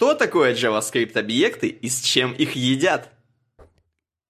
[0.00, 3.10] Что такое JavaScript объекты и с чем их едят?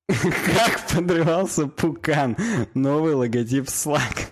[0.08, 2.36] Как подрывался Пукан?
[2.74, 4.30] Новый логотип Slack.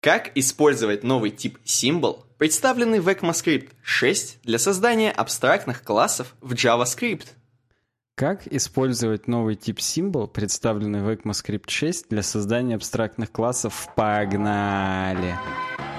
[0.00, 7.26] Как использовать новый тип символ, представленный в ECMAScript 6 для создания абстрактных классов в JavaScript?
[8.14, 13.86] Как использовать новый тип символ, представленный в ECMAScript 6 для создания абстрактных классов?
[13.94, 15.36] Погнали!
[15.36, 15.89] Погнали!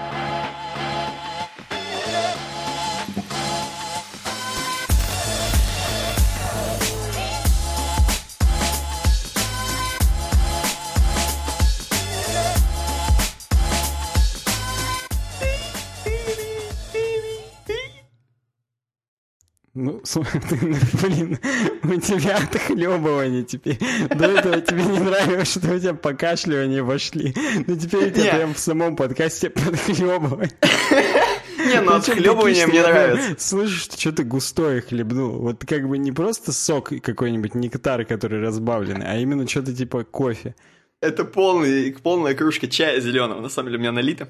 [20.20, 21.40] Блин,
[21.84, 23.80] у тебя отхлебывание теперь.
[24.10, 27.34] До этого тебе не нравилось, что у тебя покашливания вошли.
[27.68, 30.52] Но теперь у тебя прям в самом подкасте подхлебывание.
[31.58, 33.36] Не, ну отхлебывание мне нравится.
[33.38, 35.40] Слышишь, что что-то густое хлебнул.
[35.40, 40.56] Вот как бы не просто сок какой-нибудь, нектар, который разбавленный, а именно что-то типа кофе.
[41.00, 44.30] Это полный, полная кружка чая зеленого, на самом деле у меня налито.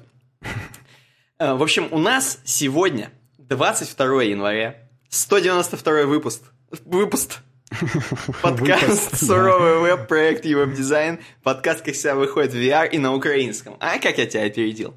[1.38, 4.76] Э, в общем, у нас сегодня 22 января
[5.12, 6.42] 192 выпуск.
[6.86, 7.40] Выпуск.
[8.42, 11.18] Подкаст «Суровый веб», проект и веб-дизайн.
[11.42, 13.76] Подкаст, как всегда, выходит в VR и на украинском.
[13.78, 14.94] А как я тебя опередил?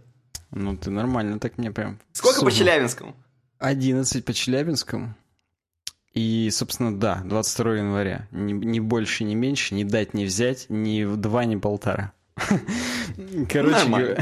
[0.52, 2.00] Ну, ты нормально, так мне прям...
[2.14, 3.14] Сколько по Челябинскому?
[3.60, 5.16] 11 по Челябинскому.
[6.14, 8.30] И, собственно, да, 22 января.
[8.32, 12.14] Ни, ни больше, ни меньше, ни дать, ни взять, ни в два, ни полтора.
[13.50, 14.18] Короче,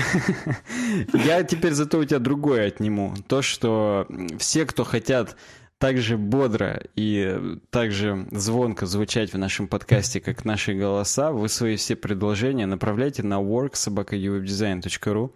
[1.13, 3.13] я теперь зато у тебя другое отниму.
[3.27, 4.07] То, что
[4.39, 5.35] все, кто хотят
[5.83, 11.49] так же бодро и так же звонко звучать в нашем подкасте, как наши голоса, вы
[11.49, 15.33] свои все предложения направляйте на worksobaka.uwebdesign.ru.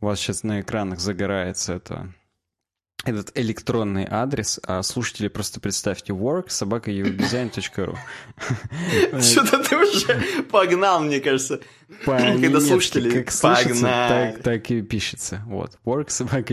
[0.00, 2.12] У вас сейчас на экранах загорается это
[3.04, 6.90] этот электронный адрес, а слушатели просто представьте work собака
[9.20, 11.60] Что-то ты уже погнал, мне кажется.
[12.04, 14.32] Когда слушатели как погнали.
[14.32, 15.44] Так, и пишется.
[15.46, 15.78] Вот.
[15.84, 16.52] work собака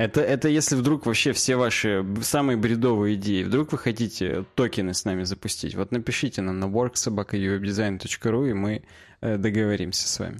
[0.00, 5.04] это, это если вдруг вообще все ваши самые бредовые идеи, вдруг вы хотите токены с
[5.04, 8.82] нами запустить, вот напишите нам на worksobaka.uwebdesign.ru, и мы
[9.20, 10.38] э, договоримся с вами.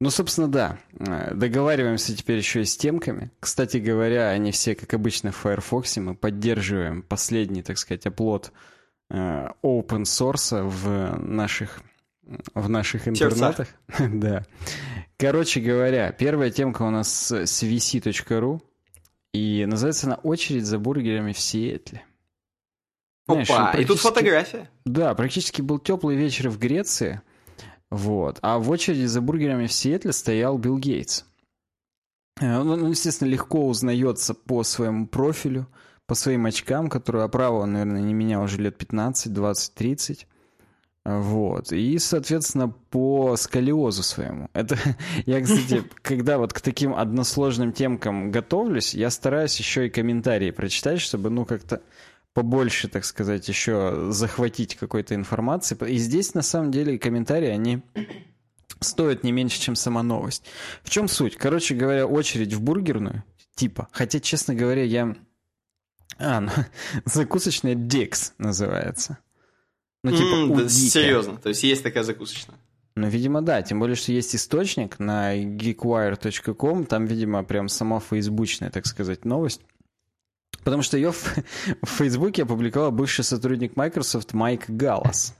[0.00, 0.78] Ну, собственно, да.
[0.96, 3.32] Э, договариваемся теперь еще и с темками.
[3.40, 5.96] Кстати говоря, они все, как обычно, в Firefox.
[5.96, 8.52] Мы поддерживаем последний, так сказать, оплот
[9.10, 11.80] э, open source в наших,
[12.54, 13.66] в наших интернетах.
[13.98, 14.44] да.
[15.18, 18.60] Короче говоря, первая темка у нас с vc.ru,
[19.32, 22.04] и называется она «Очередь за бургерами в Сиэтле».
[23.26, 24.70] Знаешь, Опа, и тут фотография.
[24.84, 27.22] Да, практически был теплый вечер в Греции,
[27.90, 31.24] вот, а в очереди за бургерами в Сиэтле стоял Билл Гейтс.
[32.40, 35.66] Э, он, ну, естественно, легко узнается по своему профилю,
[36.06, 40.28] по своим очкам, которые оправа, наверное, не меня уже лет 15, 20, 30.
[41.06, 41.70] Вот.
[41.70, 44.50] И, соответственно, по сколиозу своему.
[44.54, 44.76] Это
[45.26, 51.00] я, кстати, когда вот к таким односложным темкам готовлюсь, я стараюсь еще и комментарии прочитать,
[51.00, 51.80] чтобы, ну, как-то
[52.34, 55.78] побольше, так сказать, еще захватить какой-то информации.
[55.88, 57.82] И здесь, на самом деле, комментарии, они
[58.80, 60.42] стоят не меньше, чем сама новость.
[60.82, 61.36] В чем суть?
[61.36, 63.22] Короче говоря, очередь в бургерную,
[63.54, 63.86] типа.
[63.92, 65.14] Хотя, честно говоря, я...
[66.18, 66.50] А, ну,
[67.04, 69.18] закусочная Дикс называется.
[70.10, 72.56] Ну, типа, mm, да, серьезно, то есть есть такая закусочная.
[72.96, 73.60] Ну, видимо, да.
[73.62, 76.86] Тем более, что есть источник на geekwire.com.
[76.86, 79.60] Там, видимо, прям сама фейсбучная, так сказать, новость.
[80.64, 81.36] Потому что ее в,
[81.82, 85.36] в Фейсбуке опубликовал бывший сотрудник Microsoft Майк Галлас.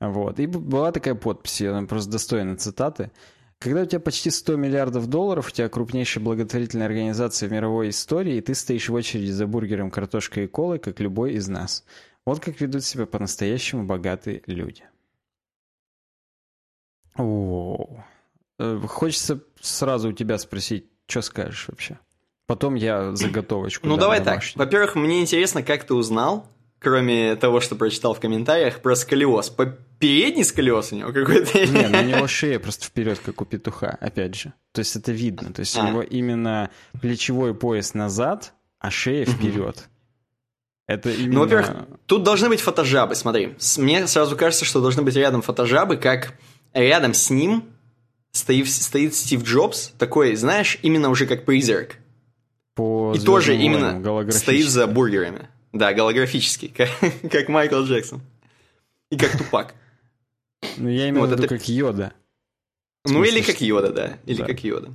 [0.00, 0.40] Вот.
[0.40, 3.12] И была такая подпись, она просто достойна цитаты.
[3.58, 8.36] Когда у тебя почти 100 миллиардов долларов, у тебя крупнейшая благотворительная организация в мировой истории,
[8.36, 11.84] и ты стоишь в очереди за бургером, картошкой и колой, как любой из нас.
[12.26, 14.84] Вот как ведут себя по-настоящему богатые люди.
[17.16, 18.02] О,
[18.58, 21.98] э, хочется сразу у тебя спросить, что скажешь вообще?
[22.46, 23.86] Потом я заготовочку.
[23.86, 24.42] Ну давай так.
[24.54, 26.46] Во-первых, мне интересно, как ты узнал,
[26.78, 29.50] кроме того, что прочитал в комментариях, про сколиоз.
[29.50, 29.66] По
[29.98, 31.66] передний сколиоз у него какой-то?
[31.66, 34.52] Не, ну у него шея просто вперед, как у петуха, опять же.
[34.72, 35.52] То есть это видно.
[35.52, 35.84] То есть а.
[35.84, 36.70] у него именно
[37.00, 39.88] плечевой пояс назад, а шея вперед.
[40.86, 41.34] Это ну, именно...
[41.34, 41.70] Ну, во-первых,
[42.06, 43.54] тут должны быть фотожабы, смотри.
[43.78, 46.34] Мне сразу кажется, что должны быть рядом фотожабы, как
[46.74, 47.64] рядом с ним
[48.32, 51.96] стоит, стоит Стив Джобс, такой, знаешь, именно уже как призрак.
[52.74, 55.48] По И тоже именно стоит за бургерами.
[55.72, 56.90] Да, голографический, как,
[57.30, 58.20] как Майкл Джексон.
[59.10, 59.74] И как Тупак.
[60.76, 62.12] Ну, я имею вот в виду как Йода.
[63.06, 64.18] Ну, или как Йода, да.
[64.26, 64.94] Или как Йода.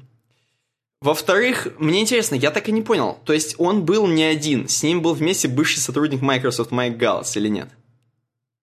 [1.01, 3.19] Во-вторых, мне интересно, я так и не понял.
[3.23, 7.37] То есть он был не один, с ним был вместе бывший сотрудник Microsoft Майк Галлас
[7.37, 7.69] или нет?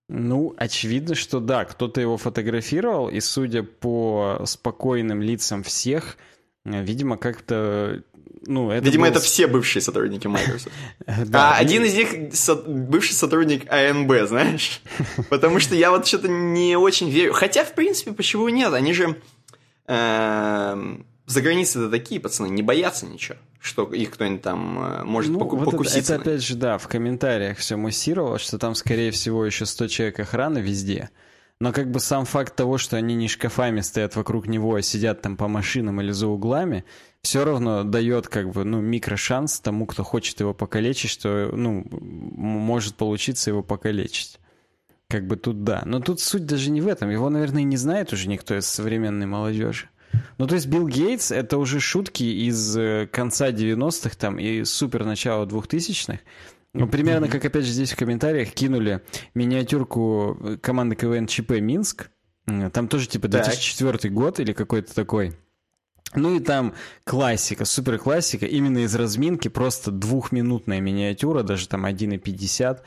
[0.08, 6.16] Ну, очевидно, что да, кто-то его фотографировал, и судя по спокойным лицам всех,
[6.64, 8.02] э, видимо, как-то
[8.46, 9.10] ну, это Видимо, был...
[9.10, 10.72] это все бывшие сотрудники Microsoft.
[11.26, 12.54] да, а один из них со...
[12.54, 14.82] бывший сотрудник АНБ, знаешь?
[15.30, 17.32] Потому что я вот что-то не очень верю.
[17.32, 18.72] Хотя, в принципе, почему нет?
[18.72, 19.16] Они же
[19.88, 25.40] эм, за границей-то такие пацаны, не боятся ничего, что их кто-нибудь там э, может ну,
[25.40, 25.98] вот покуситься.
[25.98, 29.88] Это, это опять же, да, в комментариях все муссировалось, что там, скорее всего, еще 100
[29.88, 31.10] человек охраны везде.
[31.58, 35.22] Но как бы сам факт того, что они не шкафами стоят вокруг него, а сидят
[35.22, 36.84] там по машинам или за углами,
[37.22, 42.94] все равно дает как бы, ну, микрошанс тому, кто хочет его покалечить, что, ну, может
[42.96, 44.38] получиться его покалечить.
[45.08, 45.82] Как бы тут да.
[45.86, 47.10] Но тут суть даже не в этом.
[47.10, 49.88] Его, наверное, не знает уже никто из современной молодежи.
[50.38, 55.04] Ну, то есть Билл Гейтс— это уже шутки из э, конца 90-х там и супер
[55.04, 56.20] начала 2000-х.
[56.72, 59.02] Ну, примерно, как опять же здесь в комментариях кинули
[59.34, 62.10] миниатюрку э, команды КВН ЧП Минск.
[62.72, 64.12] Там тоже типа 2004 так.
[64.12, 65.34] год или какой-то такой.
[66.14, 66.74] Ну и там
[67.04, 72.80] классика, супер классика, именно из разминки, просто двухминутная миниатюра, даже там 1,50,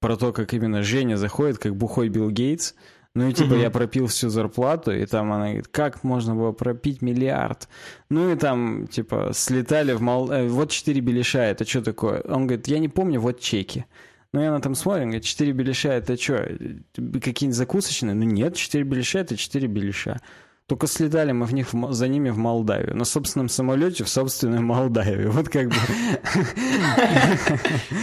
[0.00, 2.74] про то, как именно Женя заходит, как бухой Билл Гейтс,
[3.18, 7.02] ну и типа я пропил всю зарплату, и там она говорит, как можно было пропить
[7.02, 7.68] миллиард?
[8.10, 10.30] Ну и там типа слетали в Мол...
[10.30, 12.20] Э, вот 4 беляша, это что такое?
[12.20, 13.86] Он говорит, я не помню, вот чеки.
[14.32, 16.48] Ну и она там смотрит, говорит, 4 беляша это что,
[16.94, 18.14] какие-нибудь закусочные?
[18.14, 20.20] Ну нет, 4 беляша это 4 беляша.
[20.68, 22.94] Только слетали мы в них, за ними в Молдавию.
[22.94, 25.24] На собственном самолете в собственной Молдавии.
[25.24, 25.76] Вот как бы...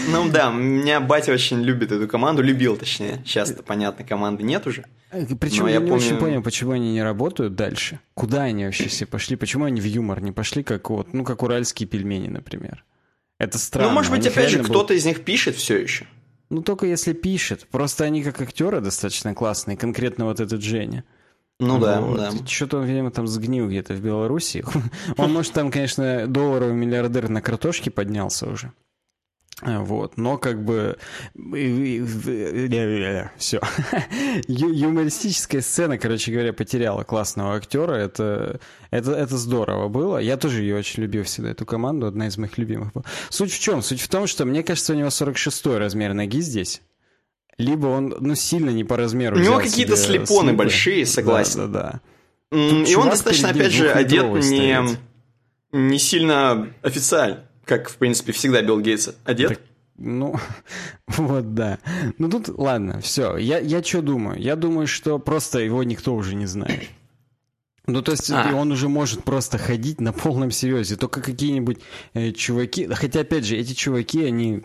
[0.10, 2.42] Ну да, меня батя очень любит эту команду.
[2.42, 3.22] Любил, точнее.
[3.24, 4.86] Сейчас, понятно, команды нет уже.
[5.12, 8.00] Э, Причем я, не очень понял, почему они не работают дальше.
[8.16, 9.36] Куда они вообще все пошли?
[9.36, 12.84] Почему они в юмор не пошли, как вот, ну, как уральские пельмени, например?
[13.38, 13.90] Это странно.
[13.90, 16.08] Ну, может быть, опять же, кто-то из них пишет все еще.
[16.50, 17.68] Ну, только если пишет.
[17.70, 21.04] Просто они как актеры достаточно классные, конкретно вот этот Женя.
[21.60, 22.18] Ну да, вот.
[22.18, 22.32] да.
[22.46, 24.66] Что-то он, видимо, там сгнил где-то в Беларуси.
[25.18, 28.74] Он, может, там, конечно, долларовый миллиардер на картошке поднялся уже.
[29.62, 30.98] Вот, но как бы
[31.34, 32.02] все.
[34.48, 37.94] Юмористическая сцена, короче говоря, потеряла классного актера.
[37.94, 38.60] Это,
[38.92, 40.18] это, это здорово было.
[40.18, 43.06] Я тоже ее очень любил всегда, эту команду, одна из моих любимых была.
[43.30, 43.82] Суть в чем?
[43.82, 46.82] Суть в том, что мне кажется, у него 46 размер ноги здесь.
[47.58, 49.38] Либо он, ну, сильно не по размеру.
[49.38, 50.58] У него какие-то слепоны слипы.
[50.58, 51.60] большие, согласен.
[51.60, 52.02] Да, да, да.
[52.58, 54.78] И он достаточно, опять же, одет не,
[55.72, 59.50] не сильно официально, как, в принципе, всегда Билл Гейтс одет.
[59.50, 59.60] Так,
[59.98, 60.36] ну,
[61.08, 61.80] вот да.
[62.18, 63.38] Ну тут, ладно, все.
[63.38, 64.40] Я, я что думаю?
[64.40, 66.90] Я думаю, что просто его никто уже не знает.
[67.88, 68.52] Ну, то есть а.
[68.56, 70.96] он уже может просто ходить на полном серьезе.
[70.96, 71.80] Только какие-нибудь
[72.14, 72.88] э, чуваки...
[72.88, 74.64] Хотя, опять же, эти чуваки, они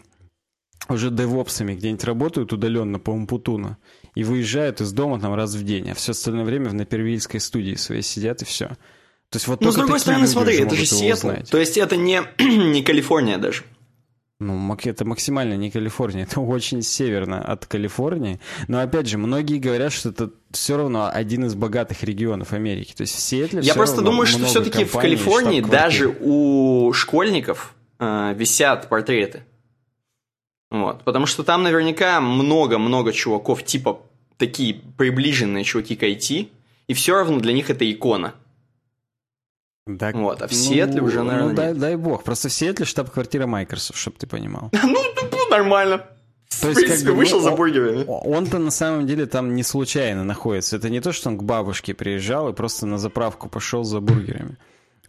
[0.89, 3.79] уже девопсами где-нибудь работают удаленно по Умпутуна
[4.15, 7.75] и выезжают из дома там раз в день, а все остальное время в напервильской студии
[7.75, 8.69] своей сидят и все.
[9.31, 11.31] То есть вот ну, с другой стороны, смотри, это же Сиэтл.
[11.49, 13.63] То есть это не, не Калифорния даже.
[14.41, 18.41] Ну, это максимально не Калифорния, это очень северно от Калифорнии.
[18.67, 22.95] Но опять же, многие говорят, что это все равно один из богатых регионов Америки.
[22.97, 28.35] То есть в Сиэтле Я просто думаю, что все-таки в Калифорнии даже у школьников э,
[28.35, 29.45] висят портреты.
[30.71, 34.01] Вот, потому что там наверняка много-много чуваков, типа
[34.37, 36.49] такие приближенные чуваки к IT,
[36.87, 38.35] и все равно для них это икона.
[39.99, 42.23] Так, вот, а в ну, Сиэтле уже, наверное, ну, дай, дай бог.
[42.23, 44.71] Просто в Сиэтле штаб-квартира Microsoft, чтобы ты понимал.
[44.83, 44.99] Ну,
[45.33, 46.07] ну, нормально.
[46.61, 48.05] То есть, в принципе, как бы, вышел ну, за бургерами.
[48.07, 50.77] Он-то на самом деле там не случайно находится.
[50.77, 54.57] Это не то, что он к бабушке приезжал и просто на заправку пошел за бургерами.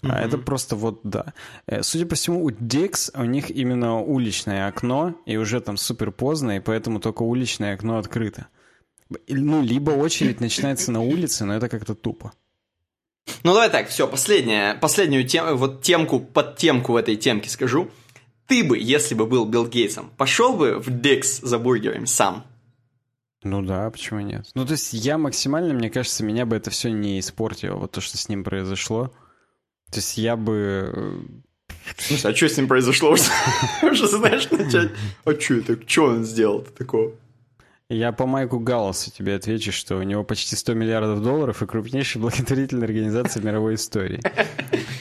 [0.02, 0.10] Mm-hmm.
[0.12, 1.34] А это просто вот, да.
[1.68, 6.12] Э, судя по всему, у Dix у них именно уличное окно, и уже там супер
[6.12, 8.48] поздно, и поэтому только уличное окно открыто.
[9.28, 12.32] Ну, либо очередь начинается на улице, но это как-то тупо.
[13.44, 17.92] Ну, давай так, все, последняя, последнюю тему, вот темку, под темку в этой темке скажу.
[18.48, 22.46] Ты бы, если бы был Билл Гейтсом, пошел бы в Dix за бургерами сам?
[23.44, 24.48] Ну да, почему нет?
[24.54, 28.02] Ну, то есть я максимально, мне кажется, меня бы это все не испортило, вот то,
[28.02, 29.12] что с ним произошло.
[29.92, 31.22] То есть я бы...
[31.98, 33.12] Слушай, а что с ним произошло?
[33.84, 34.92] Уже знаешь начать?
[35.26, 35.78] А что это?
[35.86, 37.12] Что он сделал-то такого?
[37.90, 42.22] Я по Майку Галласу тебе отвечу, что у него почти 100 миллиардов долларов и крупнейшая
[42.22, 44.22] благотворительная организация мировой истории.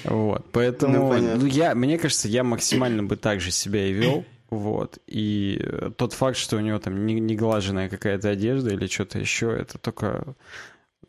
[0.03, 4.25] Вот, поэтому, ну, ну, я, мне кажется, я максимально бы так же себя и вел,
[4.49, 5.65] вот, и
[5.97, 10.35] тот факт, что у него там неглаженная какая-то одежда или что-то еще, это только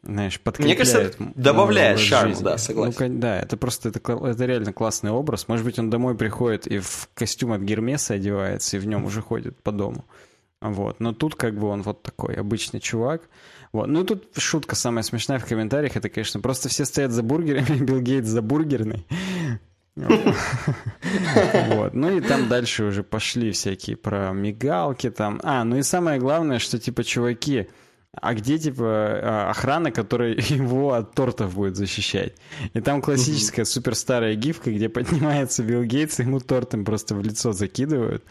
[0.04, 0.80] знаешь, подкрепляет.
[0.80, 3.14] Мне кажется, добавляет шарм, да, согласен.
[3.14, 5.48] Ну, да, это просто, это, это реально классный образ.
[5.48, 9.22] Может быть, он домой приходит и в костюм от Гермеса одевается, и в нем уже
[9.22, 10.06] ходит по дому.
[10.62, 11.00] Вот.
[11.00, 13.24] Но тут как бы он вот такой обычный чувак.
[13.74, 13.88] Вот.
[13.88, 18.00] Ну тут шутка самая смешная в комментариях, это, конечно, просто все стоят за бургерами, Билл
[18.00, 19.06] Гейтс за бургерный.
[19.96, 21.94] Вот.
[21.94, 25.42] Ну и там дальше уже пошли всякие про мигалки там.
[25.44, 27.68] А, ну и самое главное, что типа чуваки,
[28.20, 32.34] а где, типа, а, охрана, которая его от тортов будет защищать?
[32.74, 37.24] И там классическая супер старая гифка, где поднимается Билл Гейтс, и ему тортом просто в
[37.24, 38.24] лицо закидывают.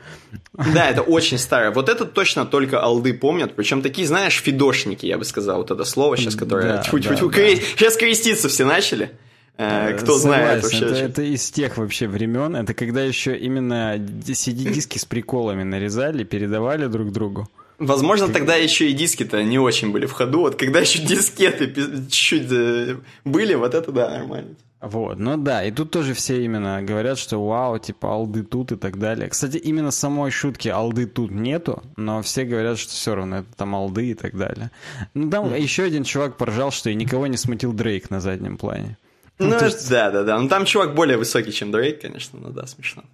[0.52, 1.70] Да, это очень старое.
[1.70, 5.84] Вот это точно только алды помнят, причем такие, знаешь, фидошники, я бы сказал, вот это
[5.84, 6.76] слово сейчас, которое...
[6.76, 7.16] Да, тьфу да.
[7.16, 9.12] Сейчас креститься все начали.
[9.56, 10.84] Э, кто Согласен, знает вообще.
[10.84, 12.54] Это, это из тех вообще времен.
[12.54, 17.49] Это когда еще именно CD-диски с приколами нарезали, передавали друг другу.
[17.80, 20.40] Возможно, тогда еще и диски-то не очень были в ходу.
[20.40, 24.54] Вот когда еще дискеты чуть-чуть э, были, вот это да, нормально.
[24.82, 28.76] Вот, ну да, и тут тоже все именно говорят, что вау, типа алды тут и
[28.76, 29.28] так далее.
[29.28, 33.75] Кстати, именно самой шутки алды тут нету, но все говорят, что все равно это там
[33.75, 34.70] алды и так далее.
[35.14, 35.60] Ну там mm.
[35.60, 38.99] еще один чувак поржал, что и никого не смутил Дрейк на заднем плане.
[39.38, 39.88] Ну, ну есть...
[39.88, 40.38] да, да, да.
[40.38, 43.04] Ну там чувак более высокий, чем Дрейк, конечно, ну да, смешно.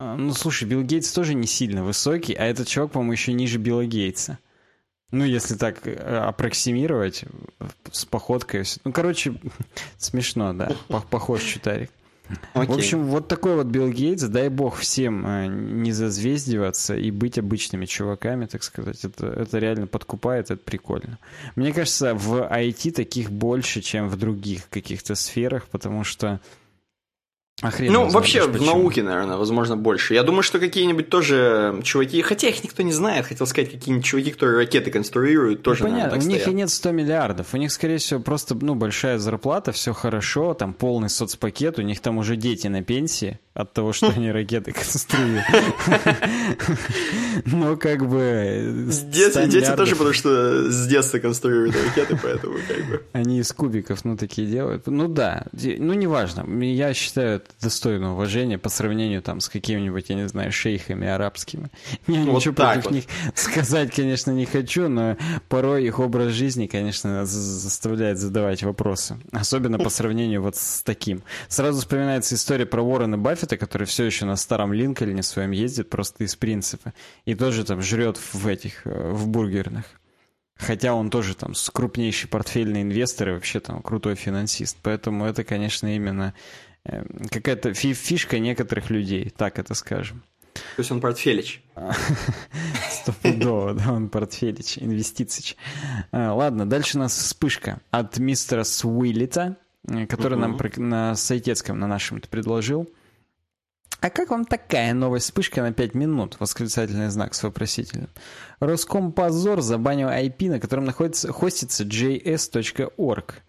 [0.00, 3.58] А, ну, слушай, Билл Гейтс тоже не сильно высокий, а этот чувак, по-моему, еще ниже
[3.58, 4.38] Билла Гейтса.
[5.10, 7.24] Ну, если так э, аппроксимировать
[7.90, 8.64] с походкой.
[8.84, 9.34] Ну, короче,
[9.96, 10.70] смешно, да.
[11.10, 11.90] Похож чутарик.
[12.52, 12.74] Окей.
[12.74, 14.24] В общем, вот такой вот Билл Гейтс.
[14.24, 19.04] Дай бог всем э, не зазвездиваться и быть обычными чуваками, так сказать.
[19.04, 21.18] Это, это реально подкупает, это прикольно.
[21.56, 26.40] Мне кажется, в IT таких больше, чем в других каких-то сферах, потому что
[27.60, 30.14] а хрен ну, вообще в науке, наверное, возможно, больше.
[30.14, 34.30] Я думаю, что какие-нибудь тоже чуваки, хотя их никто не знает, хотел сказать, какие-нибудь чуваки,
[34.30, 36.54] которые ракеты конструируют, тоже, ну, понятно, наверное, у них стоят.
[36.54, 37.54] и нет 100 миллиардов.
[37.54, 41.98] У них, скорее всего, просто, ну, большая зарплата, все хорошо, там полный соцпакет, у них
[41.98, 45.44] там уже дети на пенсии от того, что они ракеты конструируют.
[47.46, 48.86] Но как бы...
[49.12, 53.02] Дети тоже, потому что с детства конструируют ракеты, поэтому как бы...
[53.12, 54.86] Они из кубиков, ну, такие делают.
[54.86, 56.46] Ну да, ну, неважно.
[56.62, 61.70] Я считаю, достойно уважения по сравнению там с какими-нибудь, я не знаю, шейхами арабскими.
[62.06, 62.92] Я вот ничего против вот.
[62.92, 65.16] них сказать, конечно, не хочу, но
[65.48, 69.16] порой их образ жизни, конечно, заставляет задавать вопросы.
[69.32, 71.22] Особенно по сравнению вот с таким.
[71.48, 76.24] Сразу вспоминается история про Уоррена Баффета, который все еще на старом Линкольне своем ездит просто
[76.24, 76.92] из принципа.
[77.24, 79.86] И тоже там жрет в этих, э, в бургерных.
[80.56, 84.76] Хотя он тоже там крупнейший портфельный инвестор и вообще там крутой финансист.
[84.82, 86.34] Поэтому это, конечно, именно
[86.88, 90.22] Эм, какая-то фишка некоторых людей, так это скажем.
[90.54, 91.62] То есть он портфелич.
[92.90, 95.56] Стопудово, да, он портфелич, инвестицич.
[96.10, 101.86] А, ладно, дальше у нас вспышка от мистера Суиллита, э, который нам на сайтецком, на
[101.86, 102.88] нашем предложил.
[104.00, 106.36] А как вам такая новая вспышка на 5 минут?
[106.38, 108.10] Восклицательный знак с вопросительным.
[108.60, 113.42] Роскомпозор забанил IP, на котором находится, хостится js.org.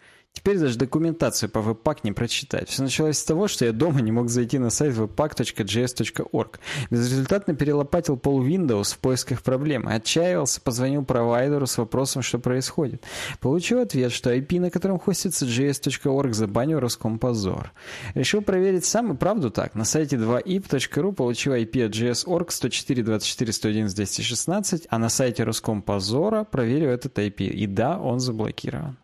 [0.49, 2.69] Теперь даже документацию по webpack не прочитать.
[2.69, 6.61] Все началось с того, что я дома не мог зайти на сайт webpack.js.org.
[6.89, 9.93] Безрезультатно перелопатил пол Windows в поисках проблемы.
[9.93, 13.03] Отчаивался, позвонил провайдеру с вопросом, что происходит.
[13.41, 17.73] Получил ответ, что IP, на котором хостится js.org, забанил Роскомпозор.
[18.15, 19.75] Решил проверить сам, и правду так.
[19.75, 27.43] На сайте 2ip.ru получил IP от js.org 104.24.111.216, а на сайте Роскомпозора проверил этот IP.
[27.43, 28.95] И да, он заблокирован.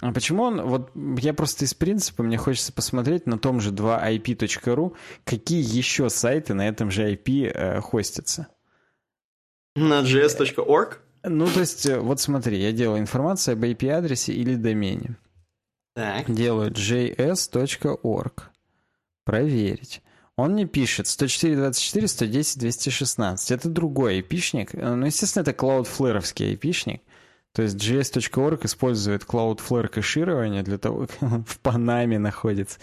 [0.00, 0.62] А почему он...
[0.62, 6.54] Вот я просто из принципа, мне хочется посмотреть на том же 2ip.ru, какие еще сайты
[6.54, 8.48] на этом же IP э, хостятся.
[9.76, 11.00] На js.org?
[11.22, 15.16] Ну, то есть, э, вот смотри, я делаю информацию об IP-адресе или домене.
[15.94, 16.30] Так.
[16.30, 18.50] Делаю js.org.
[19.24, 20.02] Проверить.
[20.36, 23.50] Он мне пишет 104.24, 110, 216.
[23.52, 24.74] Это другой айпишник.
[24.74, 27.02] Э, ну, естественно, это Cloudflare-овский айпишник.
[27.54, 32.78] То есть JS.org использует Cloudflare кэширование для того, как он в Панаме находится.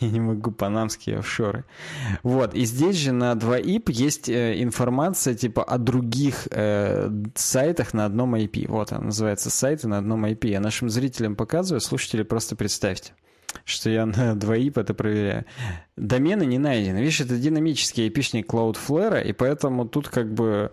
[0.00, 1.64] Я не могу панамские офшоры.
[2.22, 2.54] Вот.
[2.54, 8.34] И здесь же на 2IP есть э, информация типа о других э, сайтах на одном
[8.34, 8.66] IP.
[8.68, 10.48] Вот она называется сайты на одном IP.
[10.48, 13.12] Я нашим зрителям показываю, слушатели просто представьте
[13.64, 15.46] что я на 2IP это проверяю.
[15.96, 16.98] Домены не найдены.
[16.98, 20.72] Видишь, это динамический IP-шник Cloudflare, и поэтому тут как бы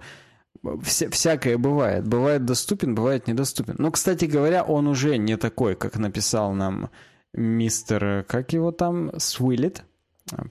[0.84, 2.08] вся, всякое бывает.
[2.08, 3.76] Бывает доступен, бывает недоступен.
[3.78, 6.90] Но, кстати говоря, он уже не такой, как написал нам
[7.34, 9.84] мистер, как его там, Свиллет.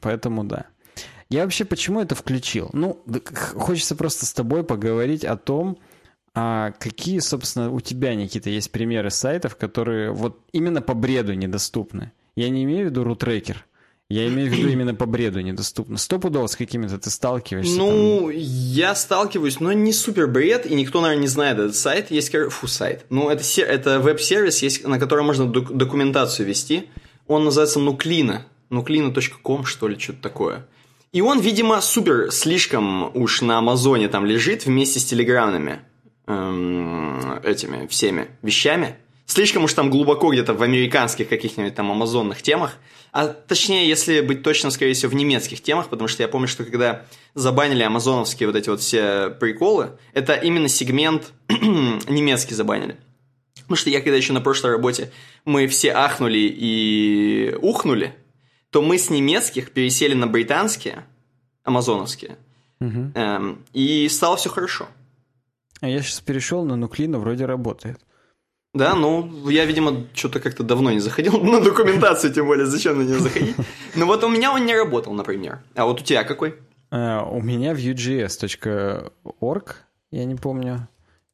[0.00, 0.66] Поэтому да.
[1.28, 2.68] Я вообще почему это включил?
[2.73, 3.02] Ну,
[3.54, 5.78] хочется просто с тобой поговорить о том,
[6.35, 12.12] А какие, собственно, у тебя, Никита, есть примеры сайтов, которые вот именно по бреду недоступны?
[12.37, 13.66] Я не имею в виду рутрекер.
[14.12, 15.97] Я имею в виду именно по бреду недоступно.
[15.97, 17.78] Стопудово с какими-то ты сталкиваешься?
[17.78, 18.31] Ну, там?
[18.37, 22.11] я сталкиваюсь, но не супер бред, и никто, наверное, не знает этот сайт.
[22.11, 23.07] Есть, фу, сайт.
[23.09, 26.90] Ну, это, это веб-сервис, есть, на котором можно документацию вести.
[27.26, 28.40] Он называется Nuclina.
[28.69, 30.66] Nuclina.com, что ли, что-то такое.
[31.12, 35.81] И он, видимо, супер слишком уж на Амазоне там лежит вместе с телеграммами
[36.26, 38.97] эм, этими всеми вещами.
[39.26, 42.76] Слишком уж там глубоко где-то в американских каких-нибудь там амазонных темах.
[43.12, 46.64] А точнее, если быть точно, скорее всего, в немецких темах, потому что я помню, что
[46.64, 52.97] когда забанили амазоновские вот эти вот все приколы, это именно сегмент немецкий забанили.
[53.62, 55.11] Потому что я когда еще на прошлой работе
[55.45, 58.14] мы все ахнули и ухнули,
[58.71, 61.05] то мы с немецких пересели на британские,
[61.62, 62.38] амазоновские,
[62.81, 63.12] угу.
[63.14, 64.88] эм, и стало все хорошо.
[65.81, 68.00] А я сейчас перешел на Нуклина, вроде работает.
[68.75, 73.02] Да, ну, я, видимо, что-то как-то давно не заходил на документацию, тем более, зачем на
[73.02, 73.57] нее заходить.
[73.95, 75.61] Но вот у меня он не работал, например.
[75.75, 76.55] А вот у тебя какой?
[76.91, 79.76] Uh, у меня vue.js.org,
[80.11, 80.88] я не помню.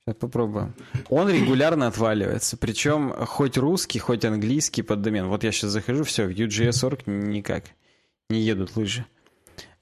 [0.05, 0.75] Сейчас попробуем.
[1.11, 2.57] Он регулярно отваливается.
[2.57, 5.27] Причем хоть русский, хоть английский под домен.
[5.27, 7.65] Вот я сейчас захожу, все, Vue.js.org никак.
[8.31, 9.05] Не едут лыжи.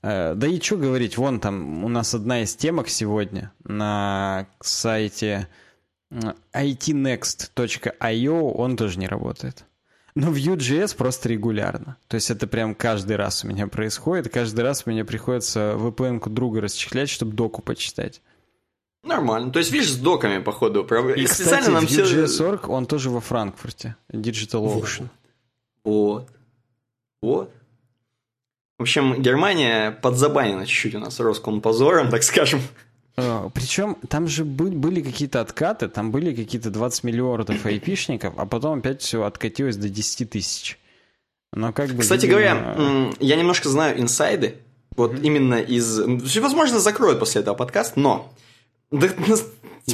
[0.02, 5.48] Э, да и что говорить, вон там у нас одна из темок сегодня на сайте
[6.10, 9.64] itnext.io, он тоже не работает.
[10.14, 11.98] Но Vue.js просто регулярно.
[12.08, 14.32] То есть это прям каждый раз у меня происходит.
[14.32, 18.22] Каждый раз мне приходится VPN-ку друга расчехлять, чтобы доку почитать.
[19.02, 19.52] Нормально.
[19.52, 22.72] То есть, видишь, с доками, походу, И, и кстати, нам Vue.js.org, все...
[22.72, 23.96] он тоже во Франкфурте.
[24.10, 25.08] Digital Ocean.
[25.84, 26.30] Вот.
[27.20, 27.52] Вот.
[28.78, 32.60] В общем, Германия подзабанена чуть-чуть у нас Роскомпозором, так скажем.
[33.16, 38.80] А, Причем там же были какие-то откаты, там были какие-то 20 миллиардов айпишников, а потом
[38.80, 40.78] опять все откатилось до 10 тысяч.
[41.52, 42.40] Но как бы, Кстати видимо...
[42.40, 44.56] говоря, я немножко знаю инсайды,
[44.96, 45.22] вот mm-hmm.
[45.22, 45.98] именно из...
[46.38, 48.32] Возможно, закроют после этого подкаст, но...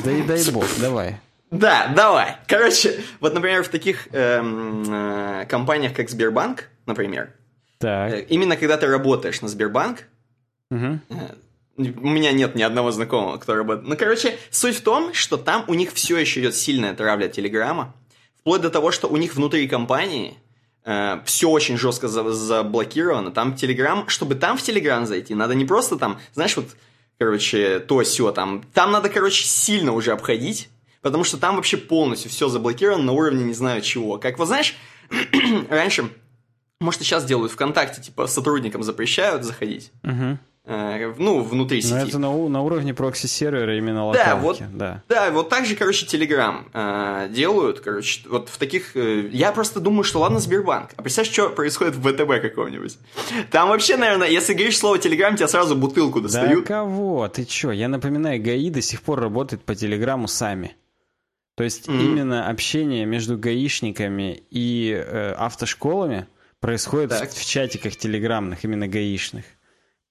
[0.04, 1.20] Да, и дай бог, давай.
[1.50, 2.36] Да, давай.
[2.46, 7.34] Короче, вот, например, в таких эм, э, компаниях, как Сбербанк, например,
[7.82, 8.12] так.
[8.12, 10.04] Э, именно когда ты работаешь на Сбербанк,
[10.70, 10.98] угу.
[11.76, 13.88] У меня нет ни одного знакомого, кто работает.
[13.88, 17.94] Ну, короче, суть в том, что там у них все еще идет сильная травля Телеграма,
[18.40, 20.38] вплоть до того, что у них внутри компании
[20.84, 23.30] э, все очень жестко заблокировано.
[23.30, 26.66] Там Телеграм, чтобы там в Телеграм зайти, надо не просто там, знаешь, вот,
[27.18, 28.62] короче, то все там.
[28.74, 30.68] Там надо, короче, сильно уже обходить,
[31.00, 34.18] потому что там вообще полностью все заблокировано на уровне не знаю чего.
[34.18, 34.76] Как вот знаешь,
[35.70, 36.10] раньше
[36.82, 39.92] может, и сейчас делают ВКонтакте, типа, сотрудникам запрещают заходить.
[40.02, 40.38] Угу.
[40.64, 41.92] Э, ну, внутри сети.
[41.92, 44.28] Но это на, на уровне прокси-сервера именно локалки.
[44.28, 45.02] Да, вот, да.
[45.08, 48.96] да, вот так же, короче, Telegram э, делают, короче, вот в таких...
[48.96, 52.96] Э, я просто думаю, что ладно Сбербанк, а представь, что происходит в ВТБ каком-нибудь.
[53.50, 56.60] Там вообще, наверное, если говоришь слово Telegram, тебя сразу бутылку достают.
[56.60, 57.26] Да кого?
[57.26, 57.72] Ты чё?
[57.72, 60.76] Я напоминаю, ГАИ до сих пор работает по Телеграму сами.
[61.56, 62.04] То есть mm-hmm.
[62.04, 66.28] именно общение между гаишниками и э, автошколами
[66.60, 67.30] происходит так.
[67.30, 69.44] в, в чатиках телеграмных, именно гаишных.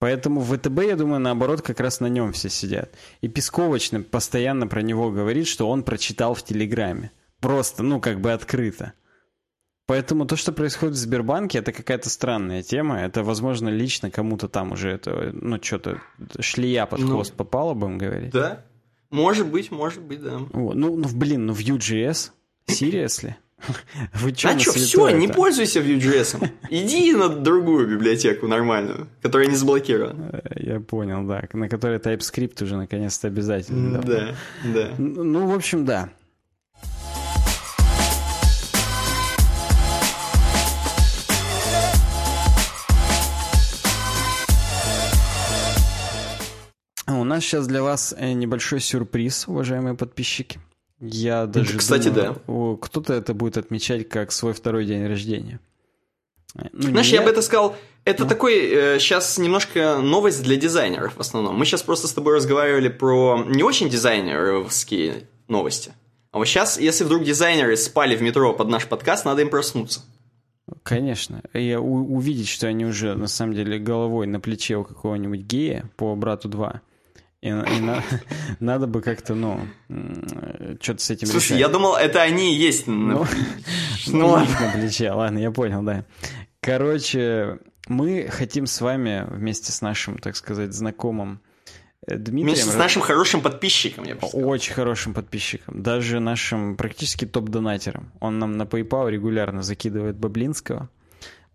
[0.01, 2.91] Поэтому в ВТБ, я думаю, наоборот, как раз на нем все сидят.
[3.21, 7.11] И Песковочный постоянно про него говорит, что он прочитал в Телеграме.
[7.39, 8.93] Просто, ну, как бы открыто.
[9.85, 12.99] Поэтому то, что происходит в Сбербанке, это какая-то странная тема.
[12.99, 16.01] Это, возможно, лично кому-то там уже это, ну, что-то
[16.39, 18.31] шлия под ну, хвост попало, будем говорить.
[18.31, 18.65] Да.
[19.11, 20.39] Может быть, может быть, да.
[20.51, 20.73] Вот.
[20.73, 22.31] Ну, ну, блин, ну Vue.js?
[22.65, 23.35] Seriously?
[24.13, 26.49] Вы что, а что, все, не пользуйся Vue.js.
[26.69, 30.29] Иди на другую библиотеку нормальную, которая не заблокирована.
[30.33, 31.43] Э, я понял, да.
[31.53, 34.01] На которой TypeScript уже наконец-то обязательно.
[34.01, 34.91] Да, да.
[34.97, 36.09] Ну, в общем, да.
[47.07, 50.59] У нас сейчас для вас э, небольшой сюрприз, уважаемые подписчики.
[51.01, 52.87] Я даже Кстати, думаю, да.
[52.87, 55.59] Кто-то это будет отмечать как свой второй день рождения.
[56.53, 57.19] Ну, Знаешь, я...
[57.19, 58.29] я бы это сказал, это ну.
[58.29, 61.57] такой э, сейчас немножко новость для дизайнеров в основном.
[61.57, 65.93] Мы сейчас просто с тобой разговаривали про не очень дизайнеровские новости.
[66.31, 70.01] А вот сейчас, если вдруг дизайнеры спали в метро под наш подкаст, надо им проснуться.
[70.83, 71.41] Конечно.
[71.53, 76.15] И увидеть, что они уже на самом деле головой на плече у какого-нибудь гея по
[76.15, 76.81] брату 2
[77.41, 78.03] и, и на,
[78.59, 79.67] надо бы как-то, ну,
[80.79, 81.59] что-то с этим Слушай, решать.
[81.59, 82.85] я думал, это они и есть.
[82.85, 83.25] Ну,
[84.07, 84.55] ну ладно.
[84.59, 86.05] На плече, ладно, я понял, да.
[86.61, 91.41] Короче, мы хотим с вами вместе с нашим, так сказать, знакомым
[92.05, 92.45] э, Дмитрием.
[92.45, 94.47] Вместе с нашим хорошим подписчиком, я бы сказал.
[94.47, 95.81] Очень хорошим подписчиком.
[95.81, 98.11] Даже нашим практически топ-донатером.
[98.19, 100.89] Он нам на PayPal регулярно закидывает Баблинского.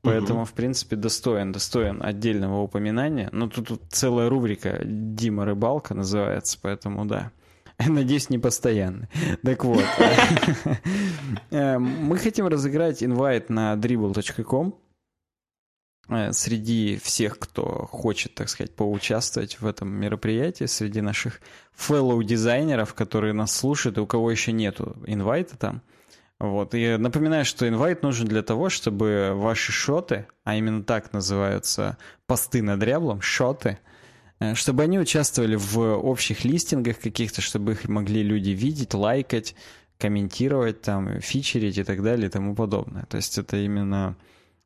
[0.02, 3.28] Поэтому, в принципе, достоин, достоин отдельного упоминания.
[3.32, 7.32] Но тут, тут целая рубрика «Дима Рыбалка» называется, поэтому да.
[7.86, 9.08] Надеюсь, не постоянно.
[9.42, 9.84] Так вот.
[11.50, 14.78] Э, мы хотим разыграть инвайт на dribble.com
[16.08, 21.40] э, среди всех, кто хочет, так сказать, поучаствовать в этом мероприятии, среди наших
[21.76, 25.82] fellow дизайнеров, которые нас слушают, и у кого еще нету инвайта там.
[26.38, 26.74] Вот.
[26.74, 31.96] И напоминаю, что инвайт нужен для того, чтобы ваши шоты, а именно так называются
[32.26, 33.78] посты над ряблом, шоты,
[34.38, 39.54] э, чтобы они участвовали в общих листингах каких-то, чтобы их могли люди видеть, лайкать,
[39.98, 43.06] комментировать, там, фичерить и так далее и тому подобное.
[43.06, 44.16] То есть это именно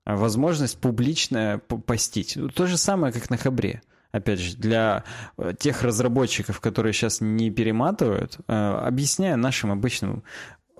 [0.04, 2.36] возможность публично постить.
[2.54, 3.82] То же самое, как на Хабре.
[4.12, 5.04] Опять же, для
[5.38, 10.24] э, тех разработчиков, которые сейчас не перематывают, э, объясняю нашим обычным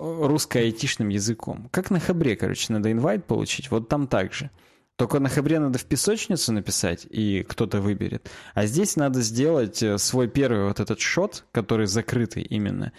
[0.01, 1.69] русско-айтишным языком.
[1.71, 4.49] Как на Хабре, короче, надо инвайт получить, вот там так же.
[4.95, 8.29] Только на Хабре надо в песочницу написать, и кто-то выберет.
[8.53, 12.91] А здесь надо сделать э, свой первый вот этот шот, который закрытый именно.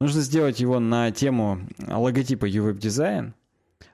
[0.00, 3.32] Нужно сделать его на тему логотипа UWeb Design,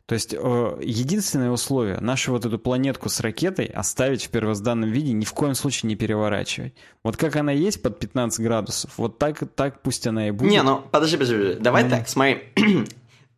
[0.07, 5.13] то есть э, единственное условие нашу вот эту планетку с ракетой оставить в первозданном виде,
[5.13, 6.75] ни в коем случае не переворачивать.
[7.03, 10.51] Вот как она есть под 15 градусов, вот так, так пусть она и будет.
[10.51, 11.91] Не, ну подожди, подожди, давай mm.
[11.91, 12.43] так, смотри.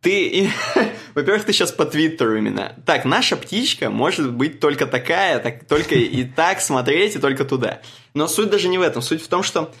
[0.01, 0.51] ты,
[1.15, 2.75] во-первых, ты сейчас по Твиттеру именно.
[2.85, 7.81] Так, наша птичка может быть только такая, так, только и так смотреть, и только туда.
[8.13, 9.01] Но суть даже не в этом.
[9.01, 9.73] Суть в том, что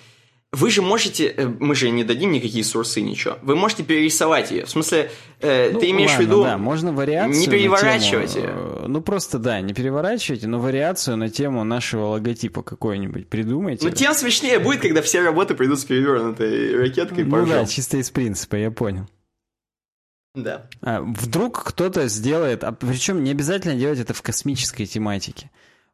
[0.55, 3.37] вы же можете, э, мы же не дадим никакие сурсы, ничего.
[3.41, 4.65] Вы можете перерисовать ее.
[4.65, 6.43] В смысле, э, ну, ты имеешь ладно, в виду...
[6.43, 8.53] Да, можно вариацию Не переворачивать тему, ее.
[8.55, 13.85] Э, ну, просто, да, не переворачивайте, но вариацию на тему нашего логотипа какой-нибудь придумайте.
[13.85, 17.25] Ну, тем смешнее будет, когда все работы придут с перевернутой ракеткой.
[17.25, 19.07] Ну да, чисто из принципа, я понял.
[20.35, 20.67] Да.
[20.81, 25.49] А, вдруг кто-то сделает, а причем не обязательно делать это в космической тематике.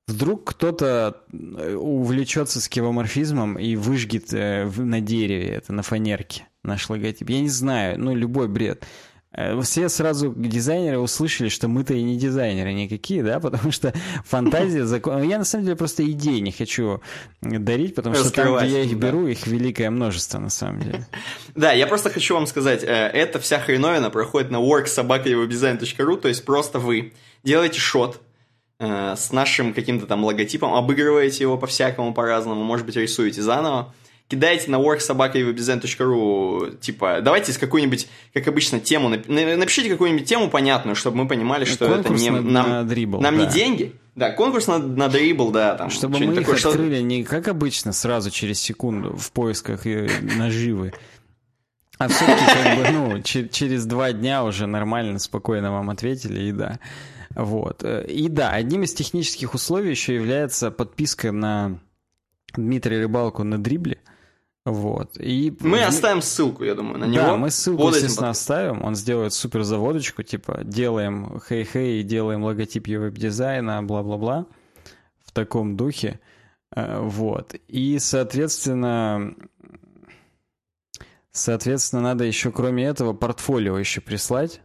[0.08, 7.30] Вдруг кто-то э, увлечется скевоморфизмом и выжгет э, на дереве это, на фанерке наш логотип.
[7.30, 8.84] Я не знаю, ну, любой бред.
[9.32, 13.94] Э, все сразу дизайнеры услышали, что мы-то и не дизайнеры никакие, да, потому что
[14.26, 15.22] фантазия, закон...
[15.24, 17.02] Я на самом деле просто идеи не хочу
[17.42, 21.08] дарить, потому что там, где я их беру, их великое множество на самом деле.
[21.56, 26.80] Да, я просто хочу вам сказать, эта вся хреновина проходит на worksobakaевdesign.ru, то есть просто
[26.80, 28.22] вы делаете шот,
[28.84, 33.94] Э, с нашим каким-то там логотипом, обыгрываете его по-всякому, по-разному, может быть, рисуете заново,
[34.28, 41.18] кидаете на worksobakaywebbdesign.ru, типа, давайте с какой-нибудь, как обычно, тему, напишите какую-нибудь тему понятную, чтобы
[41.18, 43.46] мы понимали, что конкурс это не на, нам, на дрибл, нам да.
[43.46, 43.94] не деньги.
[44.16, 45.92] Да, конкурс на, на дрибл, да, там.
[45.92, 46.70] Чтобы мы такое, их что...
[46.70, 50.94] открыли не как обычно, сразу через секунду в поисках э, наживы,
[52.00, 56.80] а все-таки как бы, ну, через два дня уже нормально, спокойно вам ответили, и да.
[57.36, 57.84] Вот.
[57.84, 61.80] И да, одним из технических условий еще является подписка на
[62.54, 64.00] Дмитрия Рыбалку на дрибле.
[64.64, 65.18] Вот.
[65.18, 67.24] И мы оставим ссылку, я думаю, на него.
[67.24, 68.84] Да, мы ссылку, естественно, оставим.
[68.84, 74.46] Он сделает супер заводочку, типа делаем хей-хей, делаем логотип веб-дизайна, бла-бла-бла.
[75.26, 76.20] В таком духе.
[76.76, 77.56] Э, вот.
[77.68, 79.34] И, соответственно,
[81.32, 84.62] соответственно, надо еще, кроме этого, портфолио еще прислать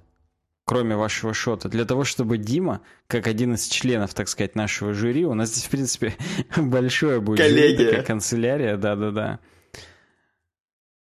[0.67, 5.25] кроме вашего шота, для того, чтобы Дима, как один из членов, так сказать, нашего жюри,
[5.25, 6.15] у нас здесь, в принципе,
[6.57, 7.77] большое будет Коллегия.
[7.77, 9.39] жюри, такая канцелярия, да-да-да.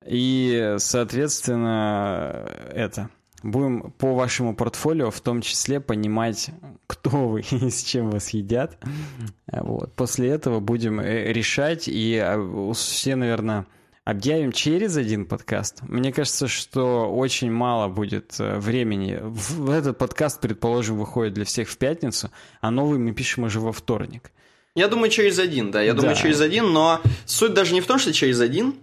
[0.07, 3.11] И, соответственно, это...
[3.43, 6.49] Будем по вашему портфолио в том числе понимать,
[6.87, 8.79] кто вы и с чем вас едят.
[9.53, 9.95] Вот.
[9.95, 13.67] После этого будем э, решать, и а, все, наверное,
[14.05, 15.83] объявим через один подкаст.
[15.83, 19.19] Мне кажется, что очень мало будет э, времени.
[19.23, 23.73] В этот подкаст, предположим, выходит для всех в пятницу, а новый мы пишем уже во
[23.73, 24.31] вторник.
[24.75, 25.81] Я думаю, через один, да.
[25.81, 26.01] Я да.
[26.01, 28.75] думаю, через один, но суть даже не в том, что через один,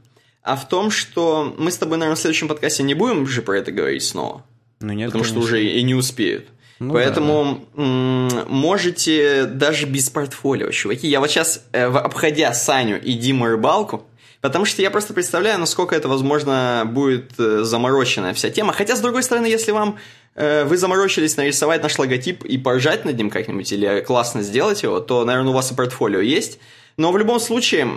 [0.42, 3.58] а в том, что мы с тобой, наверное, в следующем подкасте не будем же про
[3.58, 4.44] это говорить снова.
[4.80, 5.42] Ну нет, Потому конечно.
[5.42, 6.48] что уже и не успеют.
[6.80, 8.46] Ну, Поэтому да, да.
[8.48, 11.08] можете даже без портфолио, чуваки.
[11.08, 14.08] Я вот сейчас, э, обходя Саню и Диму Рыбалку,
[14.42, 18.74] Потому что я просто представляю, насколько это, возможно, будет э, замороченная вся тема.
[18.74, 20.00] Хотя, с другой стороны, если вам
[20.34, 25.00] э, вы заморочились нарисовать наш логотип и поржать над ним как-нибудь, или классно сделать его,
[25.00, 26.58] то, наверное, у вас и портфолио есть.
[27.02, 27.88] Но в любом случае,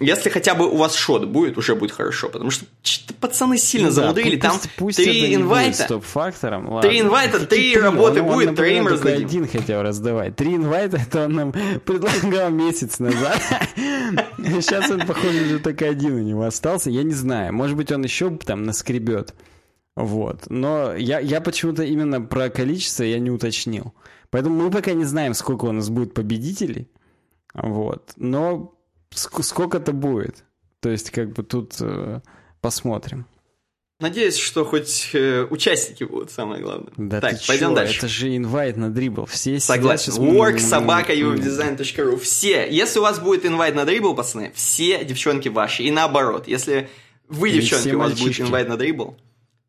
[0.00, 2.66] если хотя бы у вас шот будет, уже будет хорошо, потому что
[3.20, 8.32] пацаны сильно ну, замудрили, да, там пусть, три инвайта, стоп-фактором, три инвайта, три работы он,
[8.32, 9.24] будет, троим раздадим.
[9.24, 11.52] один хотел раздавать, три инвайта, это он нам
[11.84, 13.40] предлагал месяц назад,
[13.76, 18.02] сейчас он, похоже, уже только один у него остался, я не знаю, может быть, он
[18.02, 19.32] еще там наскребет,
[19.94, 23.94] вот, но я, я почему-то именно про количество я не уточнил,
[24.30, 26.88] поэтому мы пока не знаем, сколько у нас будет победителей,
[27.62, 28.12] вот.
[28.16, 28.74] Но
[29.10, 30.44] ск- сколько это будет?
[30.80, 32.20] То есть, как бы тут э,
[32.60, 33.26] посмотрим.
[33.98, 36.92] Надеюсь, что хоть э, участники будут, самое главное.
[36.98, 37.74] Да так, пойдем чё?
[37.76, 37.98] дальше.
[37.98, 39.24] Это же инвайт на дрибл.
[39.24, 40.12] Все Согласен.
[40.12, 42.18] Work, собака, uwebdesign.ru.
[42.18, 42.68] Все.
[42.70, 45.82] Если у вас будет инвайт на дрибл, пацаны, все девчонки ваши.
[45.84, 46.46] И наоборот.
[46.46, 46.90] Если
[47.28, 49.16] вы, девчонки, у вас будет инвайт на дрибл,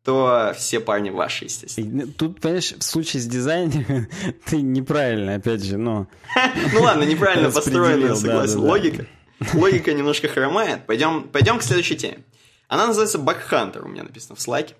[0.08, 2.06] то все парни ваши, естественно.
[2.06, 4.08] Тут, понимаешь, в случае с дизайнером
[4.46, 6.06] ты неправильно, опять же, но...
[6.72, 9.06] Ну ладно, неправильно построена, согласен, логика.
[9.52, 10.86] Логика немножко хромает.
[10.86, 12.24] Пойдем, пойдем к следующей теме.
[12.68, 14.76] Она называется Бакхантер, у меня написано в слайке.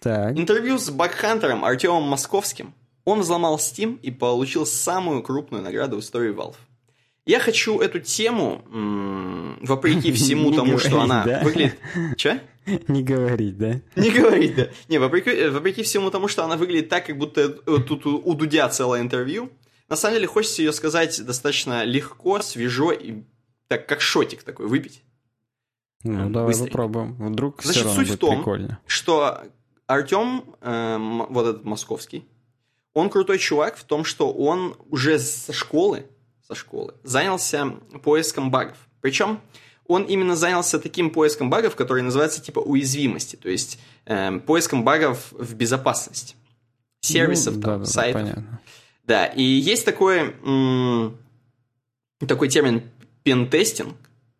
[0.00, 0.34] Так.
[0.34, 2.72] Интервью с Бакхантером Артемом Московским.
[3.04, 6.56] Он взломал Steam и получил самую крупную награду в истории Valve.
[7.26, 8.62] Я хочу эту тему,
[9.62, 11.78] вопреки всему тому, что она выглядит...
[12.16, 12.40] Че?
[12.88, 13.80] Не говорить, да?
[13.96, 14.68] Не говорить, да.
[14.88, 18.34] Не, вопреки, э, вопреки всему тому, что она выглядит так, как будто э, тут у
[18.34, 19.50] Дудя целое интервью,
[19.90, 23.22] на самом деле хочется ее сказать достаточно легко, свежо и
[23.68, 25.02] так как шотик такой выпить.
[26.04, 26.70] Ну, давай Быстренько.
[26.72, 27.16] попробуем.
[27.32, 28.80] Вдруг Значит, все равно суть будет в том, прикольно.
[28.86, 29.42] что
[29.86, 32.26] Артем, э, вот этот московский,
[32.94, 36.06] он крутой чувак в том, что он уже со школы,
[36.46, 37.70] со школы занялся
[38.02, 38.76] поиском багов.
[39.00, 39.40] Причем
[39.86, 45.32] он именно занялся таким поиском багов, который называется типа уязвимости, то есть э, поиском багов
[45.32, 46.36] в безопасности
[47.00, 48.22] сервисов, ну, там, да, сайтов.
[48.22, 48.60] Да, понятно.
[49.04, 51.16] да, и есть такой, м-
[52.26, 52.82] такой термин
[53.22, 53.94] пентестинг,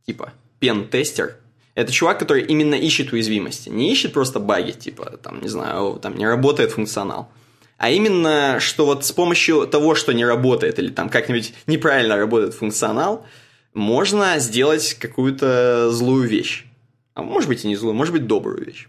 [0.07, 1.37] типа пентестер.
[1.75, 3.69] Это чувак, который именно ищет уязвимости.
[3.69, 7.29] Не ищет просто баги, типа, там, не знаю, там не работает функционал.
[7.77, 12.55] А именно, что вот с помощью того, что не работает, или там как-нибудь неправильно работает
[12.55, 13.27] функционал,
[13.75, 16.67] можно сделать какую-то злую вещь.
[17.15, 18.89] А может быть и не злую, может быть добрую вещь.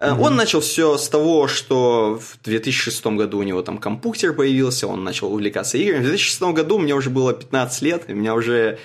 [0.00, 0.20] Mm-hmm.
[0.20, 5.02] Он начал все с того, что в 2006 году у него там компьютер появился, он
[5.02, 6.04] начал увлекаться играми.
[6.04, 8.78] В 2006 году мне уже было 15 лет, и меня уже...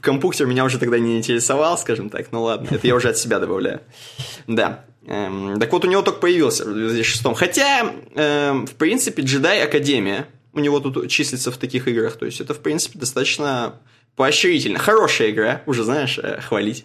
[0.00, 3.40] Компьютер меня уже тогда не интересовал, скажем так, ну ладно, это я уже от себя
[3.40, 3.80] добавляю.
[4.46, 4.84] Да.
[5.08, 7.34] Эм, так вот, у него только появился в 2006.
[7.34, 12.16] Хотя, эм, в принципе, Jedi Академия у него тут числится в таких играх.
[12.16, 13.80] То есть это, в принципе, достаточно
[14.16, 14.78] поощрительно.
[14.78, 16.84] Хорошая игра, уже знаешь, э, хвалить.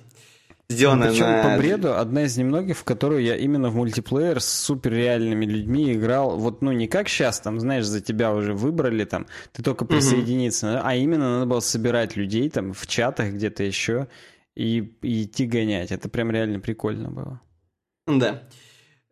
[0.69, 1.43] Сделанная Причем на...
[1.43, 6.37] по бреду одна из немногих, в которую я именно в мультиплеер с суперреальными людьми играл.
[6.37, 10.67] Вот, ну, не как сейчас, там, знаешь, за тебя уже выбрали, там, ты только присоединиться,
[10.67, 10.81] mm-hmm.
[10.83, 14.07] а именно надо было собирать людей там в чатах где-то еще
[14.55, 15.91] и, и идти гонять.
[15.91, 17.41] Это прям реально прикольно было.
[18.07, 18.43] Да.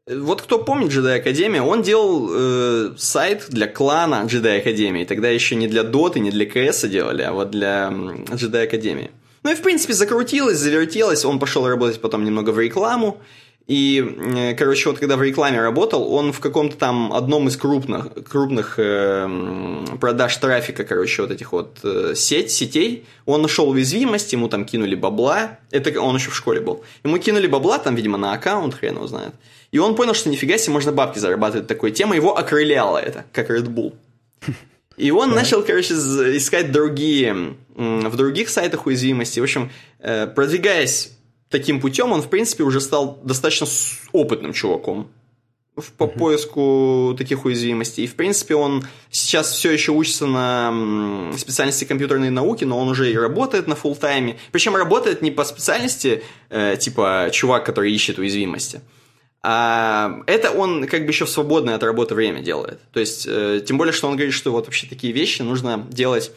[0.07, 5.05] Вот кто помнит Jedi Академия, он делал э, сайт для клана Jedi Академии.
[5.05, 9.11] Тогда еще не для Доты, не для КС делали, а вот для Jedi Академии.
[9.43, 11.23] Ну и, в принципе, закрутилось, завертелось.
[11.23, 13.21] Он пошел работать потом немного в рекламу.
[13.67, 18.07] И, э, короче, вот когда в рекламе работал, он в каком-то там одном из крупных,
[18.27, 24.49] крупных э, продаж трафика, короче, вот этих вот э, сеть, сетей, он нашел уязвимость, ему
[24.49, 28.33] там кинули бабла, это он еще в школе был, ему кинули бабла, там, видимо, на
[28.33, 29.33] аккаунт, хрен его знает,
[29.71, 31.91] и он понял, что нифига себе можно бабки зарабатывать такой.
[31.91, 33.93] Темой, его окрыляло это, как Red Bull.
[34.97, 39.39] И он начал, короче, искать другие, в других сайтах уязвимости.
[39.39, 41.11] В общем, э, продвигаясь
[41.51, 43.67] таким путем, он, в принципе, уже стал достаточно
[44.11, 45.11] опытным чуваком
[45.97, 46.17] по uh-huh.
[46.19, 48.03] поиску таких уязвимостей.
[48.03, 53.11] И, в принципе, он сейчас все еще учится на специальности компьютерной науки, но он уже
[53.11, 54.37] и работает на full тайме.
[54.51, 58.81] Причем работает не по специальности, э, типа чувак, который ищет уязвимости,
[59.43, 62.79] а это он как бы еще в свободное от работы время делает.
[62.93, 66.31] То есть, э, тем более, что он говорит, что вот вообще такие вещи нужно делать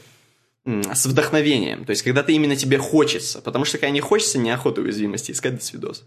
[0.64, 1.85] с вдохновением.
[1.85, 3.40] То есть, когда ты именно тебе хочется.
[3.40, 6.05] Потому что когда не хочется, неохота уязвимости искать до свидос.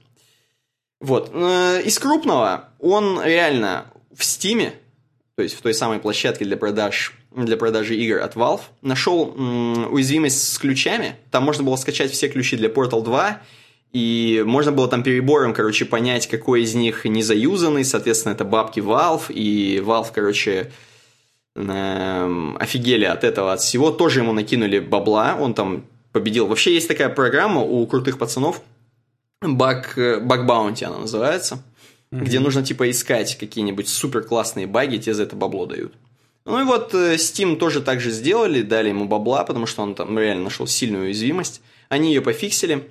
[1.00, 1.30] Вот.
[1.34, 4.74] Э, из крупного он реально в Стиме,
[5.36, 9.32] то есть в той самой площадке для продаж для продажи игр от Valve, нашел
[9.92, 11.18] уязвимость с ключами.
[11.30, 13.42] Там можно было скачать все ключи для Portal 2
[13.94, 18.80] и можно было там перебором, короче, понять, какой из них не заюзанный, соответственно, это бабки
[18.80, 20.72] Valve, и Valve, короче,
[21.58, 26.48] офигели от этого, от всего, тоже ему накинули бабла, он там победил.
[26.48, 28.62] Вообще есть такая программа у крутых пацанов,
[29.44, 31.64] Bug, Bug Bounty она называется,
[32.12, 32.24] mm-hmm.
[32.24, 35.94] где нужно типа искать какие-нибудь супер классные баги, тебе за это бабло дают.
[36.46, 39.96] Ну и вот э, Steam тоже так же сделали, дали ему бабла, потому что он
[39.96, 41.62] там реально нашел сильную уязвимость.
[41.90, 42.90] Они ее пофиксили.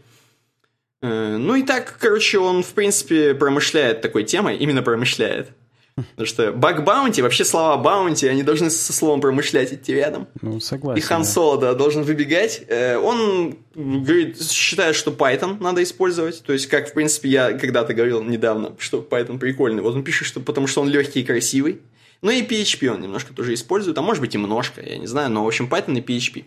[1.01, 5.51] Э, ну и так, короче, он, в принципе, промышляет такой темой, именно промышляет.
[5.97, 10.29] Потому что баг баунти, вообще слова баунти, они должны со словом промышлять идти рядом.
[10.43, 10.99] Ну, согласен.
[10.99, 12.65] И Хан Соло, да, должен выбегать.
[12.69, 16.43] Э, он говорит, считает, что Python надо использовать.
[16.43, 19.83] То есть, как, в принципе, я когда-то говорил недавно, что Python прикольный.
[19.83, 21.81] Вот он пишет, что потому что он легкий и красивый.
[22.21, 25.31] Ну и PHP он немножко тоже использует, а может быть и немножко, я не знаю,
[25.31, 26.45] но в общем Python и PHP.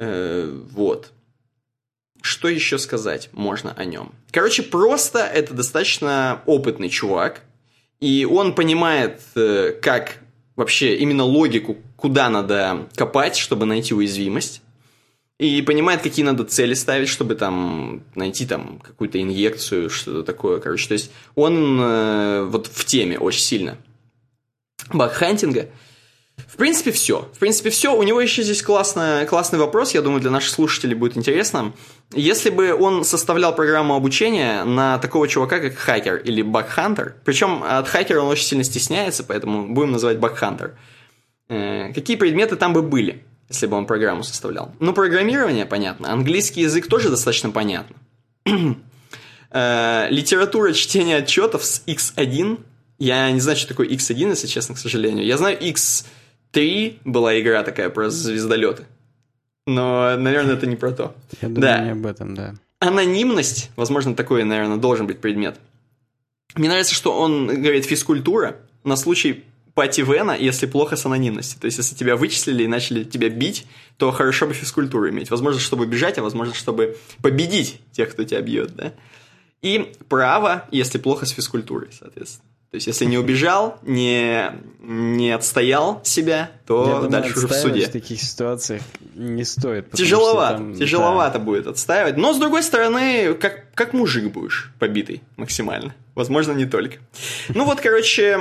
[0.00, 1.12] Э, вот.
[2.22, 4.14] Что еще сказать можно о нем?
[4.30, 7.42] Короче, просто это достаточно опытный чувак,
[8.02, 10.18] и он понимает, э, как
[10.56, 14.60] вообще именно логику, куда надо копать, чтобы найти уязвимость.
[15.38, 20.58] И понимает, какие надо цели ставить, чтобы там найти там какую-то инъекцию, что-то такое.
[20.58, 23.78] Короче, то есть он э, вот в теме очень сильно.
[24.92, 25.68] Багхантинга.
[26.36, 27.28] В принципе, все.
[27.34, 27.96] В принципе, все.
[27.96, 31.72] У него еще здесь классный, классный вопрос, я думаю, для наших слушателей будет интересно.
[32.12, 37.88] Если бы он составлял программу обучения на такого чувака, как хакер или багхантер, причем от
[37.88, 40.76] хакера он очень сильно стесняется, поэтому будем называть багхантер,
[41.48, 44.74] э, какие предметы там бы были, если бы он программу составлял?
[44.78, 46.12] Ну, программирование, понятно.
[46.12, 47.96] Английский язык тоже достаточно понятно.
[49.54, 52.58] Э, литература чтения отчетов с X1.
[52.98, 55.26] Я не знаю, что такое X1, если честно, к сожалению.
[55.26, 56.06] Я знаю X
[56.52, 58.84] 3 была игра такая про звездолеты.
[59.66, 61.14] Но, наверное, это не про то.
[61.42, 61.84] Я думаю, да.
[61.84, 62.54] не об этом, да.
[62.78, 65.56] Анонимность, возможно, такой, наверное, должен быть предмет.
[66.54, 71.60] Мне нравится, что он говорит физкультура на случай пати Вена, если плохо с анонимностью.
[71.60, 75.30] То есть, если тебя вычислили и начали тебя бить, то хорошо бы физкультуру иметь.
[75.30, 78.92] Возможно, чтобы бежать, а возможно, чтобы победить тех, кто тебя бьет, да?
[79.62, 82.51] И право, если плохо с физкультурой, соответственно.
[82.72, 87.52] То есть, если не убежал, не, не отстоял себя, то Я дальше думаю, уже в
[87.52, 87.86] суде.
[87.86, 88.80] в таких ситуациях
[89.14, 89.90] не стоит.
[89.90, 91.44] Тяжеловато, там, тяжеловато да.
[91.44, 92.16] будет отстаивать.
[92.16, 95.94] Но, с другой стороны, как, как мужик будешь побитый максимально.
[96.14, 96.96] Возможно, не только.
[97.50, 98.38] Ну вот, короче,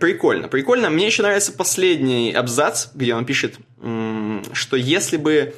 [0.00, 0.48] прикольно.
[0.48, 0.88] Прикольно.
[0.88, 3.56] Мне еще нравится последний абзац, где он пишет,
[4.54, 5.54] что если бы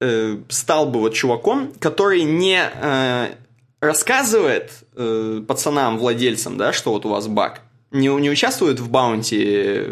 [0.00, 3.28] э, стал бы вот чуваком, который не э,
[3.80, 9.84] рассказывает э, пацанам, владельцам, да, что вот у вас баг, не, не участвует в баунти,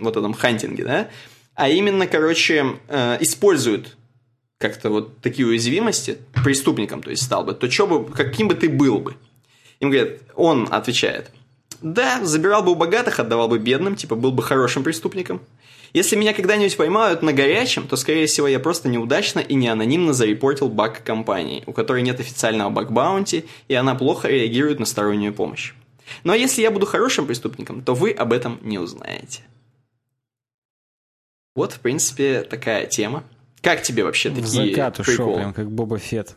[0.00, 1.08] вот этом хантинге, да,
[1.54, 3.96] а именно, короче, э, использует
[4.58, 8.68] как-то вот такие уязвимости преступником, то есть стал бы, то что бы, каким бы ты
[8.68, 9.16] был бы?
[9.80, 11.30] Им говорят, он отвечает,
[11.82, 15.42] да, забирал бы у богатых, отдавал бы бедным, типа был бы хорошим преступником.
[15.92, 20.14] Если меня когда-нибудь поймают на горячем, то, скорее всего, я просто неудачно и не анонимно
[20.14, 25.74] зарепортил баг компании, у которой нет официального баг-баунти, и она плохо реагирует на стороннюю помощь.
[26.24, 29.42] Но если я буду хорошим преступником, то вы об этом не узнаете.
[31.54, 33.24] Вот, в принципе, такая тема.
[33.60, 36.34] Как тебе вообще такие закат ушел, прям как Боба Фет.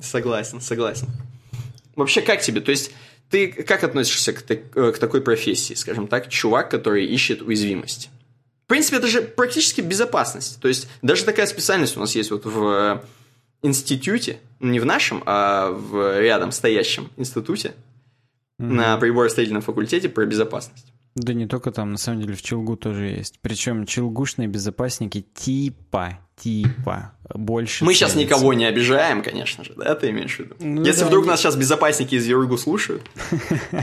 [0.00, 1.08] Согласен, согласен.
[1.96, 2.60] Вообще, как тебе?
[2.60, 2.92] То есть,
[3.30, 8.10] ты как относишься к, к такой профессии, скажем так, чувак, который ищет уязвимость?
[8.72, 10.58] В принципе, это же практически безопасность.
[10.58, 13.00] То есть, даже такая специальность у нас есть вот в э,
[13.60, 17.74] институте, не в нашем, а в рядом стоящем институте
[18.58, 18.64] mm-hmm.
[18.64, 20.86] на приборостроительном факультете про безопасность.
[21.14, 23.38] Да не только там, на самом деле в Челгу тоже есть.
[23.42, 27.84] Причем челгушные безопасники типа, типа больше.
[27.84, 30.54] Мы сейчас никого не обижаем, конечно же, да, ты имеешь в виду?
[30.58, 33.02] Ну, Если да, вдруг нас сейчас безопасники из Юргу слушают.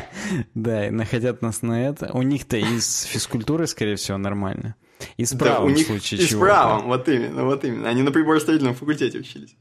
[0.54, 2.12] Да, и находят нас на это.
[2.14, 4.76] У них-то из физкультуры, скорее всего, нормально.
[5.18, 6.28] И с правом в случае чего.
[6.28, 7.90] И с правом, вот именно, вот именно.
[7.90, 9.56] Они на приборостроительном факультете учились.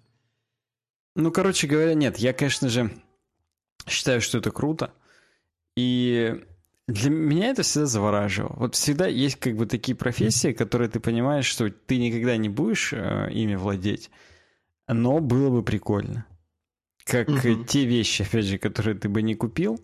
[1.14, 2.90] Ну, короче говоря, нет, я, конечно же,
[3.86, 4.92] считаю, что это круто.
[5.76, 6.44] И
[6.88, 8.56] для меня это всегда завораживало.
[8.56, 12.94] Вот всегда есть как бы такие профессии, которые ты понимаешь, что ты никогда не будешь
[12.94, 14.10] э, ими владеть,
[14.88, 16.24] но было бы прикольно.
[17.04, 17.64] Как угу.
[17.64, 19.78] те вещи, опять же, которые ты бы не купил,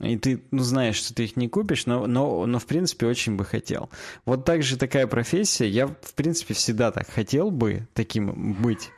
[0.00, 3.34] и ты, ну, знаешь, что ты их не купишь, но, но, но в принципе, очень
[3.34, 3.90] бы хотел.
[4.24, 8.90] Вот так же такая профессия, я, в принципе, всегда так хотел бы таким быть.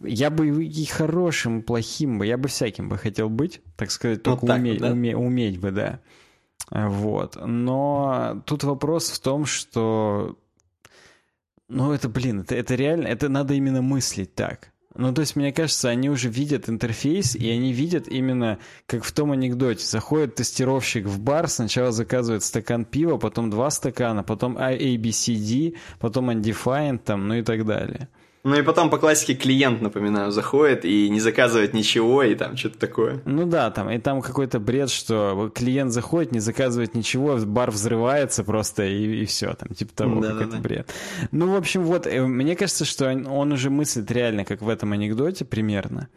[0.00, 4.24] Я бы и хорошим, и плохим бы, я бы всяким бы хотел быть, так сказать,
[4.24, 4.90] только вот так уметь, да?
[4.90, 6.00] уметь, уметь бы, да.
[6.70, 7.36] Вот.
[7.44, 10.36] Но тут вопрос в том, что...
[11.68, 14.72] Ну, это, блин, это, это реально, это надо именно мыслить так.
[14.98, 19.12] Ну, то есть, мне кажется, они уже видят интерфейс, и они видят именно, как в
[19.12, 19.84] том анекдоте.
[19.84, 25.34] Заходит тестировщик в бар, сначала заказывает стакан пива, потом два стакана, потом A, B, C,
[25.34, 28.08] D, потом undefined, там, ну и так далее.
[28.46, 32.78] Ну и потом по классике клиент, напоминаю, заходит и не заказывает ничего, и там что-то
[32.78, 33.20] такое.
[33.24, 38.44] Ну да, там, и там какой-то бред, что клиент заходит, не заказывает ничего, бар взрывается
[38.44, 40.62] просто, и, и все, там, типа того, да, какой-то да, да.
[40.62, 40.94] бред.
[41.32, 44.92] Ну, в общем, вот, э, мне кажется, что он уже мыслит реально, как в этом
[44.92, 46.08] анекдоте примерно.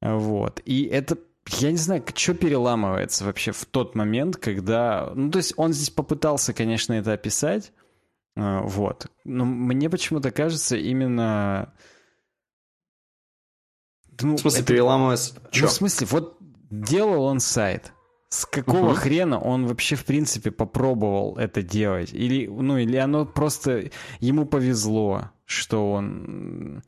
[0.00, 0.60] Вот.
[0.64, 1.18] И это
[1.48, 5.10] я не знаю, что переламывается вообще в тот момент, когда...
[5.16, 7.72] Ну, то есть он здесь попытался, конечно, это описать,
[8.36, 9.06] вот.
[9.24, 11.72] Но мне почему-то кажется именно...
[14.20, 14.72] Ну, в смысле, это...
[14.72, 15.34] переламывается?
[15.54, 16.36] Ну, в смысле, вот
[16.70, 17.92] делал он сайт.
[18.28, 18.94] С какого угу.
[18.94, 22.12] хрена он вообще, в принципе, попробовал это делать?
[22.12, 26.82] Или, ну, или оно просто ему повезло, что он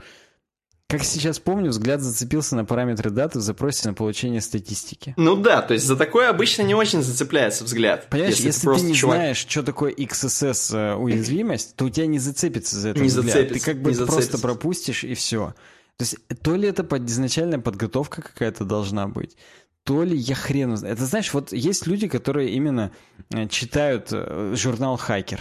[0.88, 5.14] как сейчас помню, взгляд зацепился на параметры даты в запросе на получение статистики.
[5.16, 8.06] Ну да, то есть за такое обычно не очень зацепляется взгляд.
[8.08, 9.16] Понимаешь, если, если ты, ты не чувак...
[9.16, 13.26] знаешь, что такое XSS э, уязвимость, то у тебя не зацепится за это не взгляд.
[13.26, 15.54] Зацепится, ты как бы просто пропустишь и все.
[15.96, 19.36] То есть то ли это под, изначальная подготовка какая-то должна быть,
[19.82, 20.74] то ли я хрен.
[20.74, 22.92] Это знаешь, вот есть люди, которые именно
[23.32, 25.40] э, читают э, журнал «Хакер».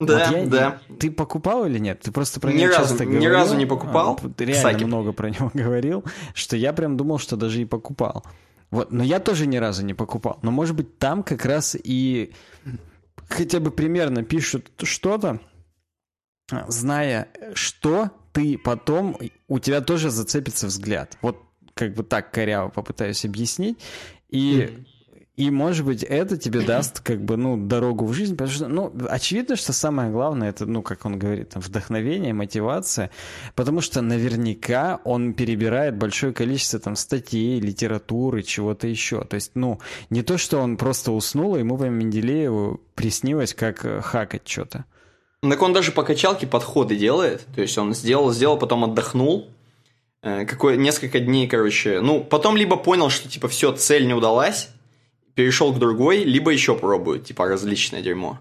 [0.00, 0.80] Да, вот я, да.
[0.98, 2.00] Ты покупал или нет?
[2.00, 3.20] Ты просто про него разу, часто говорил.
[3.22, 4.18] Ни разу не покупал.
[4.20, 4.84] А, реально Кстати.
[4.84, 8.24] много про него говорил, что я прям думал, что даже и покупал.
[8.70, 10.40] Вот, но я тоже ни разу не покупал.
[10.42, 12.32] Но, может быть, там как раз и
[13.28, 15.40] хотя бы примерно пишут что-то,
[16.68, 19.16] зная, что ты потом,
[19.46, 21.16] у тебя тоже зацепится взгляд.
[21.22, 21.40] Вот
[21.74, 23.78] как бы так коряво попытаюсь объяснить.
[24.28, 24.86] И mm-hmm.
[25.36, 28.92] И, может быть, это тебе даст, как бы, ну, дорогу в жизнь, потому что, ну,
[29.08, 33.10] очевидно, что самое главное, это, ну, как он говорит, там, вдохновение, мотивация,
[33.56, 39.24] потому что наверняка он перебирает большое количество, там, статей, литературы, чего-то еще.
[39.24, 43.84] То есть, ну, не то, что он просто уснул, и ему по Менделееву приснилось, как
[43.84, 44.84] э, хакать что-то.
[45.42, 49.50] Так он даже по качалке подходы делает, то есть он сделал, сделал, потом отдохнул,
[50.22, 54.70] э, какое несколько дней, короче, ну, потом либо понял, что, типа, все, цель не удалась,
[55.34, 58.40] перешел к другой, либо еще пробует, типа, различное дерьмо.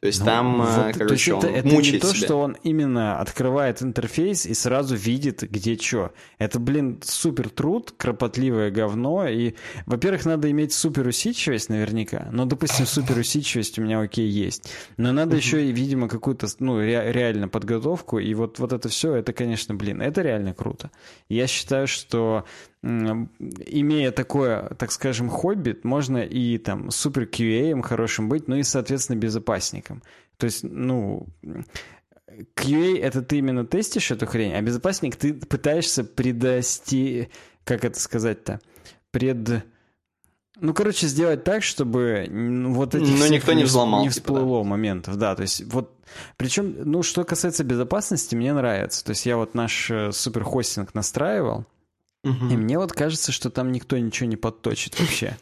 [0.00, 2.08] То есть ну, там, вот, э, короче, то есть он это, мучает не себя.
[2.08, 6.12] то, что он именно открывает интерфейс и сразу видит, где что.
[6.38, 9.26] Это, блин, супер труд, кропотливое говно.
[9.26, 9.54] И,
[9.86, 12.28] во-первых, надо иметь супер усидчивость наверняка.
[12.30, 14.70] Ну, допустим, супер усидчивость у меня окей есть.
[14.98, 18.20] Но надо еще и, видимо, какую-то, ну, ре- реально подготовку.
[18.20, 20.92] И вот, вот это все, это, конечно, блин, это реально круто.
[21.28, 22.44] Я считаю, что
[22.82, 29.16] имея такое, так скажем, хобби, можно и там супер QA хорошим быть, ну и, соответственно,
[29.16, 30.02] безопасником.
[30.36, 31.26] То есть, ну,
[32.54, 37.30] QA— это ты именно тестишь эту хрень, а безопасник ты пытаешься предости...
[37.64, 38.60] Как это сказать-то?
[39.10, 39.64] Пред...
[40.60, 42.26] Ну, короче, сделать так, чтобы
[42.68, 44.02] вот эти Но никто не взломал.
[44.02, 44.70] Не всплыло типа, да.
[44.70, 45.36] моментов, да.
[45.36, 45.94] То есть вот,
[46.36, 49.04] причем, ну, что касается безопасности, мне нравится.
[49.04, 51.66] То есть я вот наш э, суперхостинг настраивал,
[52.24, 52.46] Угу.
[52.50, 55.36] И мне вот кажется, что там никто ничего не подточит вообще.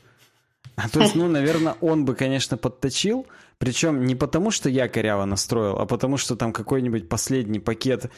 [0.77, 3.27] А то есть, ну, наверное, он бы, конечно, подточил,
[3.59, 8.11] причем не потому, что я коряво настроил, а потому, что там какой-нибудь последний пакет,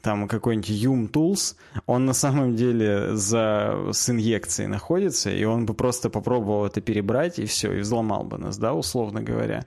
[0.00, 5.74] там какой-нибудь Yum Tools, он на самом деле за, с инъекцией находится, и он бы
[5.74, 9.66] просто попробовал это перебрать, и все, и взломал бы нас, да, условно говоря.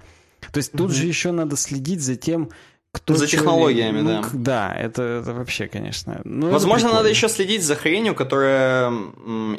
[0.52, 2.50] То есть тут mm же еще надо следить за тем,
[2.92, 4.30] кто за технологиями, ну, да.
[4.34, 6.22] Да, это, это вообще, конечно.
[6.24, 8.90] Ну, Возможно, надо еще следить за хренью, которая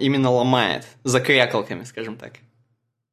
[0.00, 2.32] именно ломает, за крякалками, скажем так.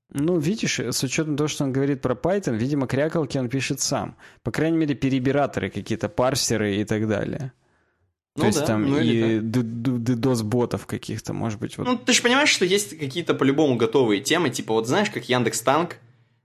[0.09, 4.15] Ну, видишь, с учетом того, что он говорит про Python, видимо, крякалки он пишет сам.
[4.41, 7.51] По крайней мере, перебираторы какие-то, парсеры и так далее.
[8.35, 11.77] То ну, есть да, там ну, и DDoS-ботов каких-то, может быть.
[11.77, 11.87] Вот.
[11.87, 15.61] Ну, ты же понимаешь, что есть какие-то по-любому готовые темы, типа вот знаешь, как Яндекс
[15.61, 15.97] Танк,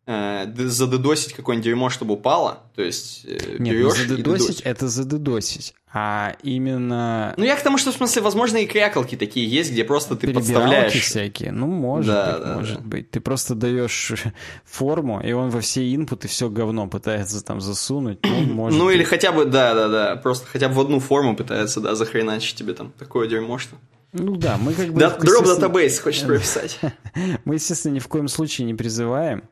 [0.06, 2.64] задедосить какое-нибудь дерьмо, чтобы упало.
[2.74, 5.74] То есть э, Нет, берешь задедосить и это задедосить.
[5.94, 7.34] А именно...
[7.36, 10.32] Ну, я к тому, что, в смысле, возможно, и крякалки такие есть, где просто ты
[10.32, 10.92] подставляешь...
[10.94, 11.52] всякие.
[11.52, 12.82] Ну, может да, быть, да, может да.
[12.82, 13.10] быть.
[13.10, 14.12] Ты просто даешь
[14.64, 18.20] форму, и он во все инпуты все говно пытается там засунуть.
[18.22, 18.96] Ну, может ну быть.
[18.96, 22.92] или хотя бы, да-да-да, просто хотя бы в одну форму пытается, да, захреначить тебе там
[22.98, 23.76] такое дерьмо, что...
[24.14, 24.98] Ну да, мы как бы...
[24.98, 26.80] Да, дроп датабейс хочешь прописать.
[27.44, 29.44] мы, естественно, ни в коем случае не призываем.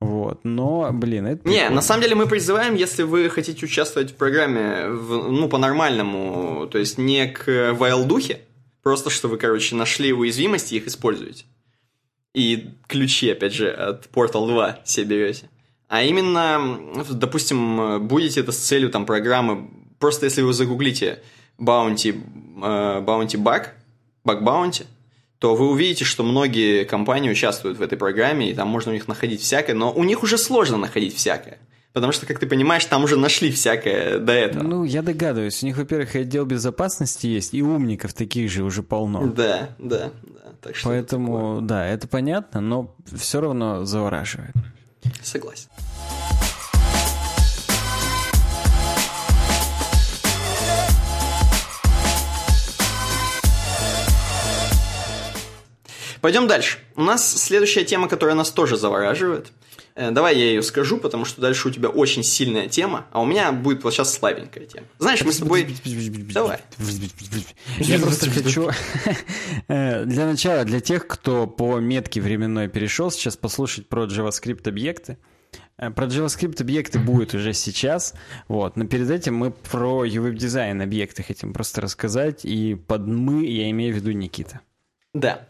[0.00, 1.48] Вот, но, блин, это...
[1.48, 6.66] Не, на самом деле мы призываем, если вы хотите участвовать в программе, в, ну, по-нормальному,
[6.66, 8.40] то есть не к вайлдухе,
[8.82, 11.46] просто что вы, короче, нашли уязвимости и их используете.
[12.34, 15.48] И ключи, опять же, от Portal 2 себе берете.
[15.88, 16.78] А именно,
[17.10, 21.22] допустим, будете это с целью там программы, просто если вы загуглите
[21.58, 23.68] Bounty, э, Bounty Bug,
[24.26, 24.84] Bug Bounty,
[25.38, 29.06] то вы увидите, что многие компании участвуют в этой программе, и там можно у них
[29.08, 31.58] находить всякое, но у них уже сложно находить всякое.
[31.92, 34.62] Потому что, как ты понимаешь, там уже нашли всякое до этого.
[34.62, 35.62] Ну, я догадываюсь.
[35.62, 39.26] У них, во-первых, и отдел безопасности есть, и умников таких же уже полно.
[39.26, 40.52] Да, да, да.
[40.60, 44.52] Так что Поэтому, это да, это понятно, но все равно завораживает.
[45.22, 45.68] Согласен.
[56.26, 56.78] Пойдем дальше.
[56.96, 59.52] У нас следующая тема, которая нас тоже завораживает.
[59.94, 63.24] Э, давай я ее скажу, потому что дальше у тебя очень сильная тема, а у
[63.24, 64.88] меня будет вот сейчас слабенькая тема.
[64.98, 65.68] Знаешь, мы с тобой...
[66.34, 66.58] Давай.
[67.78, 68.70] Я просто хочу...
[69.68, 75.18] Для начала, для тех, кто по метке временной перешел, сейчас послушать про JavaScript объекты.
[75.76, 78.14] Про JavaScript объекты будет уже сейчас,
[78.48, 83.46] вот, но перед этим мы про UWeb дизайн объекты хотим просто рассказать, и под мы
[83.46, 84.60] я имею в виду Никита.
[85.14, 85.46] Да.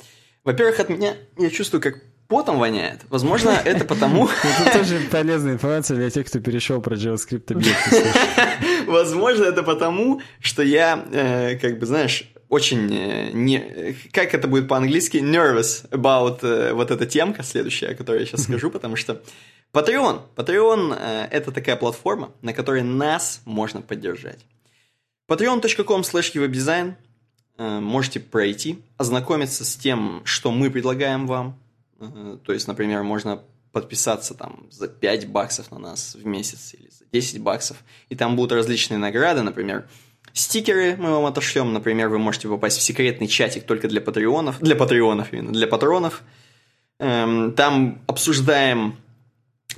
[0.47, 1.97] Во-первых, от меня я чувствую, как
[2.29, 3.01] потом воняет.
[3.11, 4.29] Возможно, это потому...
[4.67, 8.05] Это тоже полезная информация для тех, кто перешел про JavaScript объекты.
[8.87, 13.97] Возможно, это потому, что я, э, как бы, знаешь, очень э, не...
[14.13, 15.17] Как это будет по-английски?
[15.17, 19.21] Nervous about э, вот эта темка следующая, о которой я сейчас скажу, потому что
[19.73, 20.21] Patreon.
[20.37, 24.47] Patreon– это такая платформа, на которой нас можно поддержать.
[25.29, 26.95] patreon.com slash webdesign
[27.59, 31.59] можете пройти, ознакомиться с тем, что мы предлагаем вам.
[32.01, 33.43] Э, то есть, например, можно
[33.73, 37.77] подписаться там за 5 баксов на нас в месяц или за 10 баксов.
[38.09, 39.89] И там будут различные награды, например,
[40.33, 41.73] стикеры мы вам отошлем.
[41.73, 44.61] Например, вы можете попасть в секретный чатик только для патреонов.
[44.61, 46.23] Для патреонов именно, для патронов.
[46.99, 48.97] Эм, там обсуждаем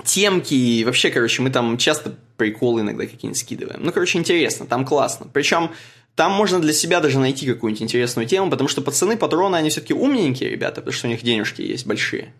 [0.04, 3.80] темки и вообще, короче, мы там часто приколы иногда какие-нибудь скидываем.
[3.82, 5.26] Ну, короче, интересно, там классно.
[5.32, 5.70] Причем
[6.18, 9.94] там можно для себя даже найти какую-нибудь интересную тему, потому что пацаны, патроны, они все-таки
[9.94, 12.34] умненькие ребята, потому что у них денежки есть большие.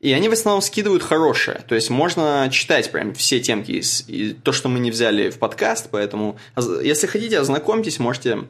[0.00, 1.60] И они в основном скидывают хорошее.
[1.68, 5.38] То есть можно читать прям все темки из и то, что мы не взяли в
[5.38, 5.88] подкаст.
[5.90, 6.38] Поэтому,
[6.82, 8.46] если хотите, ознакомьтесь, можете,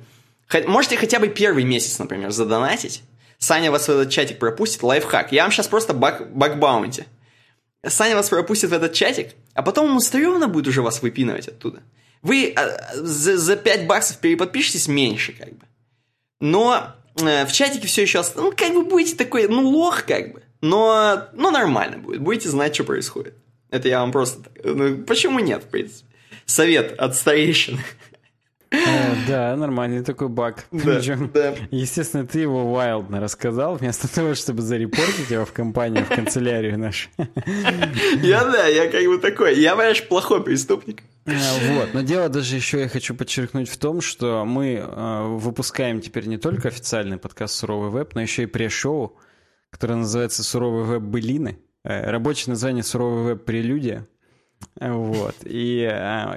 [0.68, 3.03] можете хотя бы первый месяц, например, задонатить.
[3.39, 4.85] Саня вас в этот чатик пропустит.
[4.85, 5.33] Лайфхак.
[5.33, 6.57] Я вам сейчас просто баг, баг
[7.85, 11.83] Саня вас пропустит в этот чатик, а потом ему стрёмно будет уже вас выпинывать оттуда.
[12.23, 15.66] Вы а, за, за 5 баксов переподпишитесь меньше, как бы.
[16.41, 20.43] Но э, в чатике все еще ну, как бы будете такой, ну, лох, как бы.
[20.61, 22.21] Но, ну, нормально будет.
[22.21, 23.35] Будете знать, что происходит.
[23.71, 24.51] Это я вам просто...
[24.64, 26.07] Ну, почему нет, в принципе?
[26.47, 27.79] Совет от старейшин.
[28.71, 30.66] Э, да, нормальный такой баг.
[30.73, 31.01] Да,
[31.35, 31.55] да.
[31.71, 37.09] Естественно, ты его вайлдно рассказал, вместо того, чтобы зарепортить его в компанию, в канцелярию нашу.
[38.23, 41.03] Я, да, я как бы такой, я, понимаешь, плохой преступник.
[41.29, 46.01] Э, вот, но дело даже еще я хочу подчеркнуть в том, что мы э, выпускаем
[46.01, 49.16] теперь не только официальный подкаст «Суровый веб», но еще и пре-шоу,
[49.70, 51.59] которое называется «Суровый веб былины».
[51.85, 54.07] Э, рабочее название «Суровый веб прелюдия».
[54.81, 55.37] Вот.
[55.45, 55.89] И,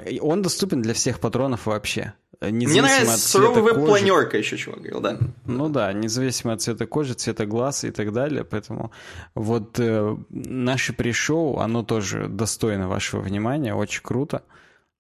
[0.10, 2.14] и он доступен для всех патронов вообще.
[2.42, 5.20] Мне нравится суровый веб-планерка еще, чего говорил, да.
[5.46, 8.44] Ну да, независимо от цвета кожи, цвета глаз и так далее.
[8.44, 8.92] Поэтому
[9.36, 14.42] вот э, наше пришоу, оно тоже достойно вашего внимания, очень круто.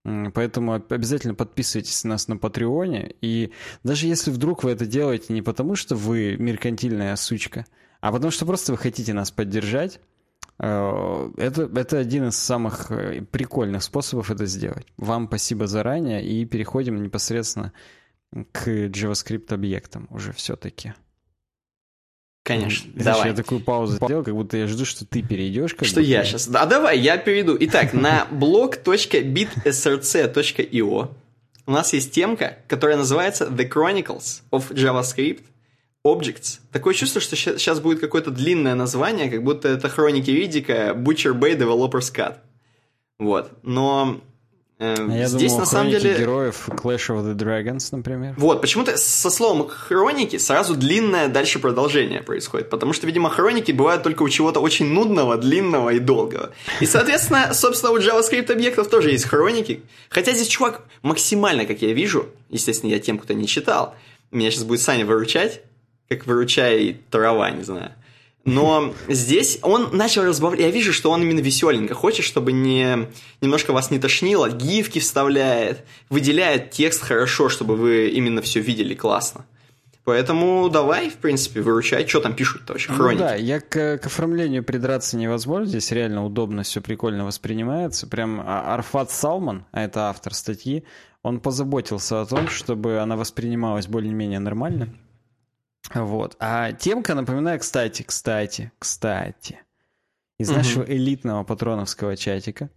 [0.04, 3.14] Поэтому обязательно подписывайтесь на нас на Патреоне.
[3.22, 3.52] И
[3.84, 7.66] даже если вдруг вы это делаете не потому, что вы меркантильная сучка,
[7.99, 9.99] а потому что просто вы хотите нас поддержать,
[10.58, 14.88] э, это, это один из самых э, прикольных способов это сделать.
[14.97, 17.72] Вам спасибо заранее и переходим непосредственно
[18.52, 20.93] к JavaScript объектам уже все-таки.
[22.44, 23.30] Конечно, Видишь, давай.
[23.30, 25.76] Я такую паузу сделал, как будто я жду, что ты перейдешь.
[25.76, 26.50] Как что я сейчас.
[26.54, 27.56] А давай, я перейду.
[27.60, 31.10] Итак, на blog.bitsrc.io
[31.68, 35.44] у нас есть темка, которая называется The Chronicles of JavaScript
[36.06, 36.60] Objects.
[36.72, 41.56] Такое чувство, что сейчас будет какое-то длинное название, как будто это хроники Ридика Butcher Bay
[41.56, 42.38] Developer's Cut.
[43.20, 43.52] Вот.
[43.62, 44.20] Но
[44.84, 48.34] а я Здесь думал, на самом деле героев Clash of the Dragons, например.
[48.36, 54.02] Вот, почему-то со словом хроники сразу длинное дальше продолжение происходит, потому что, видимо, хроники бывают
[54.02, 56.50] только у чего-то очень нудного, длинного и долгого.
[56.80, 61.94] И, соответственно, собственно, у JavaScript объектов тоже есть хроники, хотя здесь чувак максимально, как я
[61.94, 63.94] вижу, естественно, я тем, кто не читал,
[64.32, 65.62] меня сейчас будет Саня выручать,
[66.10, 67.92] как выручай трава, не знаю.
[68.44, 70.62] Но здесь он начал разбавлять.
[70.62, 73.08] Я вижу, что он именно веселенько хочет, чтобы не
[73.39, 74.50] немножко вас не тошнило.
[74.50, 79.46] Гифки вставляет, выделяет текст хорошо, чтобы вы именно все видели классно.
[80.04, 82.08] Поэтому давай, в принципе, выручай.
[82.08, 82.92] Что там пишут-то вообще?
[82.92, 83.20] Хроники.
[83.22, 85.68] Ну да, я к, к оформлению придраться невозможно.
[85.68, 88.08] Здесь реально удобно, все прикольно воспринимается.
[88.08, 90.84] Прям а, Арфат Салман, а это автор статьи,
[91.22, 94.89] он позаботился о том, чтобы она воспринималась более-менее нормально.
[95.94, 96.36] Вот.
[96.40, 99.60] А темка, напоминаю, кстати, кстати, кстати,
[100.38, 100.58] из угу.
[100.58, 102.70] нашего элитного патроновского чатика.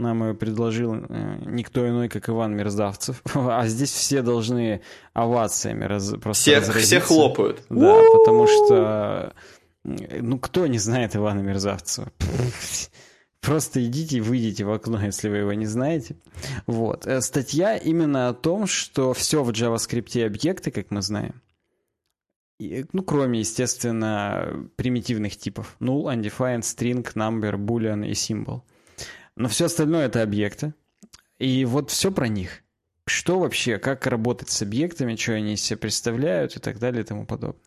[0.00, 3.22] Нам ее предложил э, никто иной, как Иван Мерзавцев.
[3.34, 7.62] А здесь все должны овациями раз, просто все, все хлопают.
[7.70, 9.34] Да, потому что...
[9.84, 12.10] Ну, кто не знает Ивана Мерзавцева?
[13.44, 16.16] Просто идите и выйдите в окно, если вы его не знаете.
[16.66, 17.06] Вот.
[17.06, 21.42] Э, статья именно о том, что все в JavaScript объекты, как мы знаем.
[22.58, 25.76] Ну, кроме, естественно, примитивных типов.
[25.80, 28.62] Null, undefined, string, number, boolean и symbol.
[29.36, 30.74] Но все остальное это объекты.
[31.38, 32.62] И вот все про них.
[33.06, 37.06] Что вообще, как работать с объектами, что они из себя представляют и так далее и
[37.06, 37.60] тому подобное.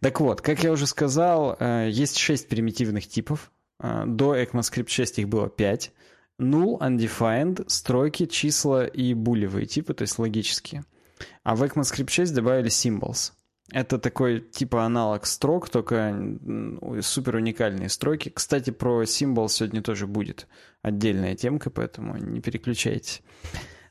[0.00, 3.52] Так вот, как я уже сказал, э, есть шесть примитивных типов.
[3.78, 5.92] А, до ECMAScript 6 их было 5.
[6.40, 10.84] Null, undefined, строки, числа и булевые типы, то есть логические.
[11.44, 13.32] А в ECMAScript 6 добавили symbols.
[13.74, 16.16] Это такой типа аналог строк, только
[17.00, 18.28] супер уникальные строки.
[18.28, 20.46] Кстати, про символ сегодня тоже будет
[20.80, 23.20] отдельная темка, поэтому не переключайтесь.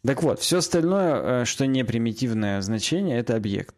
[0.06, 3.76] Так вот, все остальное, э, что не примитивное значение, это объект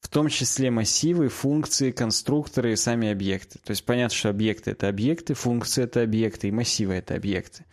[0.00, 3.58] в том числе массивы, функции, конструкторы и сами объекты.
[3.58, 7.64] То есть понятно, что объекты— это объекты, функции— это объекты, и массивы— это объекты.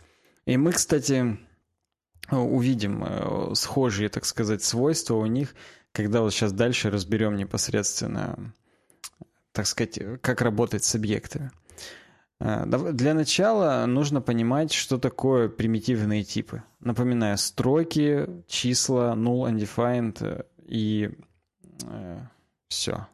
[0.44, 1.38] И мы, кстати,
[2.32, 5.54] увидим э, схожие, так сказать, свойства у них,
[5.96, 8.52] когда вот сейчас дальше разберем непосредственно,
[9.52, 11.50] так сказать, как работать с объектами.
[12.38, 16.62] Э, для начала нужно понимать, что такое примитивные типы.
[16.80, 21.12] Напоминаю, строки, числа, null, undefined э, и
[21.84, 22.18] э,
[22.68, 23.06] все,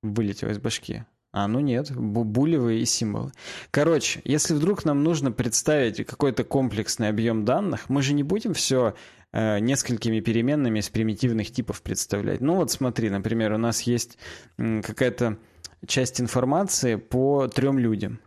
[0.00, 1.04] вылетело из башки.
[1.32, 3.32] А, ну нет, булевые и символы.
[3.72, 8.94] Короче, если вдруг нам нужно представить какой-то комплексный объем данных, мы же не будем все
[9.32, 12.40] э, несколькими переменными из примитивных типов представлять.
[12.40, 14.18] Ну вот смотри, например, у нас есть
[14.56, 15.38] какая-то
[15.86, 18.20] часть информации по трем людям.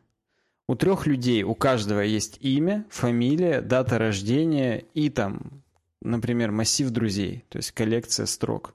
[0.67, 5.63] У трех людей, у каждого есть имя, фамилия, дата рождения и там,
[6.01, 8.73] например, массив друзей, то есть коллекция строк.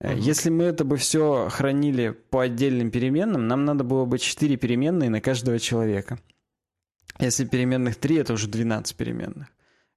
[0.00, 0.12] Угу.
[0.12, 5.10] Если мы это бы все хранили по отдельным переменным, нам надо было бы 4 переменные
[5.10, 6.18] на каждого человека.
[7.18, 9.48] Если переменных 3, это уже 12 переменных.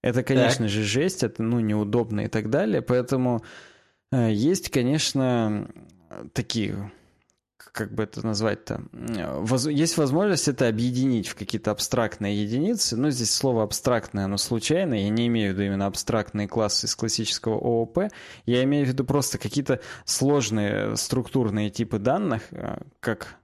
[0.04, 0.70] Это, конечно так.
[0.70, 2.82] же, жесть, это ну, неудобно и так далее.
[2.82, 3.44] Поэтому
[4.12, 5.68] э, есть, конечно,
[6.34, 6.92] такие
[7.72, 8.84] как бы это назвать-то,
[9.70, 12.96] есть возможность это объединить в какие-то абстрактные единицы.
[12.96, 14.94] Ну, здесь слово абстрактное, оно случайно.
[14.94, 18.12] Я не имею в виду именно абстрактные классы из классического ООП.
[18.46, 23.38] Я имею в виду просто какие-то сложные структурные типы данных, э, как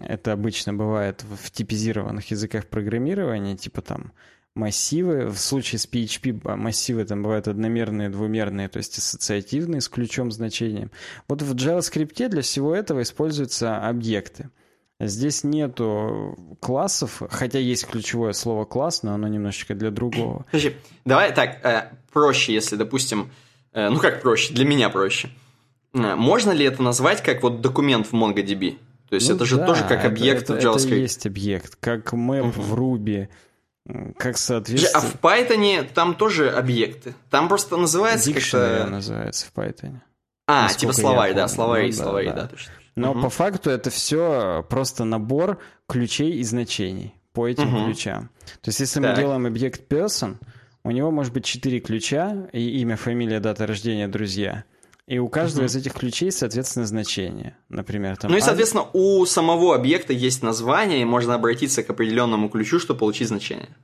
[0.00, 4.12] это обычно бывает в типизированных языках программирования, типа там
[4.54, 5.26] массивы.
[5.26, 10.90] В случае с PHP массивы там бывают одномерные, двумерные, то есть ассоциативные с ключом значением.
[11.28, 14.50] Вот в JavaScript для всего этого используются объекты.
[15.00, 20.44] Здесь нету классов, хотя есть ключевое слово класс, но оно немножечко для другого.
[20.46, 23.30] Подожди, давай так, э, проще, если, допустим,
[23.72, 25.30] э, ну как проще, для меня проще.
[25.92, 28.78] Э, можно ли это назвать как вот документ в MongoDB?
[29.08, 30.86] То есть ну, это же да, тоже как объект это, в JavaScript.
[30.86, 32.60] Это есть объект, как map uh-huh.
[32.60, 33.28] в Ruby,
[34.16, 34.98] как соответственно...
[34.98, 37.14] А в Python там тоже объекты.
[37.30, 38.86] Там просто называется как-то...
[38.88, 40.00] называется в Python.
[40.46, 42.42] А, типа словарь, да, словари, ну, словари, да, да.
[42.42, 42.72] да точно.
[42.94, 43.22] Но угу.
[43.22, 45.58] по факту это все просто набор
[45.88, 47.86] ключей и значений по этим угу.
[47.86, 48.30] ключам.
[48.60, 49.10] То есть если так.
[49.10, 50.36] мы делаем объект person,
[50.84, 54.64] у него может быть четыре ключа, и имя, фамилия, дата рождения, друзья.
[55.06, 55.68] И у каждого uh-huh.
[55.68, 57.56] из этих ключей, соответственно, значение.
[57.68, 58.30] Например, там...
[58.30, 63.00] Ну и, соответственно, у самого объекта есть название, и можно обратиться к определенному ключу, чтобы
[63.00, 63.76] получить значение.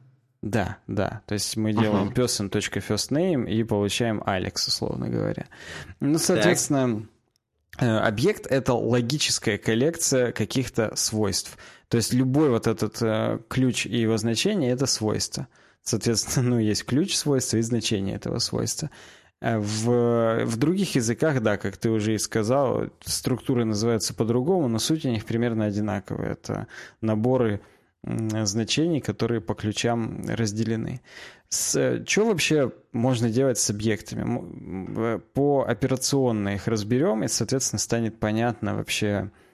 [0.42, 1.22] Да, да.
[1.26, 2.14] То есть мы делаем uh-huh.
[2.14, 5.46] person.firstname и получаем Alex, условно говоря.
[5.98, 7.08] Ну, соответственно, так.
[7.80, 11.56] Э, объект— это логическая коллекция каких-то свойств.
[11.88, 15.48] То есть любой вот этот э, ключ и его значение— это свойство.
[15.82, 18.90] Соответственно, ну, есть ключ свойства и значение этого свойства.
[19.40, 24.78] Э, в, в других языках, да, как ты уже и сказал, структуры называются по-другому, но
[24.78, 26.32] суть у них примерно одинаковая.
[26.32, 26.66] Это
[27.00, 27.60] наборы
[28.04, 31.00] значений, которые по ключам разделены.
[31.48, 35.18] С, что вообще можно делать с объектами?
[35.34, 39.47] По операционной их разберем, и, соответственно, станет понятно вообще, Э,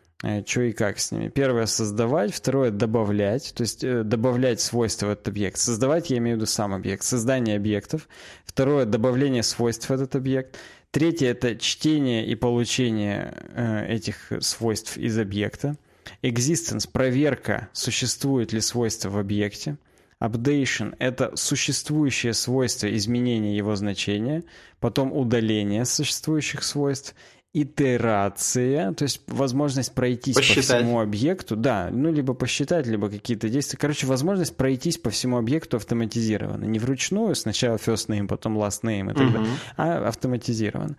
[0.47, 1.29] что и как с ними.
[1.29, 5.59] Первое— создавать, второе— добавлять, то есть э, добавлять свойства в этот объект.
[5.59, 8.09] Создавать я имею в виду сам объект, создание объектов.
[8.45, 10.57] Второе— добавление свойств в этот объект.
[10.91, 15.77] Третье— это чтение и получение э, этих свойств из объекта.
[16.23, 19.77] Existence— проверка, существует ли свойство в объекте.
[20.21, 24.45] Updation— это существующее свойство изменения его значения,
[24.81, 27.15] потом удаление существующих свойств
[27.55, 30.67] итерация, то есть возможность пройтись посчитать.
[30.67, 33.79] по всему объекту, да, ну, либо посчитать, либо какие-то действия.
[33.79, 36.65] Короче, возможность пройтись по всему объекту автоматизированно.
[36.65, 39.33] Не вручную, сначала first name, потом last name и так uh-huh.
[39.33, 40.97] далее, а автоматизированно.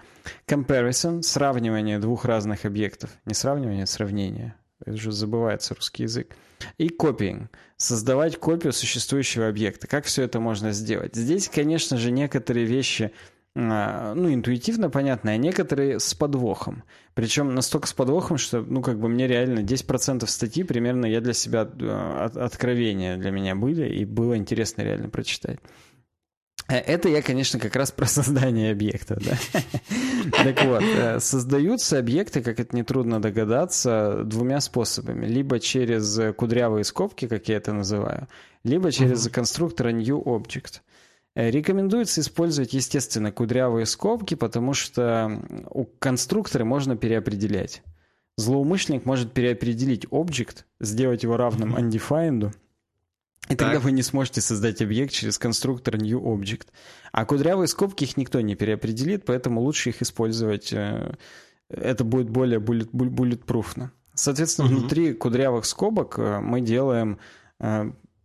[0.48, 3.10] Comparison, сравнивание двух разных объектов.
[3.26, 4.56] Не сравнивание, а сравнение.
[4.80, 6.36] Это уже забывается русский язык.
[6.78, 7.50] И копиинг.
[7.76, 9.88] Создавать копию существующего объекта.
[9.88, 11.16] Как все это можно сделать?
[11.16, 13.12] Здесь, конечно же, некоторые вещи
[13.56, 16.84] ну, интуитивно понятно, а некоторые с подвохом.
[17.14, 21.34] Причем настолько с подвохом, что, ну, как бы мне реально 10% статьи примерно я для
[21.34, 25.60] себя, а, от, откровения для меня были, и было интересно реально прочитать.
[26.68, 29.38] Э, это я, конечно, как раз про создание объекта, да.
[30.44, 35.28] Так вот, э, создаются объекты, как это нетрудно догадаться, двумя способами.
[35.28, 38.28] Либо через кудрявые скобки, как я это называю,
[38.64, 40.82] либо через конструктора New Object.
[41.36, 47.84] Э, рекомендуется использовать, естественно, кудрявые скобки, потому что у конструктора можно переопределять.
[48.38, 52.54] Злоумышленник может переопределить объект, сделать его равным undefined,
[53.50, 56.68] и тогда вы не сможете создать объект через конструктор new object.
[57.12, 60.74] А кудрявые скобки их никто не переопределит, поэтому лучше их использовать.
[60.74, 61.16] Э,
[61.70, 63.92] это будет более bullet, bulletproofно.
[64.16, 64.78] Соответственно, угу.
[64.78, 67.20] внутри кудрявых скобок э, мы делаем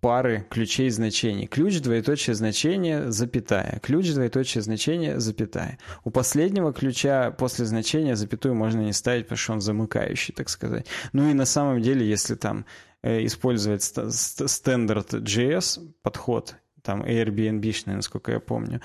[0.01, 1.46] пары ключей значений.
[1.46, 3.80] Ключ, двоеточие значение, запятая.
[3.82, 5.78] Ключ, двоеточие значение, запятая.
[6.05, 10.86] У последнего ключа после значения запятую можно не ставить, потому что он замыкающий, так сказать.
[11.12, 12.64] Ну и на самом деле, если там
[13.03, 18.80] э, использовать стандарт JS подход, там Airbnb-шный, насколько я помню,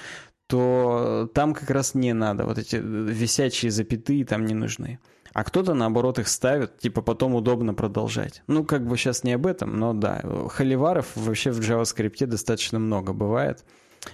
[0.48, 2.46] то там как раз не надо.
[2.46, 5.00] Вот эти висячие запятые там не нужны
[5.36, 8.41] а кто-то, наоборот, их ставит, типа потом удобно продолжать.
[8.48, 13.12] Ну, как бы сейчас не об этом, но да, холиваров вообще в JavaScript достаточно много
[13.12, 13.66] бывает.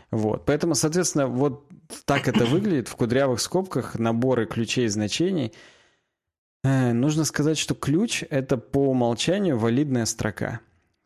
[0.10, 1.68] Вот, поэтому, соответственно, вот
[2.06, 5.54] так это выглядит в кудрявых скобках наборы ключей значений.
[6.64, 10.62] Э, нужно сказать, что ключ— это по умолчанию валидная строка.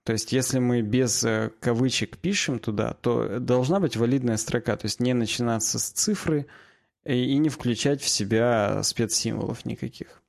[0.05, 4.85] То есть, если мы без э, кавычек пишем туда, то должна быть валидная строка, то
[4.85, 6.45] есть не начинаться с цифры,
[7.05, 10.21] и не включать в себя спецсимволов никаких.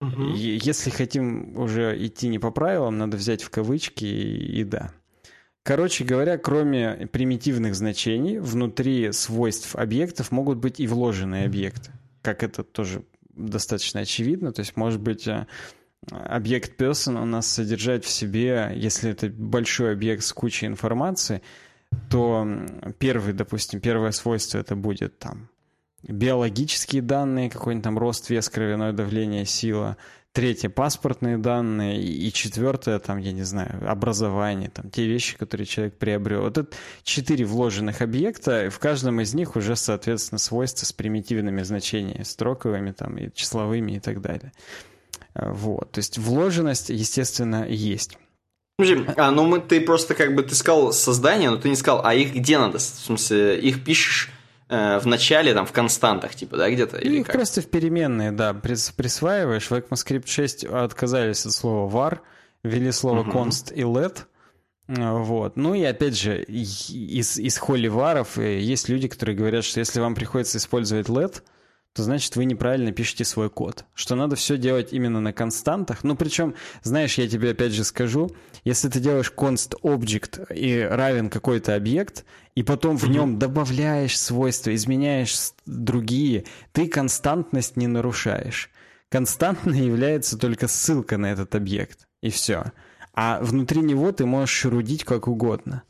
[0.00, 0.34] Угу.
[0.34, 4.92] Если хотим уже идти не по правилам, надо взять в кавычки и, и да.
[5.62, 11.90] Короче говоря, кроме примитивных значений, внутри свойств объектов могут быть и вложенные объекты.
[12.22, 14.52] Как это тоже достаточно очевидно.
[14.52, 15.46] То есть, может быть, э,
[16.08, 21.42] объект person у нас содержать в себе, если это большой объект с кучей информации,
[22.08, 22.46] то
[22.98, 25.48] первый, допустим, первое свойство это будет там
[26.02, 29.96] биологические данные, какой-нибудь там рост, вес, кровяное давление, сила.
[30.32, 32.00] Третье— паспортные данные.
[32.00, 36.42] И четвертое, там, я не знаю, образование, там, те вещи, которые человек приобрел.
[36.42, 41.62] Вот это четыре вложенных объекта, и в каждом из них уже, соответственно, свойства с примитивными
[41.62, 44.52] значениями, строковыми, там, и числовыми и так далее.
[45.34, 45.92] Вот.
[45.92, 48.18] То есть вложенность, естественно, есть.
[48.78, 52.00] Подожди, а, ну мы, ты просто как бы, ты сказал создание, но ты не сказал,
[52.04, 52.78] а их где надо?
[52.78, 54.30] В смысле, их пишешь
[54.72, 56.96] Э, в начале, там, в константах, типа, да, где-то?
[56.98, 57.34] Или их как?
[57.34, 59.68] просто в переменные, да, присваиваешь.
[59.68, 62.18] В ECMAScript 6 отказались от слова var,
[62.62, 63.32] ввели слово uh-huh.
[63.32, 64.26] const и let.
[64.86, 65.56] Э, вот.
[65.56, 70.14] Ну и опять же, из, из холиваров э, есть люди, которые говорят, что если вам
[70.14, 71.42] приходится использовать let,
[71.92, 73.84] то значит вы неправильно пишете свой код.
[73.94, 76.04] Что надо все делать именно на константах.
[76.04, 78.30] Ну, причем, знаешь, я тебе опять же скажу,
[78.64, 82.24] если ты делаешь const object и равен какой-то объект,
[82.54, 88.70] и потом в нем добавляешь свойства, изменяешь другие, ты константность не нарушаешь.
[89.08, 92.72] Константной является только ссылка на этот объект, и все.
[93.14, 95.82] А внутри него ты можешь шерудить как угодно.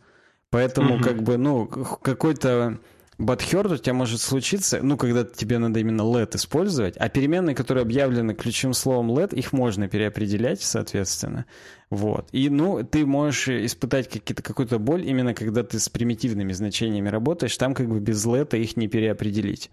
[0.49, 1.05] Поэтому, mm-hmm.
[1.05, 2.81] как бы, ну, какой-то
[3.21, 7.83] Бадхерд у тебя может случиться, ну, когда тебе надо именно let использовать, а переменные, которые
[7.83, 11.45] объявлены ключевым словом let, их можно переопределять, соответственно.
[11.91, 12.29] Вот.
[12.33, 17.57] И, ну, ты можешь испытать какие-то, какую-то боль именно когда ты с примитивными значениями работаешь,
[17.59, 19.71] там как бы без let их не переопределить.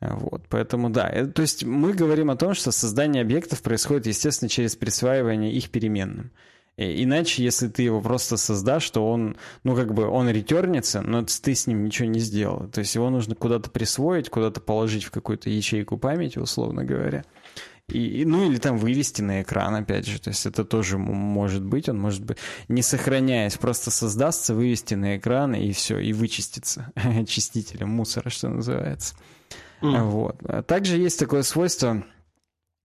[0.00, 4.48] Вот, поэтому да, это, то есть мы говорим о том, что создание объектов происходит, естественно,
[4.48, 6.30] через присваивание их переменным.
[6.78, 11.56] Иначе, если ты его просто создашь, то он, ну, как бы, он ретернится, но ты
[11.56, 12.68] с ним ничего не сделал.
[12.68, 17.24] То есть его нужно куда-то присвоить, куда-то положить в какую-то ячейку памяти, условно говоря.
[17.88, 20.20] И, ну, или там вывести на экран, опять же.
[20.20, 21.88] То есть это тоже может быть.
[21.88, 27.88] Он может быть, не сохраняясь, просто создастся, вывести на экран, и все, и вычистится очистителем
[27.88, 29.16] мусора, что называется.
[29.82, 30.04] Mm.
[30.04, 30.66] Вот.
[30.68, 32.04] Также есть такое свойство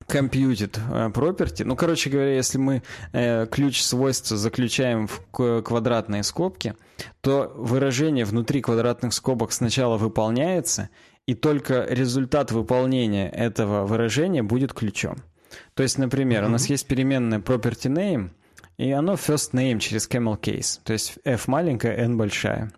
[0.07, 1.63] computed э, property.
[1.63, 6.75] Ну, короче говоря, если мы э, ключ свойства заключаем в квадратные скобки,
[7.21, 10.89] то выражение внутри квадратных скобок сначала выполняется,
[11.25, 15.17] и только результат выполнения этого выражения будет ключом.
[15.73, 16.47] То есть, например, mm-hmm.
[16.47, 18.29] у нас есть переменная property name,
[18.77, 22.71] и оно first name через camel case, то есть f маленькая, n большая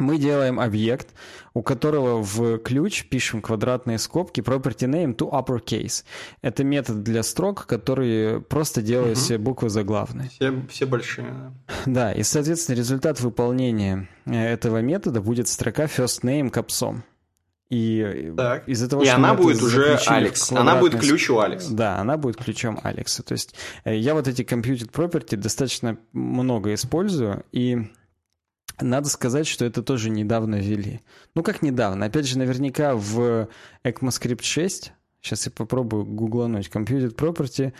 [0.00, 1.08] мы делаем объект,
[1.54, 6.04] у которого в ключ пишем квадратные скобки property name to uppercase.
[6.42, 9.24] Это метод для строк, который просто делает угу.
[9.24, 10.28] все буквы заглавные.
[10.30, 11.52] Все, все большие.
[11.86, 17.04] Да, и, соответственно, результат выполнения э, этого метода будет строка first name капсом.
[17.70, 18.68] И так.
[18.68, 20.50] из-за того, и что она будет уже Алекс.
[20.50, 21.68] Она будет ключ у Алекс.
[21.68, 23.22] Да, она будет ключом Алекса.
[23.22, 27.88] То есть э, я вот эти computed property достаточно много использую, и
[28.82, 31.00] надо сказать, что это тоже недавно ввели.
[31.34, 32.06] Ну, как недавно?
[32.06, 33.48] Опять же, наверняка в
[33.84, 37.72] ECMAScript 6, сейчас я попробую гуглануть, Computed Property,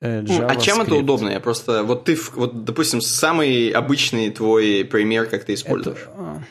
[0.00, 0.46] э, JavaScript.
[0.46, 1.30] А чем это удобно?
[1.30, 1.82] Я просто...
[1.82, 6.02] Вот ты, вот, допустим, самый обычный твой пример, как ты используешь.
[6.02, 6.42] Это, а,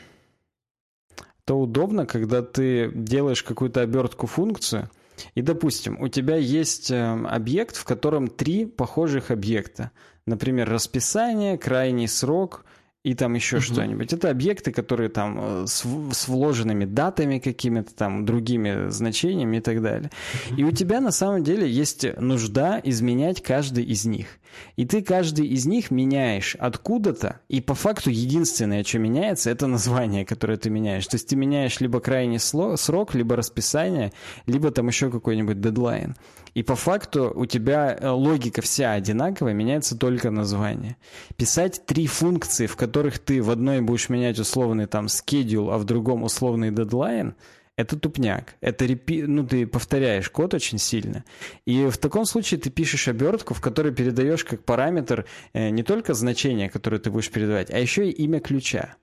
[1.44, 4.90] это удобно, когда ты делаешь какую-то обертку функцию,
[5.34, 9.90] и, допустим, у тебя есть э, объект, в котором три похожих объекта.
[10.26, 12.64] Например, расписание, крайний срок–
[13.06, 13.62] и там еще угу.
[13.62, 14.12] что-нибудь.
[14.12, 19.80] Это объекты, которые там э, с, с вложенными датами какими-то там, другими значениями и так
[19.80, 20.10] далее.
[20.56, 24.26] И у тебя на самом деле есть нужда изменять каждый из них.
[24.74, 30.24] И ты каждый из них меняешь откуда-то, и по факту единственное, что меняется, это название,
[30.24, 31.06] которое ты меняешь.
[31.06, 34.12] То есть ты меняешь либо крайний срок, либо расписание,
[34.46, 36.16] либо там еще какой-нибудь дедлайн.
[36.54, 40.96] И по факту у тебя э, логика вся одинаковая, меняется только название.
[41.36, 45.84] Писать три функции, в которых ты в одной будешь менять условный там schedule, а в
[45.84, 47.34] другом условный дедлайн,
[47.76, 48.54] это тупняк.
[48.62, 49.22] Это репи...
[49.22, 51.24] ну, ты повторяешь код очень сильно.
[51.66, 56.14] И в таком случае ты пишешь обертку, в которой передаешь как параметр э, не только
[56.14, 58.96] значение, которое ты будешь передавать, а еще и имя ключа.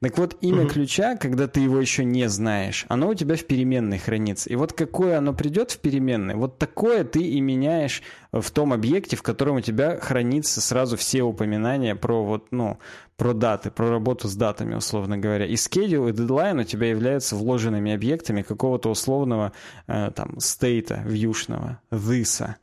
[0.00, 0.70] Так вот, имя угу.
[0.70, 4.50] ключа, когда ты его еще не знаешь, оно у тебя в переменной хранится.
[4.50, 8.02] И вот какое оно придет в переменной, вот такое ты и меняешь
[8.32, 12.78] в том объекте, в котором у тебя хранится сразу все упоминания про вот, ну,
[13.16, 15.46] про даты, про работу с датами, условно говоря.
[15.46, 19.52] И schedule, и deadline у тебя являются вложенными объектами какого-то условного
[19.86, 22.56] э, там стейта вьюшного, this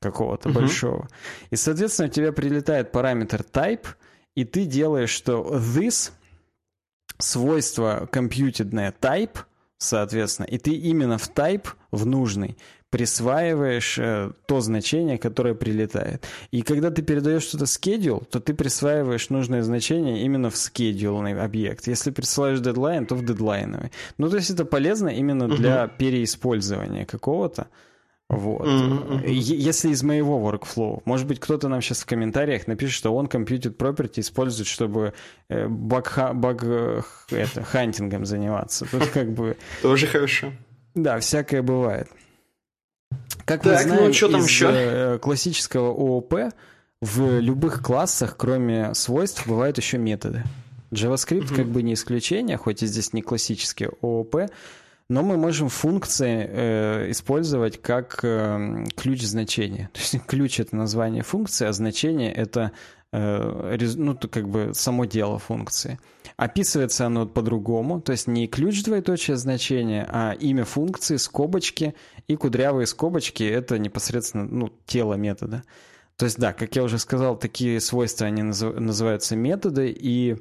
[0.00, 0.60] какого-то угу.
[0.60, 1.08] большого.
[1.50, 3.86] И, соответственно, у тебя прилетает параметр type,
[4.34, 6.12] и ты делаешь, что this—
[7.18, 9.38] свойство компьютерное type,
[9.78, 12.56] соответственно, и ты именно в type, в нужный,
[12.94, 16.24] присваиваешь э, то значение, которое прилетает.
[16.52, 21.88] И когда ты передаешь что-то schedule, то ты присваиваешь нужное значение именно в schedule объект.
[21.88, 23.90] Если присылаешь deadline, то в дедлайновый.
[24.16, 27.66] Ну, то есть это полезно именно для переиспользования какого-то.
[28.30, 28.66] Вот.
[28.66, 29.28] Mm-hmm.
[29.28, 33.76] Если из моего workflow, может быть, кто-то нам сейчас в комментариях напишет, что он computed
[33.76, 35.12] property использует, чтобы
[35.48, 38.86] э, баг, баг э, это, хантингом заниматься.
[38.90, 39.56] Тут как бы...
[39.82, 40.52] Тоже хорошо.
[40.94, 42.08] Да, всякое бывает.
[43.44, 45.18] Как так, мы знаем ну, что там из еще?
[45.18, 46.34] Классического ООП,
[47.02, 50.44] в любых классах, кроме свойств, бывают еще методы.
[50.90, 51.54] JavaScript угу.
[51.54, 54.48] как бы не исключение, хоть и здесь не классический ООП,
[55.08, 59.90] но мы можем функции э, использовать как э, ключ значения.
[59.92, 62.72] То есть ключ это название функции, а значение это
[63.12, 65.98] э, ну, как бы само дело функции.
[66.36, 71.94] Описывается оно по-другому, то есть не ключ двоеточие значения, а имя функции, скобочки
[72.26, 75.62] и кудрявые скобочки это непосредственно ну, тело метода.
[76.16, 80.36] То есть да, как я уже сказал, такие свойства они называются методы, и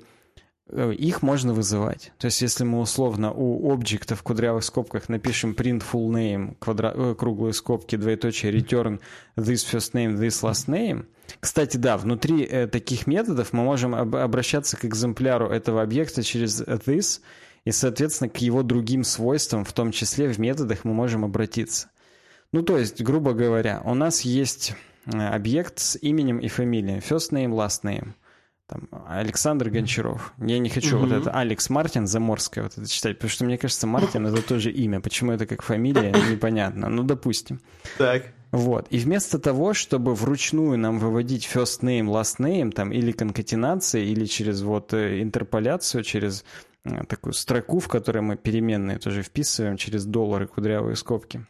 [0.72, 2.14] их можно вызывать.
[2.18, 6.93] То есть, если мы условно у объекта в кудрявых скобках напишем print full name, квадра...
[6.95, 8.99] Э, круглые скобки, двоеточие, return
[9.36, 11.05] this first name, this last name.
[11.39, 14.16] Кстати, да, внутри э, таких методов мы можем об...
[14.16, 17.20] обращаться к экземпляру этого объекта через this,
[17.66, 21.89] и, соответственно, к его другим свойствам, в том числе в методах, мы можем обратиться.
[22.53, 26.99] Ну, то есть, грубо говоря, у нас есть э, объект с именем и фамилией.
[26.99, 28.14] First name, last name
[28.74, 30.34] там, Александр Гончаров.
[30.39, 31.05] Я не хочу угу.
[31.05, 34.71] вот это Алекс Мартин Заморская вот это читать, потому что мне кажется, Мартин это тоже
[34.71, 34.99] имя.
[34.99, 36.89] Почему это как фамилия, непонятно.
[36.89, 37.61] Ну, допустим.
[37.97, 38.24] Так.
[38.51, 38.88] Вот.
[38.89, 44.26] И вместо того, чтобы вручную нам выводить first name, last name, там, или конкатенация, или
[44.26, 46.43] через вот э, интерполяцию, через
[46.86, 51.45] э, такую строку, в которой мы переменные тоже вписываем, через доллары, кудрявые скобки.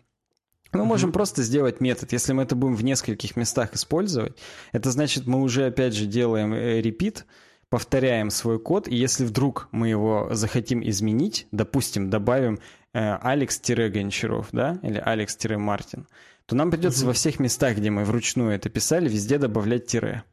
[0.74, 1.14] Мы можем mm-hmm.
[1.14, 2.12] просто сделать метод.
[2.12, 4.36] Если мы это будем в нескольких местах использовать,
[4.72, 7.24] это значит, мы уже, опять же, делаем repeat,
[7.70, 12.60] повторяем свой код, и если вдруг мы его захотим изменить, допустим, добавим
[12.94, 16.08] э, Алекс-Гончаров, да, или Алекс-Мартин,
[16.46, 20.24] то нам придется во всех местах, где мы вручную это писали, везде добавлять тире.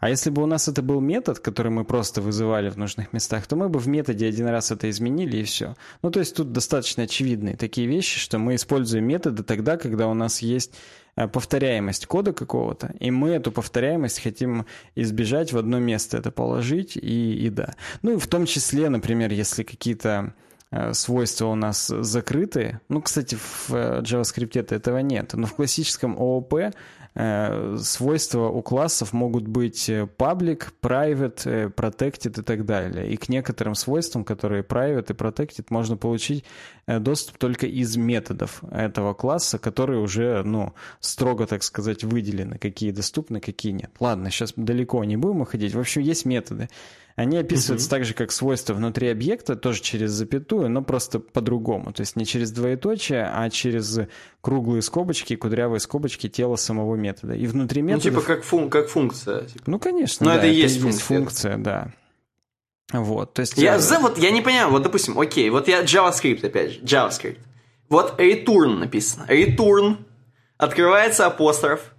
[0.00, 3.46] А если бы у нас это был метод, который мы просто вызывали в нужных местах,
[3.46, 5.76] то мы бы в методе один раз это изменили и все.
[6.02, 10.14] Ну, то есть тут достаточно очевидные такие вещи, что мы используем методы тогда, когда у
[10.14, 10.74] нас есть
[11.16, 16.96] э, повторяемость кода какого-то, и мы эту повторяемость хотим избежать, в одно место это положить,
[16.96, 17.74] и, и да.
[18.02, 20.34] Ну, и в том числе, например, если какие-то
[20.70, 22.80] э, свойства у нас закрытые.
[22.88, 25.34] Ну, кстати, в э, JavaScript этого нет.
[25.34, 26.74] Но в классическом ООП
[27.16, 33.08] Э, свойства у классов могут быть э, public, private, э, protected и так далее.
[33.12, 36.44] И к некоторым свойствам, которые private и protected, можно получить
[36.86, 43.40] доступ только из методов этого класса, которые уже, ну, строго, так сказать, выделены, какие доступны,
[43.40, 43.90] какие нет.
[44.00, 45.74] Ладно, сейчас далеко не будем уходить.
[45.74, 46.68] В общем, есть методы.
[47.16, 47.90] Они описываются угу.
[47.90, 51.92] так же, как свойства внутри объекта, тоже через запятую, но просто по-другому.
[51.92, 54.00] То есть не через двоеточие, а через
[54.40, 57.34] круглые скобочки, кудрявые скобочки тела самого метода.
[57.34, 58.10] И внутри метода...
[58.10, 59.44] Ну, типа как, фун как функция.
[59.44, 59.62] Типа.
[59.66, 61.56] Ну, конечно, Но да, это и есть, функция.
[61.56, 61.92] да.
[62.92, 63.56] Вот, то есть...
[63.56, 67.38] Я, за, вот, я не понимаю, вот, допустим, окей, вот я JavaScript, опять же, JavaScript.
[67.88, 69.26] Вот return написано.
[69.28, 69.98] Return,
[70.58, 71.93] открывается апостроф,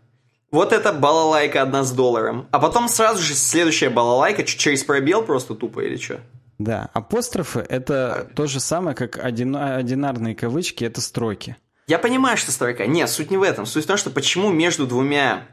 [0.56, 2.48] вот это балалайка одна с долларом.
[2.52, 6.22] А потом сразу же следующая балалайка через пробел просто тупо или что?
[6.58, 11.58] Да, апострофы— это то же самое, как один, одинарные кавычки— это строки.
[11.88, 12.88] Я понимаю, что строка.
[12.88, 13.66] Нет, суть не в этом.
[13.66, 15.48] Суть в том, что почему между двумя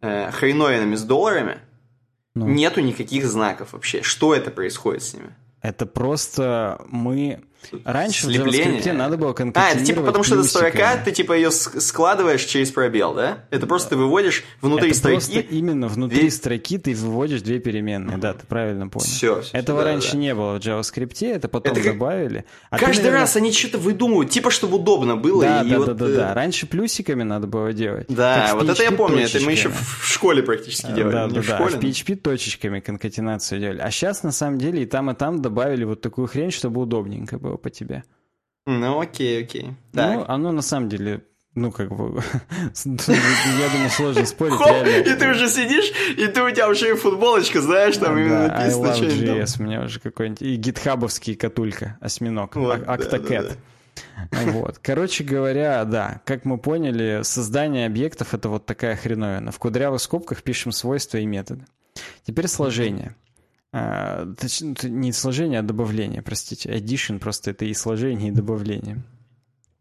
[0.00, 1.58] э, хреновинами с долларами
[2.34, 2.46] ну.
[2.48, 4.02] нету никаких знаков вообще.
[4.02, 5.34] Что это происходит с ними?
[5.60, 7.42] Это просто мы
[7.84, 8.80] Раньше Слепление.
[8.80, 12.44] в JavaScript надо было А, это типа потому что это строка, ты типа ее складываешь
[12.44, 13.44] через пробел, да?
[13.50, 15.14] Это просто ты выводишь внутри это строки.
[15.14, 16.30] Просто именно внутри две...
[16.30, 19.06] строки ты выводишь две переменные, да, ты правильно понял.
[19.06, 19.42] Все.
[19.42, 20.18] все Этого да, раньше да.
[20.18, 21.92] не было в JavaScript, это потом это как...
[21.92, 22.44] добавили.
[22.70, 23.20] А Каждый ты, наверное...
[23.22, 25.42] раз они что-то выдумывают, типа чтобы удобно было.
[25.42, 25.86] Да, и да, вот...
[25.86, 26.34] да, да, да.
[26.34, 28.06] Раньше плюсиками надо было делать.
[28.08, 31.12] Да, вот это я помню, это мы еще в школе практически делали.
[31.12, 31.66] Да, да, да.
[31.66, 33.80] В PHP точечками конкатинацию делали.
[33.80, 37.38] А сейчас на самом деле и там, и там добавили вот такую хрень, чтобы удобненько
[37.38, 38.04] было по тебе.
[38.66, 39.74] Ну, окей, окей.
[39.92, 40.14] Так.
[40.16, 41.22] Ну, оно на самом деле
[41.56, 42.22] ну, как бы,
[42.84, 44.56] я думаю, сложно спорить.
[44.56, 48.48] Хоп, и ты уже сидишь, и ты у тебя уже и футболочка, знаешь, там именно
[48.48, 49.58] написано что-нибудь.
[49.58, 53.56] у меня уже какой-нибудь, и гитхабовский катулька, осьминог, вот, Octocat.
[54.30, 54.78] Вот.
[54.82, 59.50] Короче говоря, да, как мы поняли, создание объектов— это вот такая хреновина.
[59.50, 61.64] В кудрявых скобках пишем свойства и методы.
[62.26, 63.16] Теперь сложение.
[63.78, 66.70] А, точнее, не сложение, а добавление, простите.
[66.70, 69.02] Addition просто это и сложение, и добавление.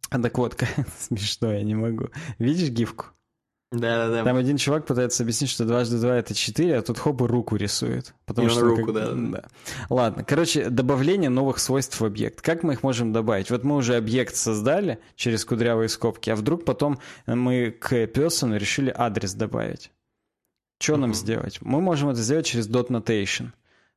[0.10, 0.62] А так вот,
[1.00, 2.10] смешно, я не могу.
[2.38, 3.06] Видишь гифку?
[3.72, 4.24] Да, да, да.
[4.26, 7.56] Там один чувак пытается объяснить, что дважды два это четыре, а тут хоп и руку
[7.56, 8.14] рисует.
[8.26, 8.96] Потому и что руку, как...
[8.96, 9.44] да, да.
[9.90, 12.42] Ладно, короче, добавление новых свойств в объект.
[12.42, 13.50] Как мы их можем добавить?
[13.50, 18.94] Вот мы уже объект создали через кудрявые скобки, а вдруг потом мы к person решили
[18.94, 19.92] адрес добавить.
[20.82, 20.98] Что uh-huh.
[20.98, 21.60] нам сделать?
[21.62, 23.52] Мы можем это сделать через dot notation.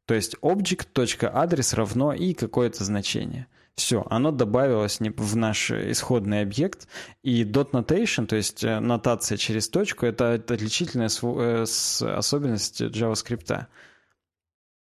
[0.09, 3.47] То есть object.адрес равно и какое-то значение.
[3.75, 6.89] Все, оно добавилось в наш исходный объект,
[7.23, 13.67] и dot notation, то есть э, нотация через точку, это отличительная э, особенность JavaScript.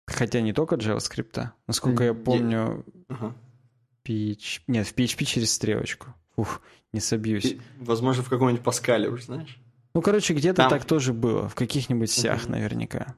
[0.05, 1.49] Хотя не только JavaScript.
[1.65, 3.35] Насколько я помню, ага.
[4.07, 4.61] PHP...
[4.67, 6.13] Нет, в PHP через стрелочку.
[6.35, 6.61] Ух,
[6.93, 7.57] не собьюсь.
[7.79, 9.57] Возможно, в каком-нибудь Паскале уже, знаешь?
[9.95, 10.69] Ну, короче, где-то Там...
[10.69, 11.49] так тоже было.
[11.49, 12.51] В каких-нибудь сях угу.
[12.51, 13.15] наверняка.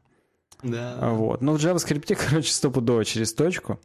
[0.64, 0.98] Да.
[1.12, 1.42] Вот.
[1.42, 3.80] Но в JavaScript, короче, стопудово через точку.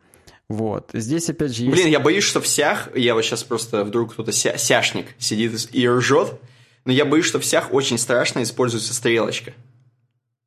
[0.49, 0.91] Вот.
[0.93, 1.75] Здесь, опять же, есть...
[1.75, 5.69] Блин, я боюсь, что в сях, я вот сейчас просто вдруг кто-то ся, сяшник сидит
[5.73, 6.39] и ржет,
[6.85, 9.55] но я боюсь, что в сях очень страшно используется стрелочка.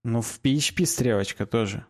[0.04, 1.86] Ну, в PHP стрелочка тоже.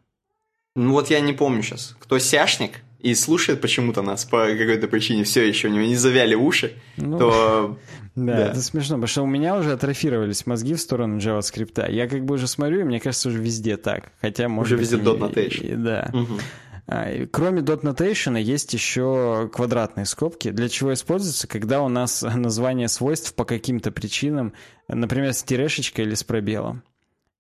[0.76, 1.96] Ну, вот я не помню сейчас.
[2.00, 6.36] Кто сяшник и слушает почему-то нас по какой-то причине все еще, у него не завяли
[6.36, 7.20] уши, ну...
[7.20, 7.80] то
[8.16, 11.92] да, да, это смешно, потому что у меня уже атрофировались мозги в сторону JavaScript.
[11.92, 14.12] Я как бы уже смотрю, и мне кажется, уже везде так.
[14.22, 15.76] Хотя, может Уже везде dot notation.
[15.78, 16.10] Да.
[16.14, 17.28] Угу.
[17.32, 23.34] Кроме dot notation есть еще квадратные скобки, для чего используются, когда у нас название свойств
[23.36, 24.54] по каким-то причинам,
[24.88, 26.84] например, с тирешечкой или с пробелом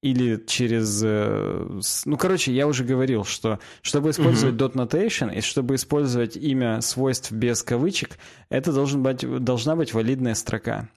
[0.01, 1.01] или через...
[1.03, 4.73] Э, ну, короче, я уже говорил, что чтобы использовать uh-huh.
[4.73, 8.17] dot notation и чтобы использовать имя свойств без кавычек,
[8.49, 10.89] это должен быть, должна быть валидная строка.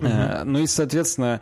[0.00, 0.44] Uh-huh.
[0.44, 1.40] Ну и, соответственно,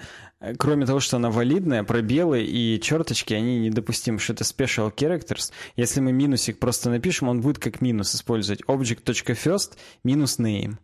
[0.58, 5.52] кроме того, что она валидная, пробелы и черточки, они недопустимы, что это special characters.
[5.76, 10.76] Если мы минусик просто напишем, он будет как минус использовать object.first минус name.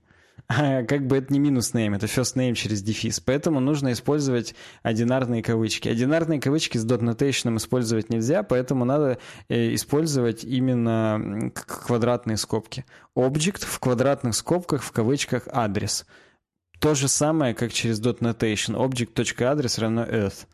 [0.47, 3.18] А как бы это не минус name, это first name через дефис.
[3.18, 5.88] Поэтому нужно использовать одинарные кавычки.
[5.88, 7.01] Одинарные кавычки с dot
[7.57, 9.18] использовать нельзя, поэтому надо
[9.49, 12.84] э, использовать именно квадратные скобки.
[13.16, 16.05] Object в квадратных скобках в кавычках адрес.
[16.78, 18.76] То же самое, как через dot notation.
[18.76, 20.47] Object.address равно earth.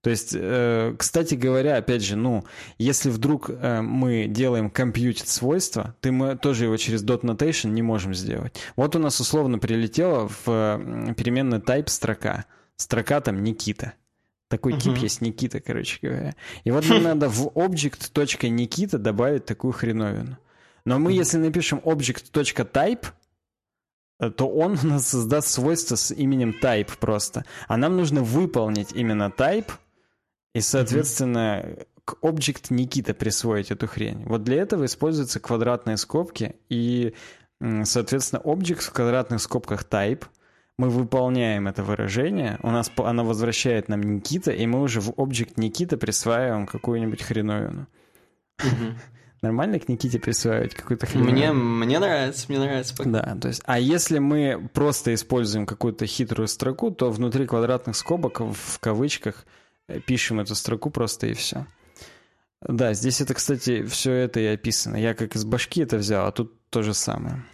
[0.00, 2.44] То есть, э, кстати говоря, опять же, ну,
[2.78, 7.82] если вдруг э, мы делаем компьютер свойства, то мы тоже его через dot notation не
[7.82, 8.56] можем сделать.
[8.76, 12.44] Вот у нас условно прилетела в э, переменную type строка.
[12.76, 13.94] Строка там Никита.
[14.48, 14.80] Такой uh-huh.
[14.80, 16.36] тип есть Никита, короче говоря.
[16.62, 20.38] И вот нам надо в object.nikita добавить такую хреновину.
[20.84, 23.06] Но мы, если напишем object.type,
[24.36, 27.44] то он у нас создаст свойство с именем type просто.
[27.66, 29.70] А нам нужно выполнить именно type—
[30.54, 31.86] и, соответственно, mm-hmm.
[32.04, 34.24] к Object Никита присвоить эту хрень.
[34.24, 37.14] Вот для этого используются квадратные скобки, и,
[37.84, 40.24] соответственно, Object в квадратных скобках type.
[40.78, 45.54] Мы выполняем это выражение, у нас оно возвращает нам Никита, и мы уже в Object
[45.56, 47.88] Никита присваиваем какую-нибудь хреновину.
[48.60, 48.94] Mm-hmm.
[49.42, 51.32] Нормально к Никите присваивать какую-то хреновину?
[51.32, 52.94] Мне, мне нравится, мне нравится.
[53.04, 58.40] Да, то есть, а если мы просто используем какую-то хитрую строку, то внутри квадратных скобок
[58.40, 59.44] в кавычках–
[60.06, 61.66] пишем эту строку просто и все.
[62.60, 64.96] Да, здесь это, кстати, все это и описано.
[64.96, 67.44] Я как из башки это взял, а тут то же самое.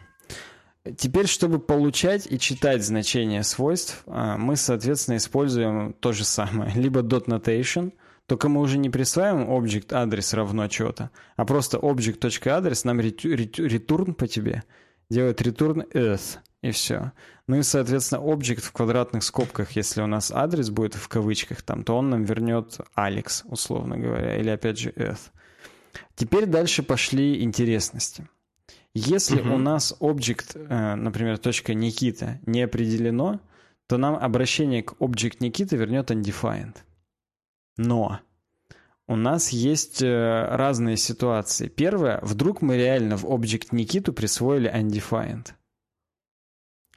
[0.97, 6.73] Теперь, чтобы получать и читать значения свойств, а, мы, соответственно, используем то же самое.
[6.75, 7.93] Либо dot notation,
[8.27, 14.27] только мы уже не присваиваем object адрес равно что-то, а просто object.адрес нам return по
[14.27, 14.63] тебе
[15.11, 17.13] делает return earth, и все.
[17.47, 21.85] Ну и, соответственно, object в квадратных скобках, если у нас адрес будет в кавычках там,
[21.85, 25.31] то он нам вернет Alex, условно говоря, или опять же Earth.
[26.15, 28.27] Теперь дальше пошли интересности.
[28.95, 29.55] Если uh-huh.
[29.55, 33.41] у нас объект, э, например, точка Никита не определено,
[33.87, 36.77] то нам обращение к объект Никита вернет undefined.
[37.77, 38.21] Но
[39.07, 41.69] у нас есть э, разные ситуации.
[41.69, 45.49] Первое, вдруг мы реально в объект Никиту присвоили undefined.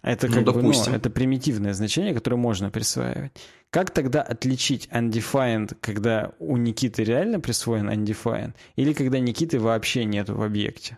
[0.03, 0.91] Это ну, как ну, бы, допустим.
[0.91, 3.31] ну, это примитивное значение, которое можно присваивать.
[3.69, 10.35] Как тогда отличить undefined, когда у Никиты реально присвоен undefined, или когда Никиты вообще нету
[10.35, 10.97] в объекте?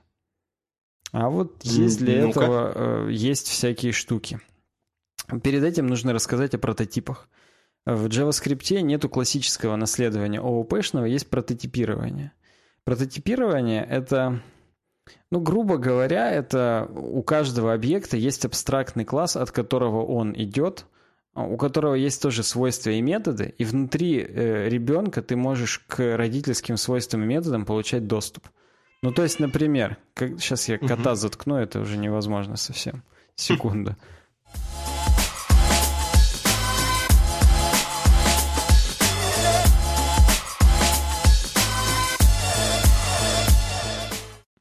[1.12, 4.40] А вот есть для ну этого э, есть всякие штуки.
[5.44, 7.30] Перед этим нужно рассказать о прототипах.
[7.86, 12.34] В JavaScript нету классического наследования ООП-шного, есть прототипирование.
[12.84, 14.42] Прототипирование— это
[15.32, 20.86] ну, грубо говоря, это у каждого объекта есть абстрактный класс, от которого он идет,
[21.34, 26.18] а, у которого есть тоже свойства и методы, и внутри э, ребенка ты можешь к
[26.18, 28.48] родительским свойствам и методам получать доступ.
[29.02, 33.04] Ну, то есть, например, как, сейчас я кота заткну, это уже невозможно совсем.
[33.36, 33.96] Секунду.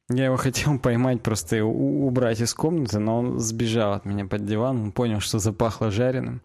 [0.09, 4.81] Я его хотел поймать, просто убрать из комнаты, но он сбежал от меня под диван,
[4.81, 6.41] он понял, что запахло жареным.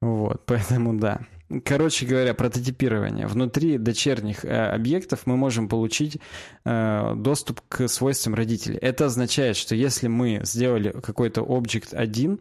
[0.00, 1.20] Вот, поэтому да.
[1.64, 3.26] Короче говоря, прототипирование.
[3.26, 6.18] Внутри дочерних э, объектов мы можем получить
[6.66, 8.76] э, доступ к свойствам родителей.
[8.76, 12.38] Это означает, что если мы сделали какой-то объект один,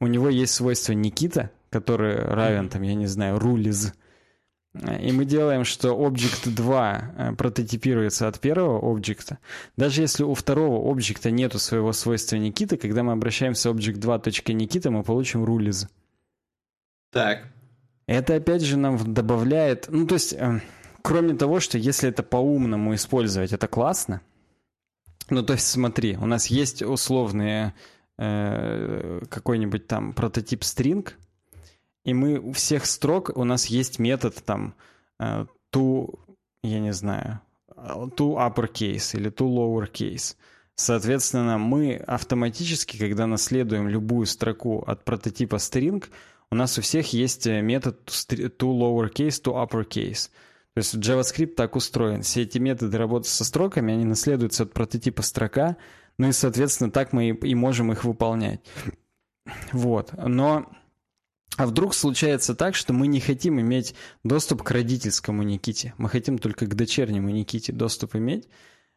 [0.00, 3.92] у него есть свойство Никита, который равен, там, я не знаю, рулиз,
[5.00, 9.38] и мы делаем, что объект 2 э, прототипируется от первого объекта.
[9.76, 15.02] Даже если у второго объекта нету своего свойства Никита, когда мы обращаемся объект 2.Никита, мы
[15.02, 15.88] получим рулиз.
[17.12, 17.46] Так.
[18.06, 19.86] Это опять же нам добавляет...
[19.88, 20.60] Ну, то есть, э,
[21.02, 24.20] кроме того, что если это по-умному использовать, это классно.
[25.28, 27.74] Ну, то есть, смотри, у нас есть условные
[28.18, 31.08] э, какой-нибудь там прототип string,
[32.06, 34.74] и мы у всех строк, у нас есть метод там
[35.20, 36.18] uh, to,
[36.62, 37.40] я не знаю,
[37.76, 40.36] to uppercase или to lowercase.
[40.76, 46.04] Соответственно, мы автоматически, когда наследуем любую строку от прототипа string,
[46.50, 50.30] у нас у всех есть э, метод to lowercase, to uppercase.
[50.74, 52.22] То есть JavaScript так устроен.
[52.22, 55.76] Все эти методы работы со строками, они наследуются от прототипа строка,
[56.18, 58.60] ну и, соответственно, так мы и можем их выполнять.
[59.72, 60.12] Вот.
[60.16, 60.70] Но
[61.56, 63.94] а вдруг случается так, что мы не хотим иметь
[64.24, 65.94] доступ к родительскому Никите.
[65.96, 68.48] Мы хотим только к дочернему Никите доступ иметь.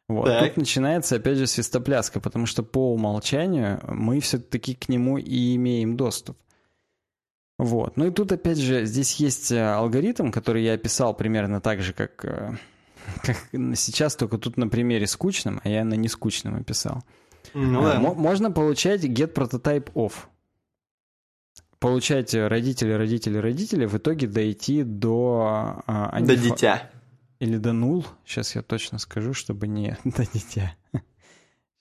[0.09, 0.25] Вот.
[0.25, 0.49] Так.
[0.49, 5.95] Тут начинается, опять же, свистопляска, потому что по умолчанию мы все-таки к нему и имеем
[5.95, 6.37] доступ.
[7.59, 7.95] Вот.
[7.95, 11.93] Ну и тут, опять же, здесь есть э, алгоритм, который я описал примерно так же,
[11.93, 12.53] как, э,
[13.23, 13.37] как
[13.75, 17.03] сейчас, только тут на примере скучном, а я на нескучном описал.
[17.53, 17.99] Ну да.
[17.99, 20.13] Можно получать get prototype off.
[21.79, 25.81] Получать родители, родители, родители, в итоге дойти до...
[25.87, 26.89] А, до дитя.
[27.39, 28.05] Или до нул.
[28.25, 30.75] Сейчас я точно скажу, чтобы не до дитя.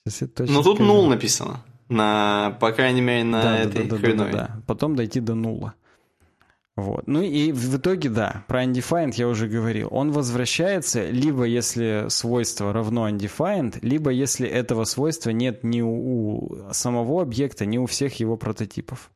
[0.05, 0.93] Сейчас я точно Ну тут скажу.
[0.93, 1.63] нул написано.
[1.89, 4.31] На, по крайней мере, на да, этой да, да, хреновой.
[4.31, 4.61] Да, да, да.
[4.67, 5.73] Потом дойти до нула.
[6.77, 7.07] Вот.
[7.07, 9.89] Ну и в итоге, да, про undefined я уже говорил.
[9.91, 17.21] Он возвращается либо если свойство равно undefined, либо если этого свойства нет ни у самого
[17.21, 19.11] объекта, ни у всех его прототипов.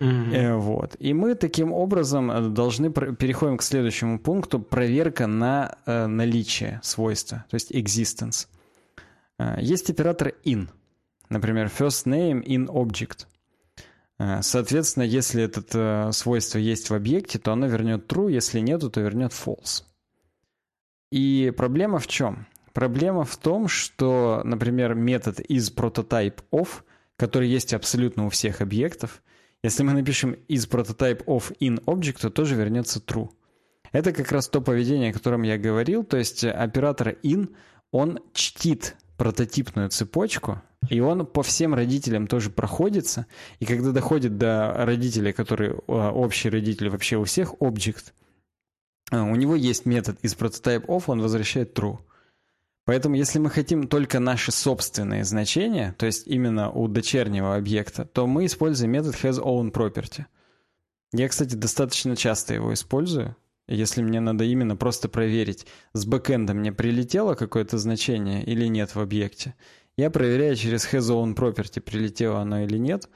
[0.00, 0.56] Mm-hmm.
[0.58, 0.96] Вот.
[1.00, 7.44] И мы таким образом э, должны переходим к следующему пункту проверка на э, наличие свойства,
[7.50, 8.46] то есть existence.
[9.58, 10.68] Есть оператор in,
[11.28, 13.26] например, first name in object.
[14.42, 19.30] Соответственно, если это свойство есть в объекте, то оно вернет true, если нету, то вернет
[19.30, 19.84] false.
[21.12, 22.48] И проблема в чем?
[22.72, 26.68] Проблема в том, что, например, метод из prototype of,
[27.16, 29.22] который есть абсолютно у всех объектов,
[29.68, 33.28] если мы напишем из prototype of in object, то тоже вернется true.
[33.92, 37.54] Это как раз то поведение, о котором я говорил, то есть оператор in,
[37.90, 43.26] он чтит прототипную цепочку, и он по всем родителям тоже проходится,
[43.58, 48.12] и когда доходит до родителей, которые а, общие родители вообще у всех, object,
[49.10, 51.98] а, у него есть метод из prototype of, он возвращает true.
[52.88, 58.26] Поэтому если мы хотим только наши собственные значения, то есть именно у дочернего объекта, то
[58.26, 60.24] мы используем метод has own property.
[61.12, 63.36] Я, кстати, достаточно часто его использую,
[63.66, 69.00] если мне надо именно просто проверить, с бэкэнда мне прилетело какое-то значение или нет в
[69.00, 69.54] объекте.
[69.98, 73.10] Я проверяю через has own property, прилетело оно или нет,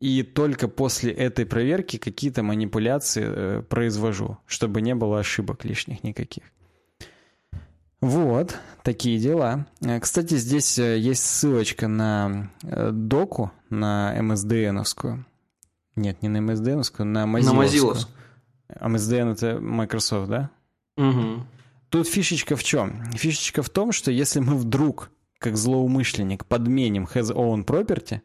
[0.00, 6.44] и только после этой проверки какие-то манипуляции э, произвожу, чтобы не было ошибок лишних никаких.
[8.04, 9.66] Вот, такие дела.
[9.80, 15.24] Э, кстати, здесь э, есть ссылочка на э, доку, на MSDN-овскую.
[15.96, 17.54] Нет, не на MSDN-овскую, на Mozilla.
[17.54, 17.96] На Mozilla.
[18.68, 20.50] А MSDN это Microsoft, да?
[20.98, 21.46] Угу.
[21.88, 23.10] Тут фишечка в чем?
[23.12, 28.20] Фишечка в том, что если мы вдруг, как злоумышленник, подменим has own property,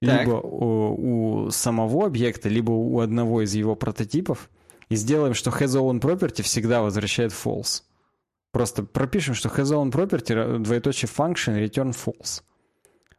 [0.00, 0.26] так.
[0.26, 4.50] либо у, у самого объекта, либо у одного из его прототипов,
[4.88, 7.82] и сделаем, что has own property всегда возвращает false.
[8.56, 12.40] Просто пропишем, что has own property, двоеточие function, return false.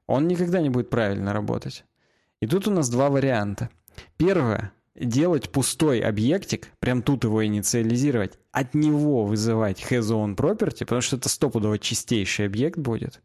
[0.07, 1.85] Он никогда не будет правильно работать.
[2.41, 3.69] И тут у нас два варианта.
[4.17, 4.71] Первое.
[4.95, 11.17] Делать пустой объектик, прям тут его инициализировать, от него вызывать has own property, потому что
[11.17, 13.21] это стопудово чистейший объект будет.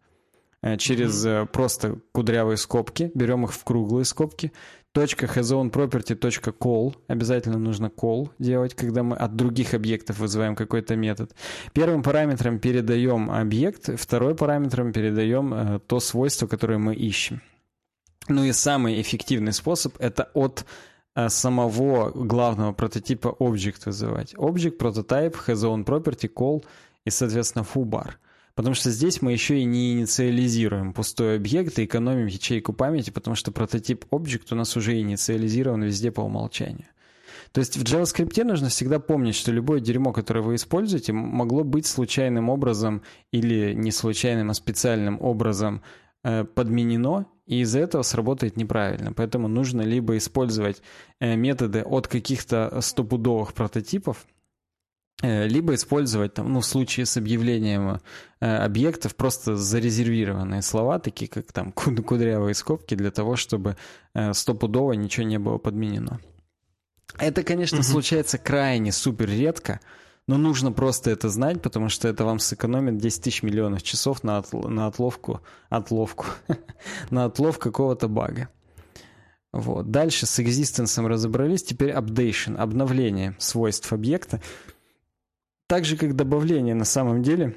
[0.60, 1.46] Э, через mm-hmm.
[1.46, 4.52] просто кудрявые скобки, берем их в круглые скобки,
[6.18, 11.34] точка call обязательно нужно call делать, когда мы от других объектов вызываем какой-то метод.
[11.72, 17.40] Первым параметром передаем объект, второй параметром передаем э, то свойство, которое мы ищем.
[18.28, 20.64] Ну и самый эффективный способ это от
[21.14, 24.34] э, самого главного прототипа object вызывать.
[24.34, 26.64] Object, prototype, has call
[27.04, 28.12] и, соответственно, foobar.
[28.62, 33.34] Потому что здесь мы еще и не инициализируем пустой объект и экономим ячейку памяти, потому
[33.34, 36.86] что прототип Object у нас уже инициализирован везде по умолчанию.
[37.50, 41.86] То есть в JavaScript нужно всегда помнить, что любое дерьмо, которое вы используете, могло быть
[41.86, 43.02] случайным образом
[43.32, 45.82] или не случайным, а специальным образом
[46.22, 49.12] э, подменено, и из-за этого сработает неправильно.
[49.12, 50.82] Поэтому нужно либо использовать
[51.18, 54.24] э, методы от каких-то стопудовых прототипов,
[55.22, 58.00] либо использовать там, ну, в случае с объявлением
[58.40, 63.76] э, объектов просто зарезервированные слова, такие как там кудрявые скобки, для того, чтобы
[64.14, 66.20] э, стопудово ничего не было подменено.
[67.18, 67.84] Это, конечно, угу.
[67.84, 69.80] случается крайне супер редко,
[70.26, 74.38] но нужно просто это знать, потому что это вам сэкономит 10 тысяч миллионов часов на,
[74.38, 76.26] от, на отловку, отловку,
[77.10, 78.48] на отлов какого-то бага.
[79.52, 79.90] Вот.
[79.90, 84.40] Дальше с экзистенсом разобрались, теперь updation, обновление свойств объекта
[85.72, 87.56] так же, как добавление на самом деле,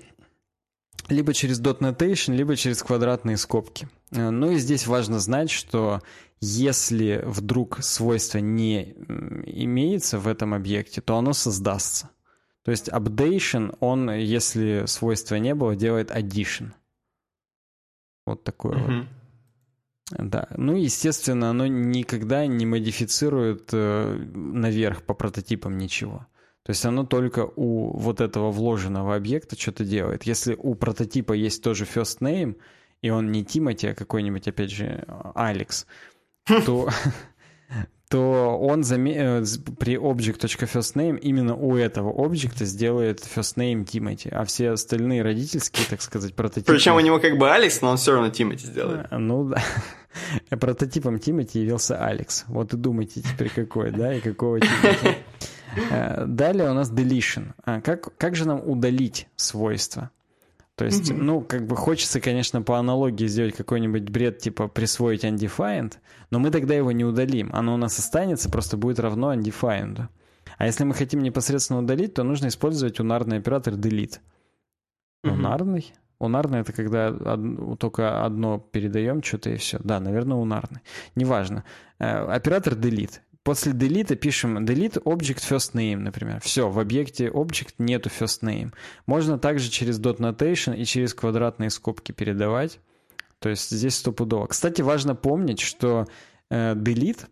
[1.10, 3.90] либо через dot notation, либо через квадратные скобки.
[4.12, 6.02] Э, ну и здесь важно знать, что
[6.40, 8.94] если вдруг свойство не
[9.46, 12.10] имеется в этом объекте, то оно создастся.
[12.64, 16.72] То есть updation, он, если свойства не было, делает addition.
[18.26, 19.08] Вот такое mm-hmm.
[20.12, 20.30] вот.
[20.30, 20.48] Да.
[20.56, 26.28] Ну, естественно, оно никогда не модифицирует э, наверх по прототипам ничего.
[26.66, 30.24] То есть оно только у вот этого вложенного объекта что-то делает.
[30.24, 32.56] Если у прототипа есть тоже first name,
[33.04, 35.06] и он не Тимати, а какой-нибудь, опять же,
[35.36, 35.86] Алекс,
[36.66, 36.90] то,
[38.10, 38.82] то он.
[38.82, 39.44] Э,
[39.78, 46.34] при object.firstname именно у этого объекта сделает firstname Тимати, а все остальные родительские, так сказать,
[46.34, 46.74] прототипы...
[46.74, 49.06] Причем у него как бы Алекс, но он все равно Тимати сделает.
[49.12, 49.62] А, ну да.
[50.58, 52.46] Прототипом Тимати явился Алекс.
[52.48, 55.16] Вот и думайте теперь какой, да, и какого Тимати.
[55.92, 57.54] Э, далее у нас deletion.
[57.64, 60.12] А как, как же нам удалить свойства?
[60.76, 61.22] То есть, mm-hmm.
[61.22, 65.94] ну, как бы хочется, конечно, по аналогии сделать какой-нибудь бред, типа присвоить undefined,
[66.32, 67.50] но мы тогда его не удалим.
[67.54, 70.08] Оно у нас останется, просто будет равно undefined.
[70.58, 74.20] А если мы хотим непосредственно удалить, то нужно использовать унарный оператор delete.
[75.24, 75.32] Mm-hmm.
[75.32, 75.94] Унарный?
[76.20, 77.80] Унарный это когда од...
[77.80, 79.80] только одно передаем что-то и все.
[79.84, 80.82] Да, наверное, унарный.
[81.16, 81.64] Неважно.
[82.00, 83.20] Э, оператор delete.
[83.46, 86.42] После delete пишем delete object first name, например.
[86.42, 88.74] Все, в объекте object нету first name.
[89.06, 92.80] Можно также через dot notation и через квадратные скобки передавать.
[93.38, 94.48] То есть здесь стопудово.
[94.48, 96.08] Кстати, важно помнить, что
[96.50, 97.28] э, delete,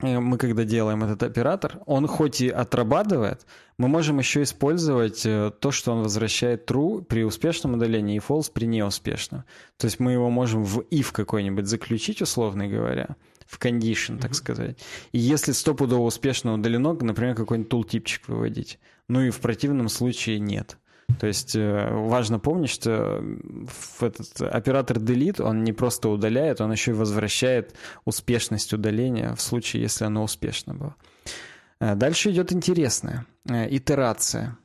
[0.00, 3.46] э, мы когда делаем этот оператор, он хоть и отрабатывает,
[3.78, 8.50] мы можем еще использовать э, то, что он возвращает true при успешном удалении и false
[8.52, 9.44] при неуспешном.
[9.76, 13.14] То есть мы его можем в if какой-нибудь заключить, условно говоря
[13.52, 14.34] в condition, так mm-hmm.
[14.34, 14.78] сказать.
[15.12, 18.78] И если стопудово успешно удалено, например, какой-нибудь тултипчик выводить.
[19.08, 20.78] Ну и в противном случае нет.
[21.20, 23.22] То есть э, важно помнить, что
[24.00, 27.74] этот оператор delete, он не просто удаляет, он еще и возвращает
[28.06, 30.96] успешность удаления в случае, если оно успешно было.
[31.80, 34.56] Э, дальше идет интересная э, итерация.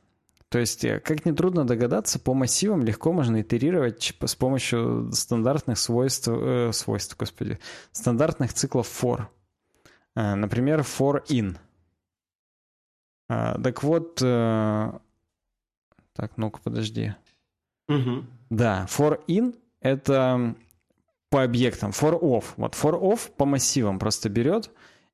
[0.48, 6.28] То есть, э, как нетрудно догадаться, по массивам легко можно итерировать с помощью стандартных свойств,
[6.28, 7.58] э, свойств, господи,
[7.92, 9.26] стандартных циклов for.
[10.16, 11.58] Э, например, for in.
[13.28, 14.92] Э, так вот, э,
[16.14, 17.14] так, ну-ка, подожди.
[17.88, 18.24] Угу.
[18.48, 20.54] Да, for in— это
[21.28, 21.90] по объектам.
[21.90, 22.44] For off.
[22.56, 24.70] Вот for off по массивам просто берет,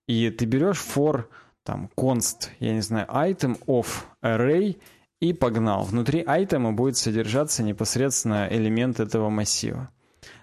[0.07, 1.25] и ты берешь for
[1.65, 3.89] там const, я не знаю, item of
[4.23, 4.81] array—
[5.25, 5.85] и погнал.
[5.85, 9.89] Внутри айтема будет содержаться непосредственно элемент этого массива.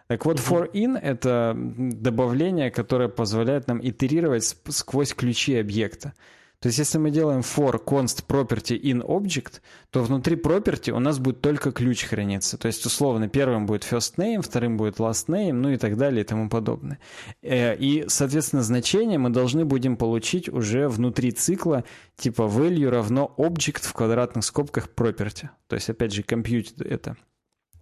[0.08, 6.14] Так вот, for in— это добавление, которое позволяет нам итерировать сквозь ключи объекта.
[6.62, 11.18] То есть, если мы делаем for const property in object, то внутри property у нас
[11.18, 12.56] будет только ключ храниться.
[12.56, 16.22] То есть, условно, первым будет first name, вторым будет last name, ну и так далее
[16.22, 17.00] и тому подобное.
[17.42, 21.84] Э, и, соответственно, значение мы должны будем получить уже внутри цикла,
[22.16, 25.50] типа value равно object в квадратных скобках property.
[25.68, 27.18] То есть, опять же, compute это.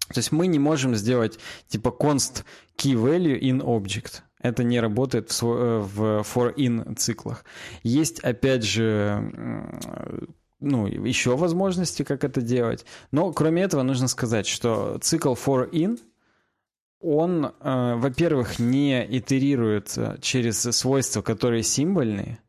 [0.07, 1.37] То есть мы не можем сделать
[1.67, 2.45] типа const
[2.77, 4.21] key value in object.
[4.41, 7.43] Это не работает в, э, в for-in циклах.
[7.83, 9.33] Есть, опять же,
[10.59, 12.85] ну, еще возможности, как это делать.
[13.11, 15.99] Но, кроме этого, нужно сказать, что цикл for-in,
[17.01, 22.39] он, э, во-первых, не итерируется через свойства, которые символьные.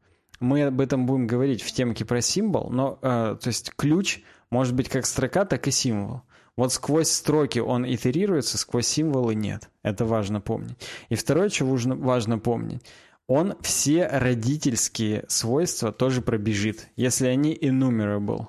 [0.40, 4.74] Мы об этом будем говорить в темке про символ, но, э, то есть, ключ может
[4.74, 6.22] быть как строка, так и символ.
[6.56, 9.70] Вот сквозь строки он итерируется, сквозь символы нет.
[9.82, 10.76] Это важно помнить.
[11.08, 12.82] И второе, чего важно помнить,
[13.26, 18.48] он все родительские свойства тоже пробежит, если они enumerable.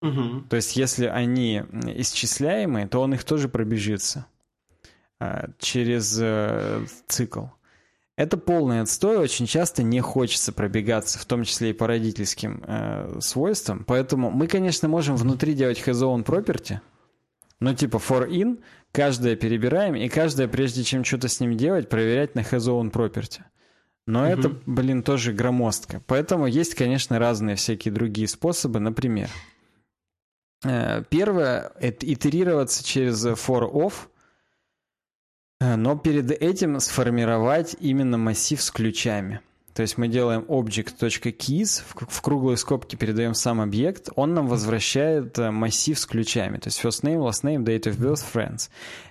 [0.00, 0.44] Угу.
[0.48, 1.64] То есть, если они
[1.96, 4.26] исчисляемые, то он их тоже пробежится
[5.18, 7.46] э, через э, цикл.
[8.16, 13.18] Это полный отстой, очень часто не хочется пробегаться, в том числе и по родительским э,
[13.20, 13.84] свойствам.
[13.84, 16.78] Поэтому мы, конечно, можем внутри делать has own property,
[17.60, 18.62] ну, типа for in,
[18.92, 23.42] каждое перебираем, и каждое, прежде чем что-то с ним делать, проверять на has own property.
[24.06, 24.28] Но угу.
[24.28, 26.02] это, блин, тоже громоздко.
[26.06, 28.80] Поэтому есть, конечно, разные всякие другие способы.
[28.80, 29.28] Например,
[30.64, 34.08] э, первое— это итерироваться через for off,
[35.60, 39.42] э, но перед этим сформировать именно массив с ключами.
[39.78, 45.52] То есть мы делаем object.keys, в круглые скобки передаем сам объект, он нам возвращает э,
[45.52, 46.58] массив с ключами.
[46.58, 48.70] То есть first name, last name, date of birth, friends.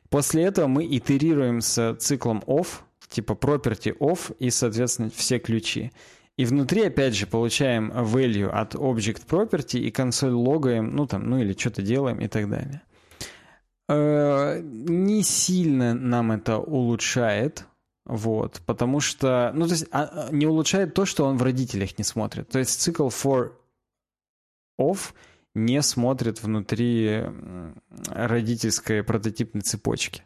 [0.09, 2.67] После этого мы итерируем с циклом of,
[3.07, 5.93] типа property of и, соответственно, все ключи.
[6.35, 11.39] И внутри, опять же, получаем value от object property и консоль логаем, ну там, ну
[11.39, 12.81] или что-то делаем и так далее.
[13.87, 17.65] Э, не сильно нам это улучшает
[18.07, 21.97] вот, потому что, ну, то есть, а, а, не улучшает то, что он в родителях
[21.97, 22.47] не смотрит.
[22.47, 23.51] То есть цикл for
[24.79, 25.13] off
[25.53, 27.25] не смотрит внутри
[28.07, 30.23] родительской прототипной цепочки.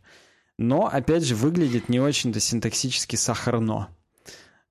[0.59, 3.89] Но, опять же, выглядит не очень-то синтаксически сахарно.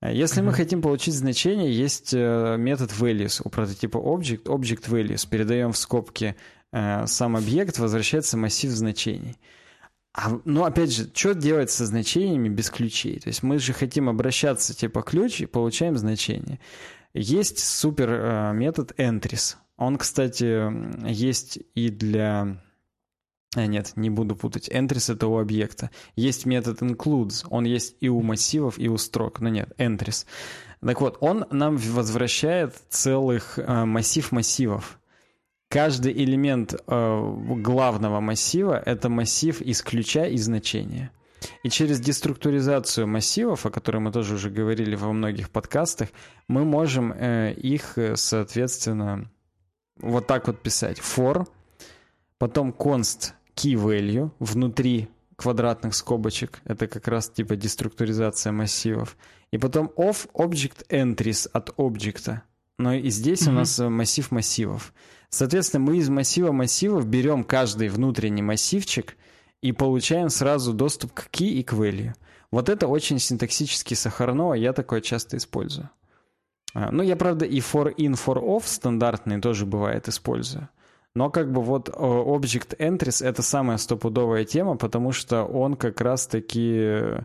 [0.03, 0.47] Если mm-hmm.
[0.47, 5.29] мы хотим получить значение, есть э, метод values у прототипа object, object values.
[5.29, 6.37] Передаем в скобки
[6.73, 9.37] э, сам объект, возвращается массив значений.
[10.13, 13.21] А, ну, опять же, что делать со значениями без ключей?
[13.21, 16.59] То есть мы же хотим обращаться типа ключ и получаем значение.
[17.15, 19.57] Есть супер э, метод entries.
[19.77, 22.61] Он, кстати, есть и для...
[23.57, 24.69] А, нет, не буду путать.
[24.69, 25.91] Entries— это у объекта.
[26.17, 27.47] Есть метод includes.
[27.49, 29.41] Он есть и у массивов, и у строк.
[29.41, 30.27] Но нет, entries.
[30.81, 35.00] Так вот, он нам возвращает целых э, массив массивов.
[35.71, 41.13] Каждый элемент э, главного массива— это массив из ключа и значения.
[41.63, 46.09] И через деструктуризацию массивов, о которой мы тоже уже говорили во многих подкастах,
[46.49, 49.31] мы можем э, их, э, соответственно,
[50.01, 50.99] вот так вот писать.
[50.99, 51.47] For,
[52.39, 56.63] потом const key value внутри квадратных скобочек.
[56.65, 59.17] Это как раз типа деструктуризация массивов.
[59.53, 62.43] И потом of object entries от объекта.
[62.81, 63.51] Но и здесь mm-hmm.
[63.51, 64.95] у нас э, массив массивов.
[65.29, 69.17] Соответственно, мы из массива массивов берем каждый внутренний массивчик
[69.61, 72.15] и получаем сразу доступ к key и к value.
[72.51, 75.91] Вот это очень синтаксически сахарно, а я такое часто использую.
[76.73, 80.71] А, ну, я, правда, и for in, for off стандартный тоже бывает использую.
[81.15, 86.73] Но как бы вот Object Entries— это самая стопудовая тема, потому что он как раз-таки
[86.77, 87.21] э,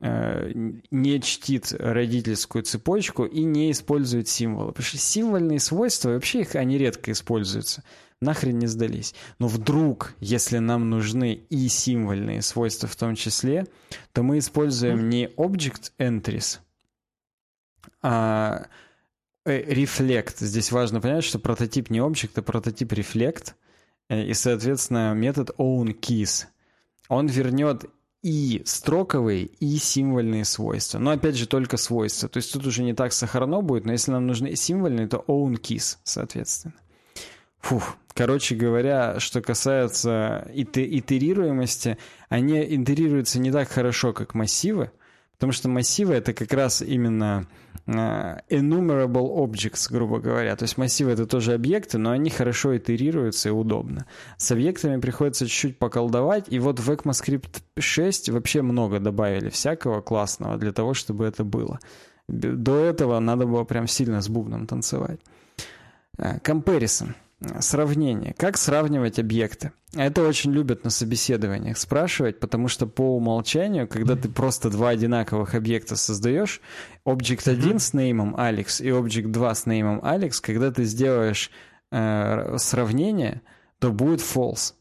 [0.00, 4.68] не чтит родительскую цепочку и не использует символы.
[4.68, 7.82] Потому что символьные свойства, вообще их они редко используются.
[8.20, 9.14] Нахрен не сдались.
[9.38, 13.66] Но вдруг, если нам нужны и символьные свойства в том числе,
[14.12, 16.60] то мы используем не Object Entries,
[18.02, 18.66] а
[19.44, 20.36] Reflect.
[20.38, 23.54] Здесь важно понять, что прототип не Object, а прототип Reflect.
[24.08, 26.46] Э, и, соответственно, метод OwnKeys.
[27.08, 27.84] Он вернет
[28.26, 30.98] и строковые, и символьные свойства.
[30.98, 32.28] Но опять же только свойства.
[32.28, 35.98] То есть тут уже не так сахарно будет, но если нам нужны символьные, то OwnKeys,
[36.02, 36.74] соответственно.
[37.60, 37.96] Фух.
[38.14, 41.98] Короче говоря, что касается итерируемости,
[42.28, 44.90] они итерируются не так хорошо, как массивы,
[45.36, 47.46] потому что массивы это как раз именно
[47.86, 50.56] Э, enumerable objects, грубо говоря.
[50.56, 54.06] То есть массивы это тоже объекты, но они хорошо итерируются и удобно.
[54.38, 60.56] С объектами приходится чуть-чуть поколдовать, и вот в ECMAScript 6 вообще много добавили всякого классного
[60.56, 61.78] для того, чтобы это было.
[62.28, 65.20] До этого надо было прям сильно с бубном танцевать.
[66.18, 67.14] Э, comparison.
[67.60, 68.34] Сравнение.
[68.38, 69.72] Как сравнивать объекты?
[69.94, 75.54] Это очень любят на собеседованиях спрашивать, потому что по умолчанию, когда ты просто два одинаковых
[75.54, 76.62] объекта создаешь,
[77.04, 81.50] Object 1 с неймом Alex и Object 2 с неймом Alex, когда ты сделаешь
[81.92, 83.42] э, сравнение,
[83.80, 84.72] то будет false.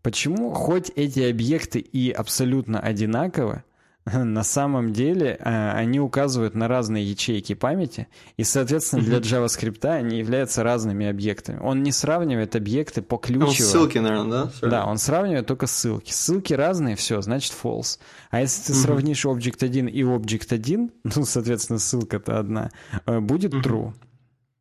[0.00, 0.54] Почему?
[0.54, 3.64] Хоть эти объекты и абсолютно одинаковы,
[4.24, 10.18] на самом деле э, они указывают на разные ячейки памяти, и, соответственно, для JavaScript они
[10.18, 11.58] являются разными объектами.
[11.60, 13.46] Он не сравнивает объекты по ключу.
[13.46, 14.68] Он ссылки, наверное, да?
[14.68, 16.12] Да, он сравнивает только ссылки.
[16.12, 17.98] Ссылки разные, все, значит false.
[18.30, 22.70] А если ты сравнишь Object 1 и Object 1, ну, соответственно, ссылка-то одна,
[23.06, 23.92] э, будет true.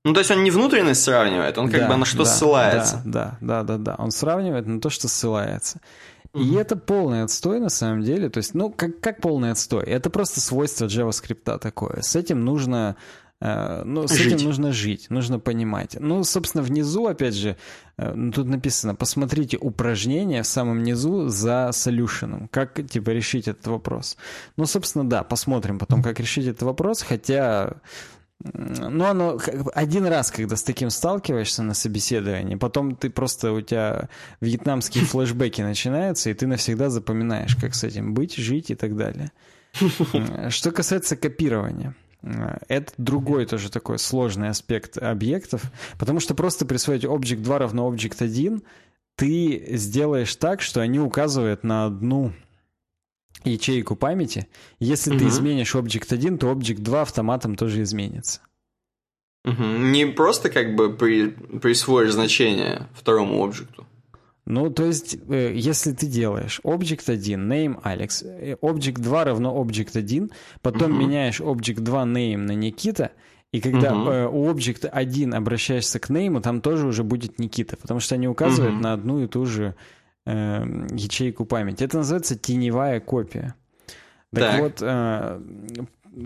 [0.07, 3.02] Ну, то есть он не внутренность сравнивает, он как да, бы на что да, ссылается.
[3.03, 3.95] Да, да, да, да, да.
[3.98, 5.82] Он сравнивает на то, что ссылается.
[6.41, 8.30] И это полный отстой на самом деле.
[8.30, 9.84] То есть, ну, как, как полный отстой?
[9.85, 12.01] Это просто свойство JavaScript такое.
[12.01, 12.95] С этим нужно
[13.39, 14.34] Uh, ну, с жить.
[14.34, 15.95] этим нужно жить, нужно понимать.
[15.99, 17.55] Ну, собственно, внизу, опять же,
[17.99, 24.18] uh, тут написано, посмотрите упражнение в самом низу за солюшеном, как, типа, решить этот вопрос.
[24.55, 27.76] Ну, собственно, да, посмотрим потом, как решить этот вопрос, хотя
[28.43, 29.39] ну, оно
[29.73, 34.09] один раз, когда с таким сталкиваешься на собеседовании, потом ты просто, у тебя
[34.41, 39.31] вьетнамские флешбеки начинаются, и ты навсегда запоминаешь, как с этим быть, жить и так далее.
[40.49, 41.95] Что касается копирования.
[42.68, 45.61] Это другой тоже такой сложный аспект объектов,
[45.99, 48.64] потому что просто присвоить Object 2 равно Object 1
[49.15, 52.34] ты сделаешь так, что они указывают на одну
[53.48, 54.48] ячейку памяти.
[54.80, 55.19] Если угу.
[55.19, 58.41] ты изменишь Object 1, то Object 2 автоматом тоже изменится.
[59.45, 59.64] Угу.
[59.64, 63.86] Не просто как бы при, присвоишь значение второму объекту.
[64.45, 69.61] Ну, то есть, э, если ты делаешь Object 1, name Alex, э, Object 2 равно
[69.61, 71.02] Object 1, потом угу.
[71.02, 73.11] меняешь Object 2 name на Никита,
[73.52, 74.10] и когда угу.
[74.10, 78.28] э, у Object 1 обращаешься к name, там тоже уже будет Никита, потому что они
[78.28, 78.84] указывают угу.
[78.84, 79.76] на одну и ту же
[80.27, 81.83] э, ячейку памяти.
[81.83, 83.55] Это называется теневая копия.
[84.33, 84.61] Так, так.
[84.61, 85.41] вот, э,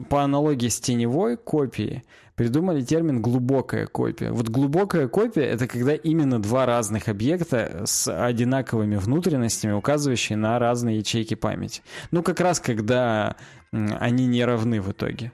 [0.10, 2.04] по аналогии с теневой копией
[2.36, 4.32] придумали термин глубокая копия.
[4.32, 10.98] Вот глубокая копия это когда именно два разных объекта с одинаковыми внутренностями, указывающие на разные
[10.98, 11.84] ячейки памяти.
[12.10, 13.36] Ну, как раз когда
[13.72, 15.32] они не равны в итоге.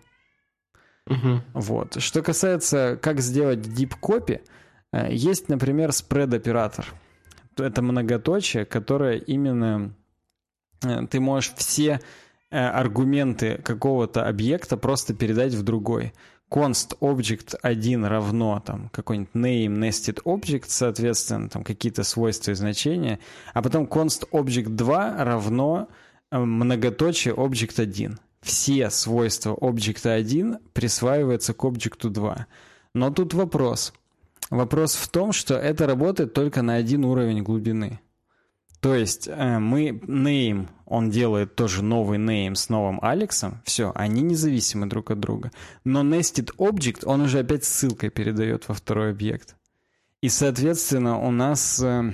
[1.09, 1.41] Угу.
[1.53, 2.01] Вот.
[2.01, 4.41] Что касается, как сделать deep copy,
[4.91, 6.85] э, есть, например, spread оператор
[7.59, 9.93] это многоточие, которое именно
[10.83, 11.99] э, ты можешь все
[12.49, 16.13] э, аргументы какого-то объекта просто передать в другой.
[16.49, 23.19] Const object 1 равно там какой-нибудь name nested object, соответственно, там какие-то свойства и значения,
[23.53, 25.89] а потом const object 2 равно
[26.31, 28.17] э, многоточие object 1.
[28.41, 32.47] Все свойства object 1 присваиваются к object 2.
[32.93, 33.93] Но тут вопрос.
[34.49, 37.99] Вопрос в том, что это работает только на один уровень глубины.
[38.79, 44.21] То есть э, мы name, он делает тоже новый name с новым Алексом, все, они
[44.21, 45.51] независимы друг от друга.
[45.83, 49.55] Но nested object, он уже опять ссылкой передает во второй объект.
[50.21, 52.13] И, соответственно, у нас э,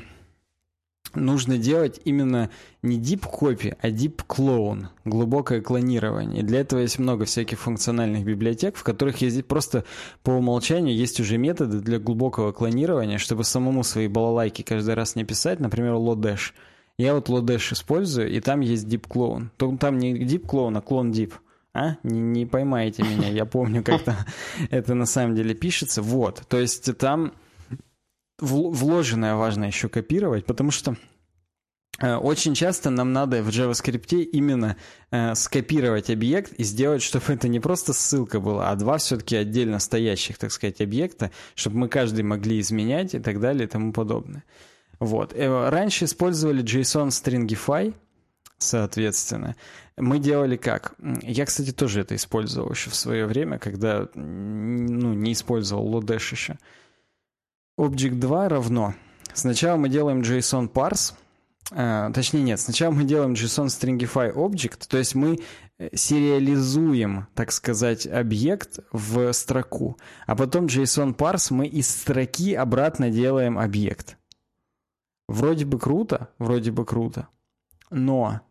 [1.15, 2.49] нужно делать именно
[2.81, 6.41] не deep copy, а deep clone, глубокое клонирование.
[6.41, 9.85] И для этого есть много всяких функциональных библиотек, в которых есть просто
[10.23, 15.23] по умолчанию есть уже методы для глубокого клонирования, чтобы самому свои балалайки каждый раз не
[15.23, 16.51] писать, например, Lodash.
[16.97, 19.77] Я вот Lodash использую, и там есть deep clone.
[19.77, 21.33] Там не deep clone, а clone deep.
[21.73, 21.95] А?
[22.03, 24.01] Не, не поймаете меня, я помню, как
[24.69, 26.03] это на самом деле пишется.
[26.03, 27.33] Вот, то есть там
[28.39, 30.95] вложенное важно еще копировать, потому что
[31.99, 34.77] э, очень часто нам надо в JavaScript именно
[35.11, 39.79] э, скопировать объект и сделать, чтобы это не просто ссылка была, а два все-таки отдельно
[39.79, 44.43] стоящих, так сказать, объекта, чтобы мы каждый могли изменять и так далее и тому подобное.
[44.99, 45.33] Вот.
[45.33, 47.93] Э, раньше использовали JSON Stringify,
[48.57, 49.55] соответственно.
[49.97, 50.95] Мы делали как?
[51.21, 56.57] Я, кстати, тоже это использовал еще в свое время, когда ну, не использовал Lodash еще.
[57.77, 58.93] Object 2 равно.
[59.33, 61.15] Сначала мы делаем JSON parse,
[61.71, 65.39] э, точнее нет, сначала мы делаем JSON stringify object, то есть мы
[65.79, 69.97] э, сериализуем, так сказать, объект в строку,
[70.27, 74.17] а потом JSON parse мы из строки обратно делаем объект.
[75.27, 77.27] Вроде бы круто, вроде бы круто,
[77.89, 78.41] но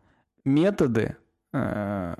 [0.43, 1.15] методы
[1.53, 2.15] э,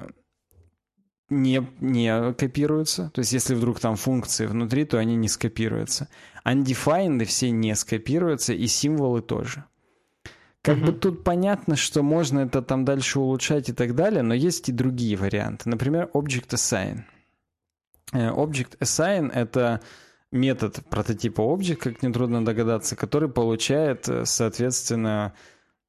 [1.41, 3.11] не, не копируются.
[3.13, 6.07] То есть, если вдруг там функции внутри, то они не скопируются.
[6.45, 9.65] Undefined все не скопируются, и символы тоже.
[10.61, 10.85] Как uh-huh.
[10.85, 14.71] бы тут понятно, что можно это там дальше улучшать и так далее, но есть и
[14.71, 15.69] другие варианты.
[15.69, 17.01] Например, Object Assign.
[18.13, 19.81] Э, Object Assign— это
[20.31, 25.33] метод прототипа Object, как нетрудно догадаться, который получает, э, соответственно,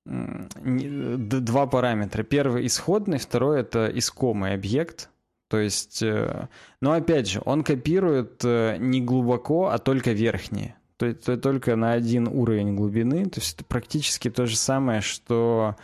[0.04, 2.22] два параметра.
[2.24, 5.08] Первый исходный, второй это искомый объект.
[5.48, 6.48] То есть, э,
[6.80, 10.76] но опять же, он копирует э, не глубоко, а только верхние.
[10.96, 13.24] То есть только на один уровень глубины.
[13.26, 15.76] То есть это практически то же самое, что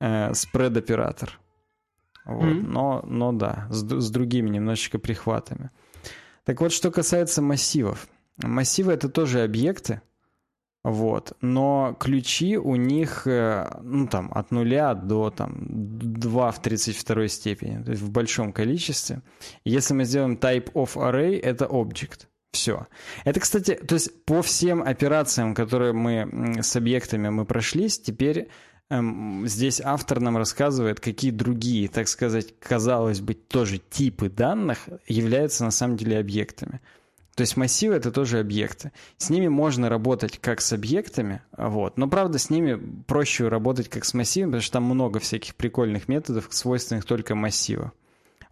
[0.00, 1.38] э, спред-оператор.
[2.24, 2.44] Вот.
[2.44, 2.66] Mm-hmm.
[2.66, 5.70] Но, но да, с, с другими немножечко прихватами.
[6.44, 8.08] Так вот, что касается массивов.
[8.42, 10.02] Массивы это тоже объекты,
[10.86, 11.32] вот.
[11.40, 17.82] Но ключи у них, э, ну, там, от нуля до, там, 2 в 32 степени,
[17.82, 19.20] то есть в большом количестве.
[19.64, 22.28] Если мы сделаем type of array, это object.
[22.52, 22.86] Все.
[23.24, 28.48] Это, кстати, то есть по всем операциям, которые мы с объектами мы прошлись, теперь
[28.88, 35.64] эм, здесь автор нам рассказывает, какие другие, так сказать, казалось бы, тоже типы данных являются
[35.64, 36.80] на самом деле объектами.
[37.36, 38.92] То есть массивы это тоже объекты.
[39.18, 41.98] С ними можно работать как с объектами, вот.
[41.98, 46.08] но правда с ними проще работать как с массивами, потому что там много всяких прикольных
[46.08, 47.92] методов, свойственных только массиву.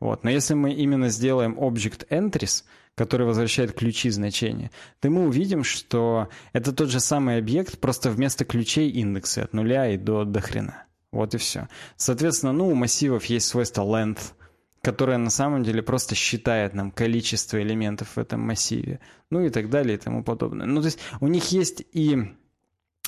[0.00, 0.22] Вот.
[0.22, 4.70] Но если мы именно сделаем object entries, который возвращает ключи значения,
[5.00, 9.88] то мы увидим, что это тот же самый объект, просто вместо ключей индексы от нуля
[9.88, 10.84] и до, до хрена.
[11.10, 11.68] Вот и все.
[11.96, 14.34] Соответственно, ну, у массивов есть свойство length,
[14.84, 19.00] которая на самом деле просто считает нам количество элементов в этом массиве,
[19.30, 20.66] ну и так далее и тому подобное.
[20.66, 22.36] Ну, то есть у них есть и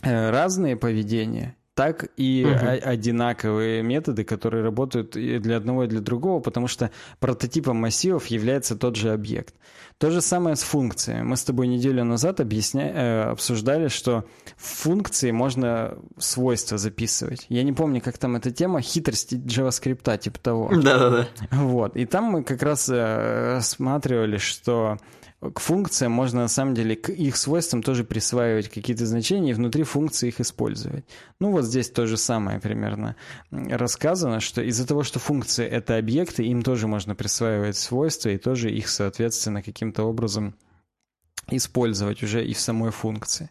[0.02, 2.88] э, разные поведения, так и угу.
[2.88, 6.90] одинаковые методы, которые работают и для одного и для другого, потому что
[7.20, 9.54] прототипом массивов является тот же объект.
[9.98, 11.22] То же самое с функциями.
[11.22, 12.90] Мы с тобой неделю назад объясня...
[12.92, 14.24] Э, обсуждали, что
[14.56, 17.44] в функции можно свойства записывать.
[17.50, 20.70] Я не помню, как там эта тема, хитрости JavaScript, типа того.
[20.74, 21.28] Да-да-да.
[21.50, 21.94] Вот.
[21.96, 24.96] И там мы как раз э, рассматривали, что
[25.50, 29.82] к функциям можно на самом деле к их свойствам тоже присваивать какие-то значения и внутри
[29.82, 31.04] функции их использовать.
[31.40, 33.16] Ну вот здесь то же самое примерно
[33.50, 38.70] рассказано, что из-за того, что функции это объекты, им тоже можно присваивать свойства и тоже
[38.70, 40.54] их, соответственно, каким-то образом
[41.48, 43.48] использовать уже и в самой функции.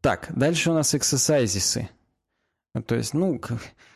[0.00, 1.86] Так, дальше у нас exercises.
[2.86, 3.40] То есть, ну,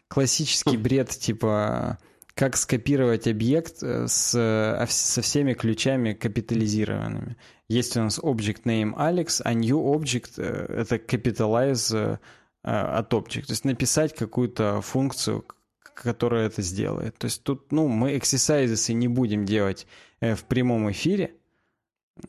[0.08, 1.98] классический бред типа
[2.34, 7.36] как скопировать объект э, с, э, со всеми ключами капитализированными.
[7.68, 12.18] Есть у нас object name Alex, а new object э,— это capitalize
[12.62, 13.46] от object.
[13.46, 15.46] То есть написать какую-то функцию,
[15.94, 17.16] которая это сделает.
[17.16, 19.86] То есть тут, ну, мы exercises не будем делать
[20.20, 21.32] в прямом эфире.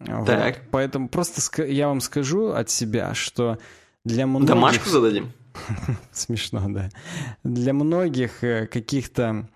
[0.05, 0.55] Так.
[0.55, 0.55] Вот.
[0.71, 3.57] Поэтому просто я вам скажу от себя, что
[4.05, 4.47] для многих...
[4.47, 5.33] Домашку зададим?
[6.13, 6.89] Смешно, да.
[7.43, 9.49] Для многих каких-то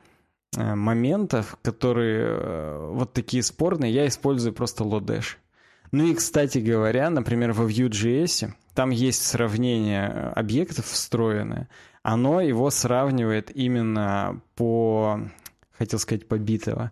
[0.57, 5.35] моментов, которые э, вот такие спорные, я использую просто Lodash.
[5.91, 11.69] Ну и, кстати говоря, например, во Vue.js там есть сравнение объектов встроенное.
[12.03, 15.19] Оно его сравнивает именно по,
[15.77, 16.91] хотел сказать, по битово,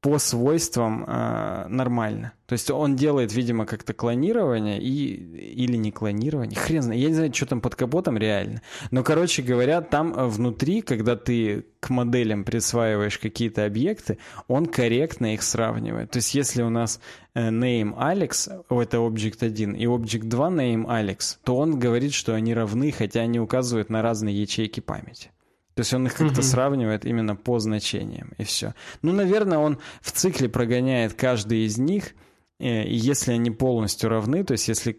[0.00, 2.32] по свойствам э, нормально.
[2.46, 5.14] То есть он делает, видимо, как-то клонирование и,
[5.52, 6.58] или не клонирование.
[6.58, 7.00] Хрен знает.
[7.00, 8.62] Я не знаю, что там под капотом реально.
[8.90, 14.16] Но, короче говоря, там э, внутри, когда ты к моделям присваиваешь какие-то объекты,
[14.48, 16.10] он корректно их сравнивает.
[16.10, 16.98] То есть если у нас
[17.34, 22.34] э, name Alex, это Object 1, и Object 2 name Alex, то он говорит, что
[22.34, 25.30] они равны, хотя они указывают на разные ячейки памяти.
[25.74, 26.42] То есть он их как-то угу.
[26.42, 28.74] сравнивает именно по значениям, и все.
[29.02, 32.14] Ну, наверное, он в цикле прогоняет каждый из них,
[32.58, 34.98] э, и если они полностью равны, то есть если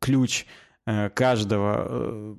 [0.00, 0.46] ключ
[0.86, 2.34] э, каждого э,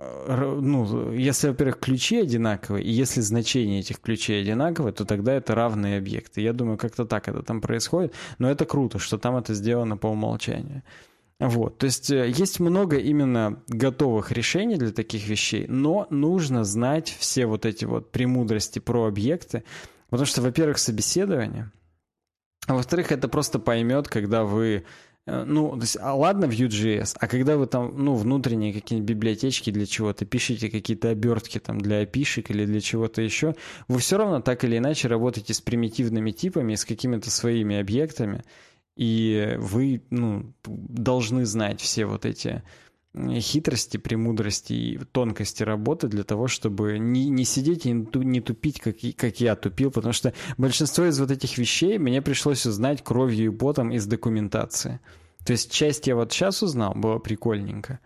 [0.00, 5.98] ну, если, во-первых, ключи одинаковые, и если значение этих ключей одинаковое, то тогда это равные
[5.98, 6.40] объекты.
[6.40, 10.06] Я думаю, как-то так это там происходит, но это круто, что там это сделано по
[10.06, 10.82] умолчанию.
[11.40, 17.16] Вот, то есть э, есть много именно готовых решений для таких вещей, но нужно знать
[17.18, 19.64] все вот эти вот премудрости про объекты,
[20.10, 21.72] потому что, во-первых, собеседование,
[22.66, 24.84] а во-вторых, это просто поймет, когда вы
[25.26, 29.70] э, ну, то есть, а ладно Vue.js, а когда вы там, ну, внутренние какие-нибудь библиотечки
[29.70, 33.54] для чего-то, пишете какие-то обертки там для опишек или для чего-то еще,
[33.88, 38.44] вы все равно так или иначе работаете с примитивными типами, с какими-то своими объектами,
[38.96, 42.62] и вы ну, должны знать все вот эти
[43.16, 48.96] хитрости, премудрости и тонкости работы для того, чтобы не, не сидеть и не тупить, как,
[49.16, 53.56] как я тупил, потому что большинство из вот этих вещей мне пришлось узнать кровью и
[53.56, 55.00] потом из документации.
[55.44, 57.98] То есть часть я вот сейчас узнал, было прикольненько.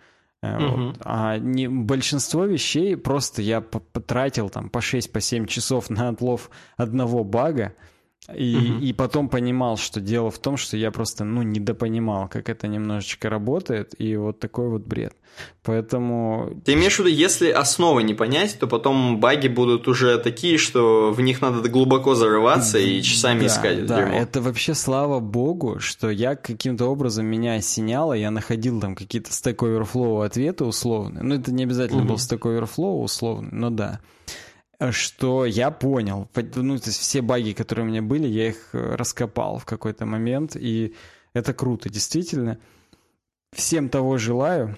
[0.42, 0.86] Uh-huh.
[0.86, 0.96] Вот.
[1.00, 7.24] А не, большинство вещей просто я потратил там по 6-7 по часов на отлов одного
[7.24, 7.74] бага,
[8.32, 8.84] и, угу.
[8.84, 13.28] и потом понимал, что дело в том, что я просто, ну, недопонимал, как это немножечко
[13.28, 15.14] работает, и вот такой вот бред.
[15.62, 16.62] Поэтому...
[16.64, 21.12] Ты имеешь в виду, если основы не понять, то потом баги будут уже такие, что
[21.12, 24.16] в них надо глубоко зарываться и часами да, искать да, дерьмо.
[24.16, 29.56] это вообще слава богу, что я каким-то образом меня осеняло, я находил там какие-то Stack
[29.56, 31.24] Overflow ответы условные.
[31.24, 32.10] Ну, это не обязательно угу.
[32.10, 34.00] был Stack Overflow условный, но да
[34.90, 36.28] что я понял.
[36.34, 40.06] Ну, то есть все баги, которые у меня были, я их э, раскопал в какой-то
[40.06, 40.94] момент, и
[41.32, 42.58] это круто, действительно.
[43.52, 44.76] Всем того желаю.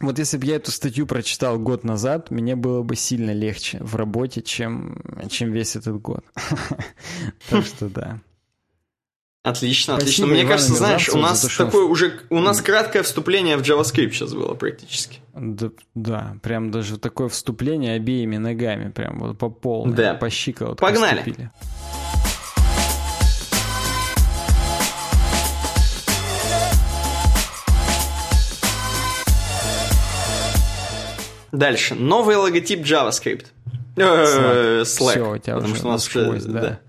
[0.00, 3.96] Вот если бы я эту статью прочитал год назад, мне было бы сильно легче в
[3.96, 6.24] работе, чем, чем весь этот год.
[7.48, 8.20] Так что да.
[9.46, 10.26] Отлично, Спасибо, отлично.
[10.26, 14.10] Мне Иван кажется, знаешь, у нас то, такое уже у нас краткое вступление в JavaScript
[14.10, 15.20] сейчас было практически.
[15.34, 20.14] Да, да, прям даже такое вступление обеими ногами, прям вот по полной, да.
[20.14, 21.18] по щиколотку Погнали.
[21.18, 21.52] Вступили.
[31.52, 31.94] Дальше.
[31.94, 33.46] Новый логотип JavaScript.
[33.94, 34.82] Slack.
[34.82, 35.10] Slack.
[35.10, 36.60] Все, у тебя потому уже что у нас уже, да.
[36.60, 36.80] да.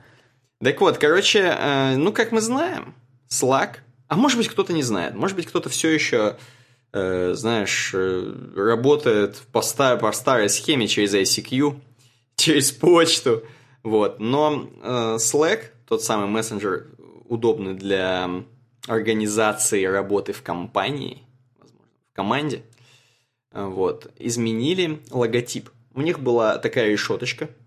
[0.63, 2.95] Так вот, короче, э, ну, как мы знаем,
[3.29, 3.77] Slack,
[4.07, 6.37] а может быть, кто-то не знает, может быть, кто-то все еще,
[6.93, 11.79] э, знаешь, э, работает по, стар, по старой схеме через ICQ,
[12.37, 13.43] через почту,
[13.83, 14.19] вот.
[14.19, 16.87] Но э, Slack, тот самый мессенджер,
[17.25, 18.27] удобный для
[18.87, 21.21] организации работы в компании,
[21.59, 22.63] возможно, в команде,
[23.51, 25.69] э, вот, изменили логотип.
[25.93, 27.47] У них была такая решеточка–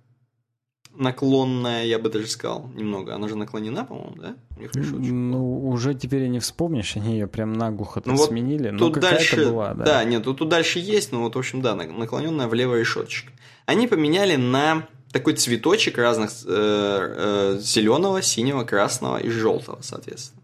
[1.00, 3.14] наклонная, я бы даже сказал, немного.
[3.14, 4.36] Она же наклонена, по-моему, да?
[4.76, 8.70] Ну, уже теперь и не вспомнишь, они ее прям наглухо ну, вот сменили.
[8.76, 9.84] Тут но дальше, была, да.
[9.84, 13.32] Да, нет, тут, тут дальше есть, но вот, в общем, да, наклоненная влево решеточка.
[13.66, 20.40] Они поменяли на такой цветочек разных э, э, зеленого, синего, красного и желтого, соответственно.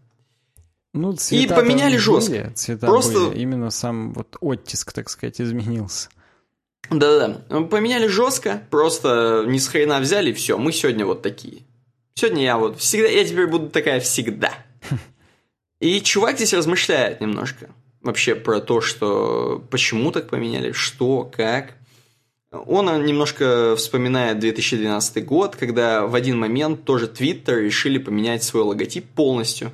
[0.93, 2.51] Ну, и поменяли жестко.
[2.55, 3.39] Цвета Просто были.
[3.39, 6.09] именно сам вот оттиск, так сказать, изменился.
[6.89, 7.61] Да-да-да.
[7.61, 11.63] Поменяли жестко, просто ни с хрена взяли, все, мы сегодня вот такие.
[12.15, 14.53] Сегодня я вот всегда, я теперь буду такая всегда.
[15.79, 17.69] И чувак здесь размышляет немножко
[18.01, 21.75] вообще про то, что почему так поменяли, что, как.
[22.51, 29.05] Он немножко вспоминает 2012 год, когда в один момент тоже Twitter решили поменять свой логотип
[29.05, 29.71] полностью.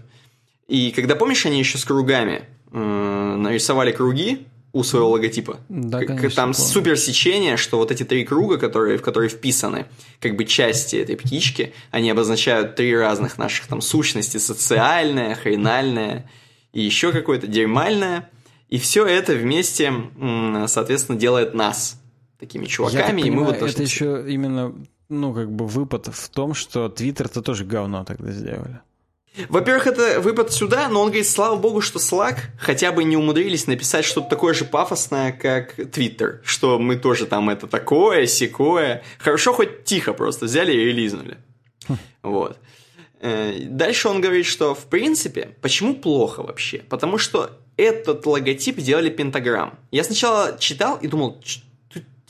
[0.68, 5.60] И когда, помнишь, они еще с кругами э, нарисовали круги, у своего логотипа.
[5.70, 6.68] Да, конечно, Там помню.
[6.68, 9.86] супер сечение, что вот эти три круга, которые, в которые вписаны
[10.20, 14.38] как бы части этой птички, они обозначают три разных наших там сущности.
[14.38, 16.30] Социальная, хренальная
[16.74, 18.30] и еще какое-то дерьмальное.
[18.68, 19.94] И все это вместе,
[20.68, 22.02] соответственно, делает нас
[22.40, 24.74] такими Я так чуваками, и мы понимаю, вот должны- это еще именно,
[25.08, 28.80] ну, как бы выпад в том, что Твиттер-то тоже говно тогда сделали.
[29.50, 33.66] Во-первых, это выпад сюда, но он говорит, слава богу, что Slack хотя бы не умудрились
[33.68, 39.04] написать что-то такое же пафосное, как Twitter, что мы тоже там это такое, секое.
[39.18, 41.38] Хорошо, хоть тихо просто взяли и релизнули.
[42.22, 42.58] Вот.
[43.22, 46.80] Э, Дальше он говорит, что в принципе, почему плохо вообще?
[46.90, 49.80] Потому что этот логотип делали пентаграмм.
[49.92, 51.73] Я сначала читал и думал, «Ч- тут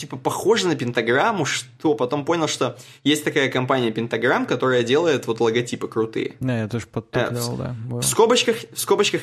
[0.03, 5.39] типа похоже на пентаграмму, что потом понял, что есть такая компания Пентаграмм, которая делает вот
[5.39, 6.35] логотипы крутые.
[6.41, 7.75] Да, я тоже подтопливал, да.
[7.87, 8.01] было.
[8.01, 9.21] В скобочках, в скобочках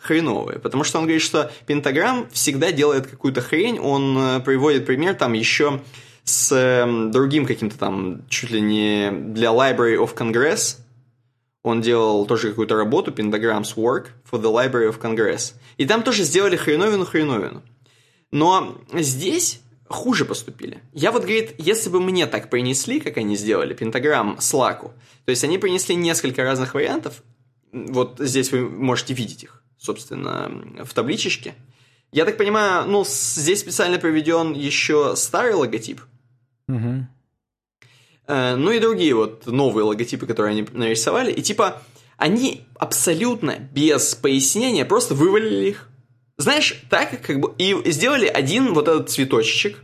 [0.00, 5.14] хреновые, потому что он говорит, что Пентаграмм всегда делает какую-то хрень, он э, приводит пример
[5.14, 5.82] там еще
[6.24, 10.78] с э, другим каким-то там, чуть ли не для Library of Congress,
[11.62, 15.52] он делал тоже какую-то работу, Pentagram's Work for the Library of Congress.
[15.76, 17.62] И там тоже сделали хреновину-хреновину.
[18.30, 19.60] Но здесь
[19.92, 20.82] хуже поступили.
[20.92, 24.92] Я вот, говорит, если бы мне так принесли, как они сделали, пентаграмм Слаку,
[25.24, 27.22] то есть они принесли несколько разных вариантов,
[27.72, 30.50] вот здесь вы можете видеть их, собственно,
[30.84, 31.54] в табличечке.
[32.10, 36.00] Я так понимаю, ну, здесь специально приведен еще старый логотип.
[38.26, 41.32] Э, Ну и другие вот новые логотипы, которые они нарисовали.
[41.32, 41.82] И типа
[42.16, 45.88] они абсолютно без пояснения просто вывалили их.
[46.38, 49.78] Знаешь, так как бы и сделали один вот этот цветочек.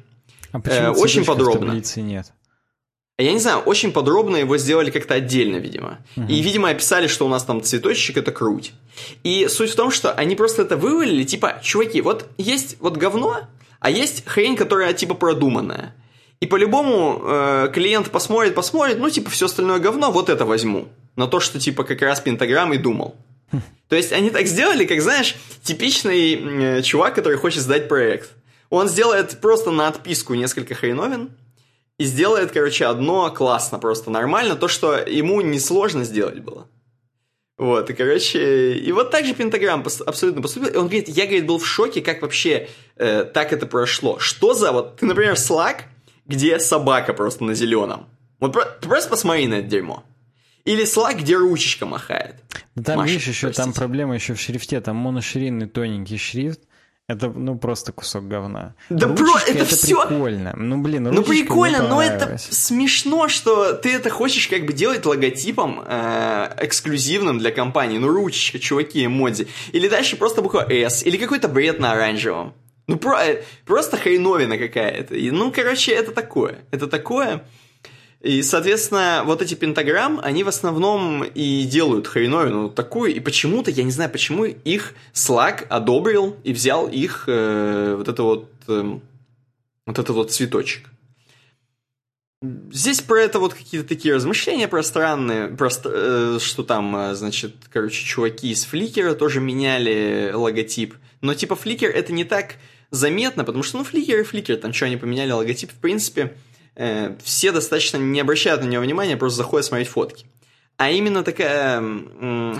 [0.52, 1.66] А почему Э, очень в подробно.
[1.66, 2.32] таблице нет?
[3.18, 5.98] Я не знаю, очень подробно его сделали как-то отдельно, видимо.
[6.16, 8.72] И, видимо, описали, что у нас там цветочек это круть.
[9.24, 13.40] И суть в том, что они просто это вывалили, типа, чуваки, вот есть вот говно,
[13.80, 15.94] а есть хрень, которая типа продуманная.
[16.40, 20.86] И по-любому э, клиент посмотрит, посмотрит, ну, типа, все остальное говно, вот это возьму.
[21.16, 23.16] На то, что, типа, как раз пентаграмм и думал.
[23.88, 28.30] То есть они так сделали, как, знаешь, типичный э, чувак, который хочет сдать проект.
[28.70, 31.30] Он сделает просто на отписку несколько хреновин,
[31.98, 36.68] и сделает, короче, одно классно, просто нормально, то, что ему несложно сделать было.
[37.56, 40.68] Вот, и, короче, и вот так же Пентаграмм пос- абсолютно поступил.
[40.70, 44.20] И он говорит, я, говорит, был в шоке, как вообще э, так это прошло.
[44.20, 45.78] Что за вот, ты, например, Slack,
[46.24, 48.06] где собака просто на зеленом.
[48.38, 50.04] Вот про- просто посмотри на это дерьмо.
[50.69, 52.36] Или Slack, где ручечка махает.
[52.85, 53.78] Там, Маша, видишь, еще там простите.
[53.81, 54.81] проблема еще в шрифте.
[54.81, 56.61] Там моноширинный тоненький шрифт.
[57.09, 58.74] Это, ну, просто кусок говна.
[58.90, 60.53] Да про- это это всё- прикольно.
[60.55, 65.82] Ну, блин, Ну прикольно, но это смешно, что ты это хочешь как бы делать логотипом
[65.86, 67.97] э, эксклюзивным для компании.
[67.97, 69.49] Ну ручечка, чуваки, эмодзи.
[69.73, 71.03] Или дальше просто буква S.
[71.07, 72.53] Или какой-то бред на оранжевом.
[72.86, 75.15] Ну про- э, просто хреновина какая-то.
[75.15, 76.59] И, ну, короче, это такое.
[76.73, 77.43] Это такое.
[78.20, 83.15] И, соответственно, вот эти пентаграмм, они в основном и делают хреновину такую.
[83.15, 88.23] И почему-то, я не знаю, почему их Slack одобрил и взял их э, вот это
[88.23, 88.51] вот...
[88.66, 89.03] эм,
[89.89, 90.86] вот этот вот цветочек.
[92.70, 98.05] Здесь про это вот какие-то такие размышления пространные, просто, э, что там, э, значит, короче,
[98.05, 100.95] чуваки из Фликера тоже меняли логотип.
[101.23, 102.57] Но типа Фликер это не так
[102.90, 106.36] заметно, потому что, ну, Фликер и Фликер, там что они поменяли логотип, в принципе,
[106.78, 110.26] э, все достаточно не обращают на него внимания, просто заходят смотреть фотки.
[110.78, 111.82] А именно такая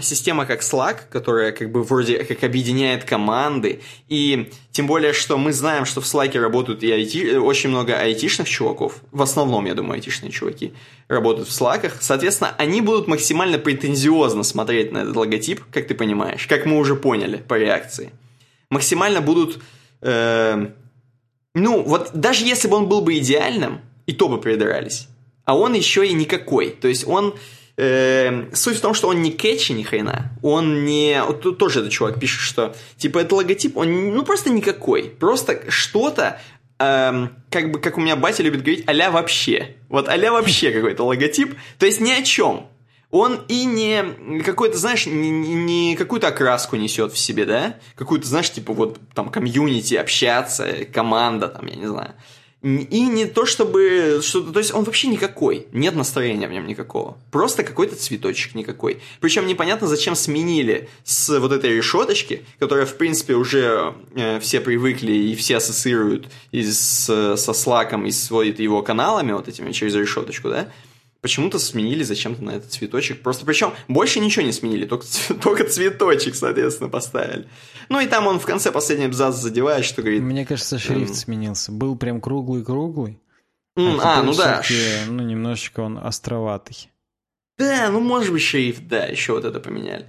[0.03, 5.53] система, как Slack, которая как бы вроде как объединяет команды, и тем более, что мы
[5.53, 9.75] знаем, что в Slack работают и IT, э, очень много айтишных чуваков, в основном, я
[9.75, 10.73] думаю, айтишные чуваки
[11.07, 16.45] работают в Slack, соответственно, они будут максимально претензиозно смотреть на этот логотип, как ты понимаешь,
[16.49, 18.11] как мы уже поняли по реакции.
[18.69, 19.63] Максимально будут...
[20.01, 20.67] э,
[21.55, 25.07] ну, вот даже если бы он был бы идеальным, и то бы придрались.
[25.45, 26.71] А он еще и никакой.
[26.71, 27.35] То есть он...
[27.77, 30.33] э, суть в том, что он не кетчи ни хрена.
[30.43, 31.23] Он не...
[31.23, 35.05] Вот тут тоже этот чувак пишет, что типа этот логотип, он ну просто никакой.
[35.05, 36.41] Просто что-то
[36.79, 39.77] эм, как бы, как у меня батя любит говорить, а вообще.
[39.89, 41.55] Вот а вообще какой-то логотип.
[41.79, 42.67] То есть ни о чем.
[43.11, 47.77] Он и не какой-то, знаешь, не- не какую-то окраску несет в себе, да?
[47.95, 52.15] Какую-то, знаешь, типа вот там комьюнити, общаться, команда, там, я не знаю.
[52.61, 57.17] И не то чтобы что-то, то есть он вообще никакой, нет настроения в нем никакого,
[57.31, 59.01] просто какой-то цветочек никакой.
[59.21, 65.13] Причем непонятно, зачем сменили с вот этой решеточки, которая в принципе уже э, все привыкли
[65.13, 70.49] и все ассоциируют и с, со Слаком и сводят его каналами вот этими через решеточку,
[70.49, 70.69] да?
[71.21, 73.23] Почему-то сменили зачем-то на этот цветочек.
[73.23, 75.07] Просто причем больше ничего не сменили, только,
[75.43, 77.49] только цветочек, соответственно, поставили.
[77.89, 80.23] Ну и там он в конце последний абзац задевает, что говорит...
[80.23, 81.17] Мне кажется, шрифт эм...
[81.17, 81.73] сменился.
[81.73, 83.21] Был прям круглый-круглый.
[83.77, 84.63] Mm, а, а ну да.
[85.07, 86.91] Ну, немножечко он островатый.
[87.59, 90.07] Да, ну может быть шрифт, да, еще вот это поменяли.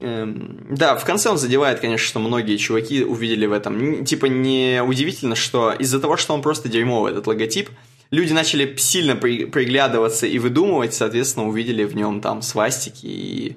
[0.00, 4.04] Эм, да, в конце он задевает, конечно, что многие чуваки увидели в этом.
[4.04, 7.70] Типа не удивительно, что из-за того, что он просто дерьмовый, этот логотип,
[8.12, 13.56] люди начали сильно при, приглядываться и выдумывать, соответственно, увидели в нем там свастики и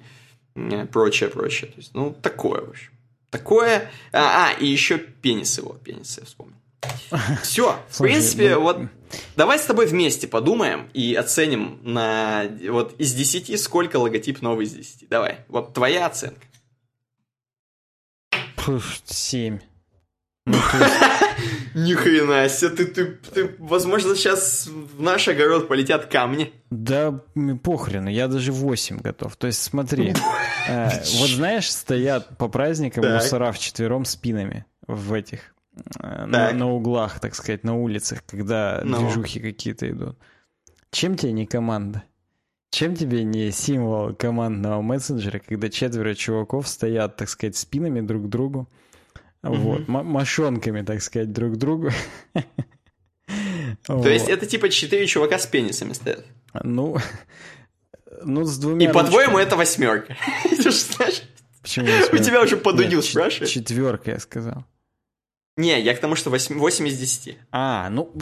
[0.92, 1.70] прочее, прочее.
[1.70, 2.92] То есть, ну, такое, в общем.
[3.30, 3.92] Такое.
[4.12, 6.56] А, а и еще пенис его, пенис я вспомнил.
[7.44, 8.80] Все, в принципе, ну, вот
[9.36, 14.74] давай с тобой вместе подумаем и оценим на вот из 10 сколько логотип новый из
[14.74, 15.10] 10.
[15.10, 16.48] Давай, вот твоя оценка.
[19.06, 19.60] Семь.
[20.48, 20.58] Ну,
[21.74, 26.54] Ни хрена себе, ты, ты, ты, возможно, сейчас в наш огород полетят камни.
[26.70, 27.20] Да
[27.64, 29.36] похрен, я даже 8 готов.
[29.36, 30.14] То есть смотри,
[30.70, 30.90] э,
[31.20, 35.56] вот знаешь, стоят по праздникам мусора в четвером спинами в этих
[36.00, 39.00] Э, на, на углах, так сказать, на улицах, когда ну.
[39.00, 40.18] движухи какие-то идут.
[40.92, 42.04] Чем тебе не команда?
[42.72, 48.30] Чем тебе не символ командного мессенджера, когда четверо чуваков стоят, так сказать, спинами друг к
[48.30, 48.70] другу,
[49.50, 51.92] вот, мошонками, так сказать, друг другу.
[53.86, 56.26] То есть это типа четыре чувака с пенисами стоят?
[56.64, 56.98] Ну,
[58.24, 58.90] ну с двумя...
[58.90, 60.18] И по-твоему это восьмерка?
[61.62, 63.50] Почему У тебя уже подудил спрашивает.
[63.50, 64.66] Четверка, я сказал.
[65.58, 67.38] Не, я к тому, что 8, 8 из 10.
[67.52, 68.14] А, ну,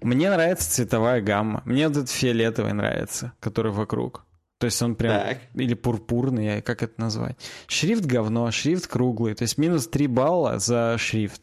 [0.00, 1.62] мне нравится цветовая гамма.
[1.64, 4.26] Мне вот этот фиолетовый нравится, который вокруг.
[4.62, 5.12] То есть он прям...
[5.12, 5.38] Так.
[5.56, 7.36] Или пурпурный, как это назвать?
[7.66, 9.34] Шрифт говно, шрифт круглый.
[9.34, 11.42] То есть минус 3 балла за шрифт.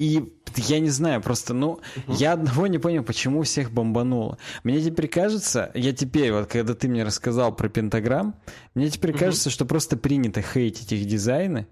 [0.00, 2.16] И я не знаю, просто, ну, uh-huh.
[2.16, 4.36] я одного не понял, почему всех бомбануло.
[4.64, 8.34] Мне теперь кажется, я теперь, вот когда ты мне рассказал про Pentagram,
[8.74, 9.18] мне теперь uh-huh.
[9.18, 11.68] кажется, что просто принято хейтить их дизайны,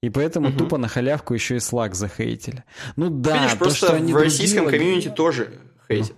[0.00, 0.58] и поэтому угу.
[0.58, 2.62] тупо на халявку еще и Slack захейтили.
[2.94, 4.80] Ну да, Видишь, то, просто что они в российском другие...
[4.80, 6.16] комьюнити тоже хейтят.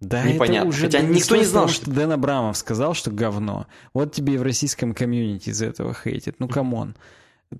[0.00, 0.68] Да, Непонятно.
[0.68, 1.90] это уже Хотя никто не знал, что...
[1.90, 3.66] Дэн Абрамов сказал, что говно.
[3.94, 6.36] Вот тебе и в российском комьюнити из этого хейтит.
[6.38, 6.96] Ну, come on.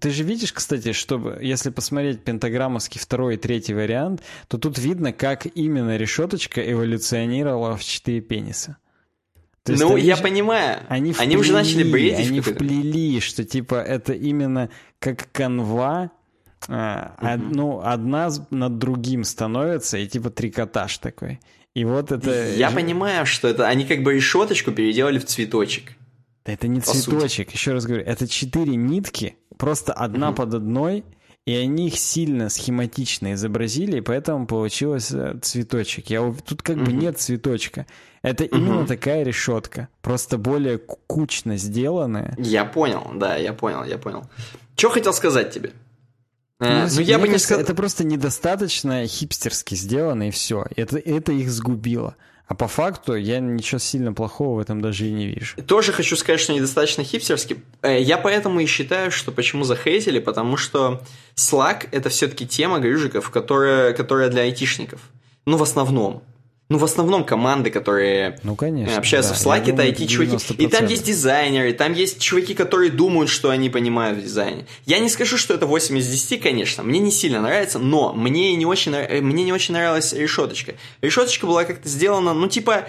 [0.01, 5.13] Ты же видишь, кстати, что если посмотреть пентаграммовский второй и третий вариант, то тут видно,
[5.13, 8.77] как именно решеточка эволюционировала в четыре пениса.
[9.63, 10.81] То есть, ну, я же, понимаю.
[10.89, 12.29] Они, вплели, они уже начали бредить.
[12.29, 16.11] Они вплели, что типа это именно как канва,
[16.69, 17.27] а, угу.
[17.27, 21.41] од, ну, одна над другим становится, и типа трикотаж такой.
[21.77, 22.55] И вот это...
[22.55, 25.93] Я понимаю, что это они как бы решеточку переделали в цветочек.
[26.47, 27.57] Да это не цветочек, сути.
[27.59, 30.37] еще раз говорю, это четыре нитки, просто одна угу.
[30.37, 31.05] под одной,
[31.45, 36.09] и они их сильно схематично изобразили, и поэтому получился цветочек.
[36.09, 36.87] Я, тут как угу.
[36.87, 37.85] бы нет цветочка.
[38.23, 38.57] Это угу.
[38.57, 42.35] именно такая решетка, просто более кучно сделанная.
[42.39, 44.25] Я понял, да, я понял, я понял.
[44.77, 45.73] Что хотел сказать тебе?
[46.61, 47.63] Э, ну, ну я бы не сказал...
[47.63, 50.67] Это просто недостаточно хипстерски сделано, и все.
[50.77, 52.17] Это, это их сгубило.
[52.49, 55.57] А по факту я ничего сильно плохого в этом даже и не вижу.
[55.67, 57.59] Тоже хочу сказать, что недостаточно хипстерски.
[57.83, 61.03] Э, я поэтому и считаю, что почему захейтили, потому что
[61.35, 65.01] Slack это все-таки тема грюжиков, которая, которая для айтишников.
[65.45, 66.23] Ну, в основном
[66.69, 69.39] ну, в основном команды, которые ну, конечно, общаются да.
[69.39, 70.55] в Slack, это IT-чуваки.
[70.59, 74.67] И там есть дизайнеры, там есть чуваки, которые думают, что они понимают в дизайне.
[74.85, 78.55] Я не скажу, что это 8 из 10, конечно, мне не сильно нравится, но мне
[78.57, 80.75] не очень, мне не очень нравилась решеточка.
[81.03, 82.89] Решеточка была как-то сделана, ну, типа,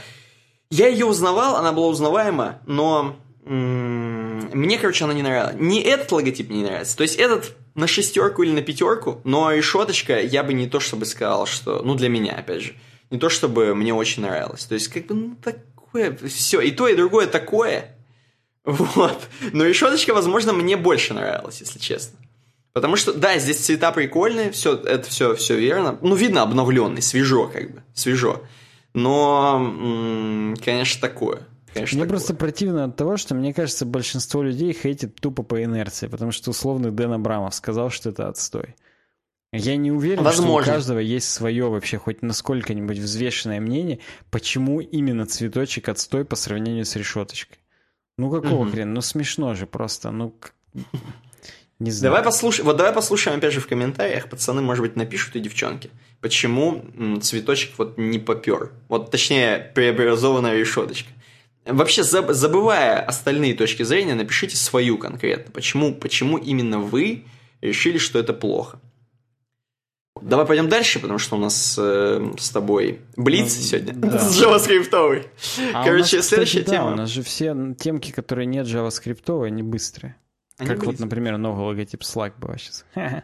[0.71, 5.55] я ее узнавал, она была узнаваема, но мне, короче, она не нравилась.
[5.59, 6.97] Не этот логотип мне не нравится.
[6.97, 11.05] То есть этот на шестерку или на пятерку, но решеточка я бы не то чтобы
[11.05, 11.83] сказал, что...
[11.83, 12.73] Ну, для меня, опять же
[13.09, 14.65] не то чтобы мне очень нравилось.
[14.65, 17.95] То есть, как бы, ну, такое, все, и то, и другое такое.
[18.63, 19.17] Вот.
[19.53, 22.19] Но решеточка, возможно, мне больше нравилась, если честно.
[22.73, 25.97] Потому что, да, здесь цвета прикольные, все, это все, все верно.
[26.01, 28.43] Ну, видно, обновленный, свежо, как бы, свежо.
[28.93, 31.47] Но, конечно, такое.
[31.73, 32.17] Конечно, мне такое.
[32.17, 36.51] просто противно от того, что, мне кажется, большинство людей хейтит тупо по инерции, потому что
[36.51, 38.75] условный Дэн Абрамов сказал, что это отстой.
[39.53, 40.63] Я не уверен, Возможно.
[40.63, 43.99] что у каждого есть свое вообще хоть насколько-нибудь взвешенное мнение,
[44.29, 47.57] почему именно цветочек отстой по сравнению с решеточкой.
[48.17, 48.71] Ну какого угу.
[48.71, 48.91] хрена?
[48.93, 50.11] Ну смешно же просто.
[50.11, 50.35] Ну
[51.79, 52.11] не знаю.
[52.11, 55.91] Давай послушаем, вот давай послушаем опять же в комментариях, пацаны, может быть, напишут и девчонки,
[56.19, 56.83] почему
[57.21, 58.71] цветочек вот не попер.
[58.89, 61.09] Вот точнее, преобразованная решеточка.
[61.65, 65.51] Вообще, забывая остальные точки зрения, напишите свою конкретно.
[65.51, 67.25] Почему, почему именно вы
[67.61, 68.79] решили, что это плохо?
[70.21, 73.93] Давай пойдем дальше, потому что у нас э, с тобой Блиц Ну, сегодня.
[73.93, 74.07] да.
[74.17, 74.89] JavaScript.
[75.73, 76.91] А у Короче, нас, кстати, следующая да, тема.
[76.91, 80.15] у нас же все темки, которые нет JavaScript, они быстрые.
[80.57, 81.05] Они как вот, быстрые.
[81.05, 82.85] например, новый логотип Slack был сейчас.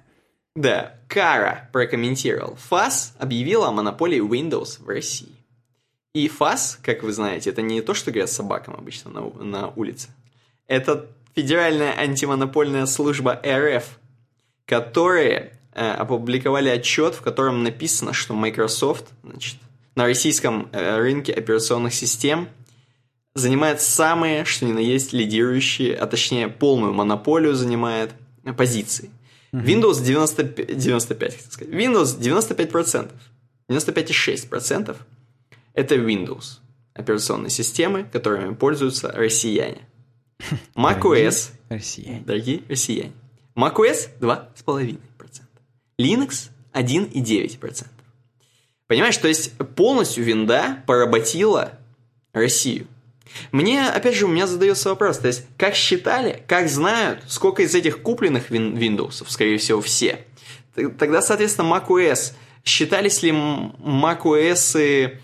[0.56, 2.56] Да, Кара прокомментировал.
[2.57, 5.34] ФАС объявила о монополии Windows в России.
[6.14, 10.10] И ФАС, как вы знаете, это не то, что говорят собакам обычно на, на улице.
[10.68, 13.98] Это Федеральная антимонопольная служба РФ,
[14.68, 19.58] которые э, опубликовали отчет, в котором написано, что Microsoft значит,
[19.95, 22.48] на российском э, рынке операционных систем
[23.36, 28.12] занимает самые, что ни на есть, лидирующие, а точнее полную монополию занимает
[28.44, 29.10] э, позиции.
[29.52, 31.74] Windows 95, 95 хотел сказать.
[31.74, 33.12] Windows 95%,
[33.70, 34.95] 95,6%
[35.74, 36.60] это Windows,
[36.94, 39.88] операционные системы, которыми пользуются россияне.
[40.76, 42.22] macOS, Россия.
[42.26, 43.14] дорогие россияне,
[43.56, 45.00] macOS 2,5%,
[45.98, 47.86] Linux 1,9%.
[48.88, 51.80] Понимаешь, то есть полностью винда поработила
[52.34, 52.88] Россию.
[53.52, 57.74] Мне, опять же, у меня задается вопрос, то есть, как считали, как знают, сколько из
[57.74, 60.20] этих купленных вин- Windows, скорее всего, все.
[60.76, 62.34] Тогда, соответственно, macOS.
[62.64, 65.18] Считались ли macOS,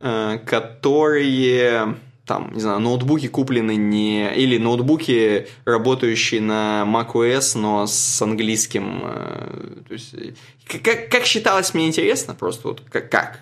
[0.00, 1.96] э, которые,
[2.30, 4.32] там, не знаю, ноутбуки куплены не...
[4.36, 9.02] Или ноутбуки, работающие на macOS, но с английским...
[9.04, 10.34] э, то есть, э,
[10.78, 13.10] как, как считалось, мне интересно, просто вот как.
[13.10, 13.40] как?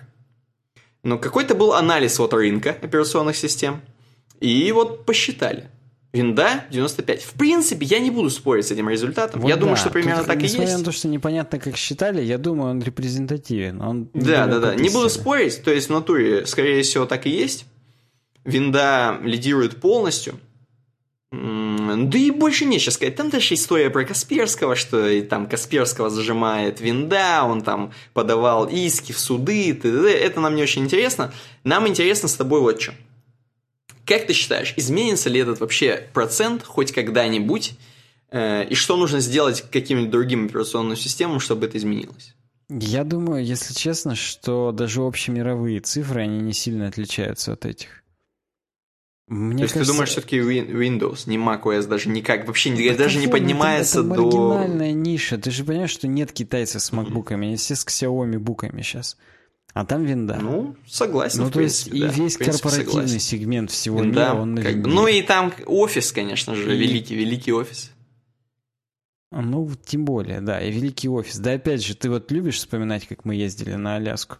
[1.03, 3.81] Но какой-то был анализ вот рынка операционных систем.
[4.39, 5.69] И вот посчитали.
[6.11, 7.21] Винда 95.
[7.21, 9.41] В принципе, я не буду спорить с этим результатом.
[9.41, 10.79] Вот я думаю, да, что примерно так и несмотря есть.
[10.79, 13.79] на то, что непонятно, как считали, я думаю, он репрезентативен.
[13.81, 14.73] Он Да, да, да.
[14.73, 15.61] Не буду спорить.
[15.63, 17.67] То есть в натуре, скорее всего, так и есть.
[18.49, 20.39] Винда лидирует полностью.
[21.31, 23.15] Да и больше нечего сказать.
[23.15, 29.11] Там даже история про Касперского, что и там Касперского зажимает винда, он там подавал иски
[29.11, 30.11] в суды, т.д.
[30.11, 31.31] Это нам не очень интересно.
[31.63, 32.93] Нам интересно с тобой вот что.
[34.05, 37.73] Как ты считаешь, изменится ли этот вообще процент хоть когда-нибудь?
[38.31, 42.33] Э, И что нужно сделать каким-нибудь другим операционным системам, чтобы это изменилось?
[42.69, 47.98] Я думаю, если честно, что даже общемировые цифры, они не сильно отличаются от этих.
[49.29, 53.19] Мне То есть ты кажется, думаешь, все-таки Windows, не macOS, даже никак, вообще Да даже
[53.19, 54.49] не поднимается это, это до...
[54.49, 55.37] маргинальная ниша.
[55.37, 59.17] Ты же понимаешь, что нет китайцев с макбуками, они все с Xiaomi буками сейчас.
[59.73, 60.39] А там винда.
[60.41, 63.19] Ну, согласен, Ну, то есть принципе, и да, весь в принципе, корпоративный согласен.
[63.19, 64.89] сегмент всего Винда, мира, он на как бы-.
[64.89, 67.91] Ну и там офис, конечно же, И- великий, великий офис.
[69.31, 71.37] Ну, тем более, да, и великий офис.
[71.37, 74.37] Да, опять же, ты вот любишь вспоминать, как мы ездили на Аляску?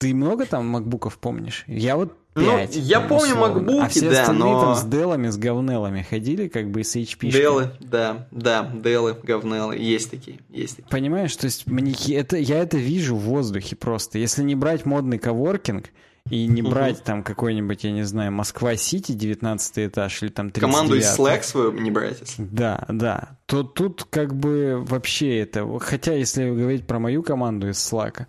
[0.00, 1.64] Ты много там макбуков помнишь?
[1.66, 2.74] Я вот Ну, пять.
[2.74, 3.54] я там, помню условно.
[3.56, 7.30] макбуки, А все да, но- там с делами, с говнелами ходили, как бы с HP.
[7.30, 10.88] Делы, да, да, Делы, говнелы, есть такие, есть такие.
[10.90, 14.18] Понимаешь, то есть мне это, я это вижу в воздухе просто.
[14.18, 15.90] Если не брать модный коворкинг
[16.30, 20.96] и не брать там какой-нибудь, я не знаю, Москва-Сити, 19 этаж или там 39 Команду
[20.96, 22.42] из Slack свою не брать, если...
[22.44, 23.36] Да, да.
[23.44, 25.66] То тут как бы вообще это...
[25.80, 28.26] Хотя, если говорить про мою команду из Slack,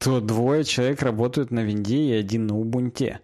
[0.00, 3.20] то двое человек работают на винде и один на Убунте.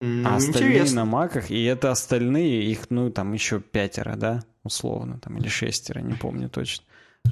[0.00, 0.96] Ну, А остальные интересно.
[0.96, 5.98] на маках, и это остальные, их, ну, там еще пятеро, да, условно, там, или шестеро,
[6.00, 6.84] не помню точно.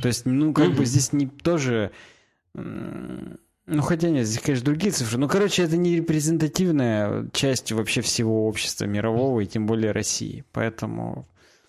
[0.03, 1.93] То есть, ну, как бы здесь не тоже...
[2.55, 5.19] Ну, хотя нет, здесь, конечно, другие цифры.
[5.19, 10.45] Ну, короче, это не репрезентативная часть вообще всего общества мирового, и тем более России.
[10.53, 11.27] Поэтому...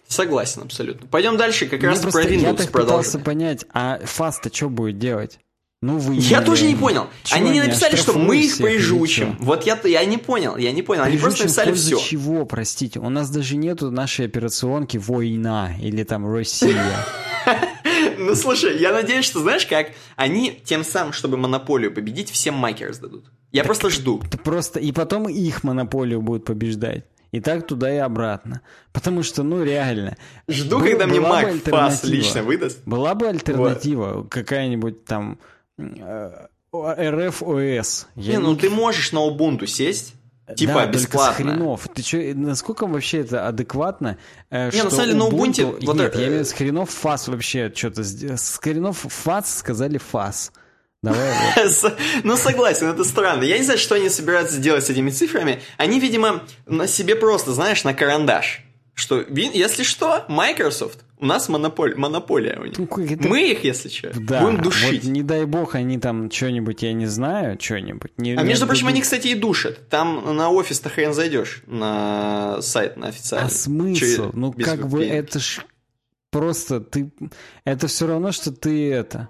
[0.08, 1.08] Согласен абсолютно.
[1.08, 3.22] Пойдем дальше, как Мне раз про я Windows так пытался продолжим.
[3.24, 5.40] понять, а фаст-то что будет делать?
[5.82, 6.16] Ну, вы...
[6.16, 7.08] Я тоже не понял.
[7.24, 9.38] Чего они не написали, что мы их прижучим.
[9.40, 11.04] Вот я, я не понял, я не понял.
[11.04, 12.06] Они просто Прижучим написали все.
[12.06, 13.00] чего, простите?
[13.00, 17.06] У нас даже нету нашей операционки «Война» или там «Россия».
[18.18, 22.84] Ну слушай, я надеюсь, что знаешь как, они тем самым, чтобы монополию победить, всем майки
[22.84, 23.26] раздадут.
[23.52, 24.22] Я просто жду.
[24.26, 24.80] Это просто...
[24.80, 27.06] И потом их монополию будут побеждать.
[27.32, 28.62] И так туда и обратно.
[28.92, 30.18] Потому что, ну, реально.
[30.50, 32.12] Жду, Был- когда мне Мак альтернатива.
[32.12, 32.80] лично выдаст.
[32.86, 35.40] Была бы альтернатива, какая-нибудь там
[35.80, 38.08] э, РФОС.
[38.16, 40.14] Я Не, ну не- ты можешь на Ubuntu сесть,
[40.56, 41.34] типа да, только с бесплатно.
[41.54, 41.88] хренов.
[41.94, 44.18] Ты чё, насколько вообще это адекватно?
[44.50, 46.54] э, Не, на самом деле, на Ubuntu- вот Нет, это- я имею в виду, с
[46.54, 48.04] хренов фас вообще что-то...
[48.04, 50.52] С хренов фас сказали фас.
[51.02, 51.98] Давай вот.
[52.24, 53.44] Ну, согласен, это странно.
[53.44, 55.62] Я не знаю, что они собираются делать с этими цифрами.
[55.78, 58.64] Они, видимо, на себе просто, знаешь, на карандаш.
[58.96, 62.80] Что, если что, Microsoft, у нас монополь, монополия у них.
[62.80, 65.04] Это- Мы их, если что, Да, будем душить.
[65.04, 68.12] вот не дай бог они там что-нибудь, я не знаю, что-нибудь.
[68.18, 69.90] Не, А не между прочим, они, кстати, и душат.
[69.90, 73.48] Там на офис-то хрен зайдешь, на сайт, на официальный.
[73.48, 74.00] А смысл?
[74.00, 75.12] Через- ну, как бы VPN.
[75.12, 75.60] это ж
[76.32, 77.12] просто ты...
[77.66, 79.30] Это все равно, что ты это...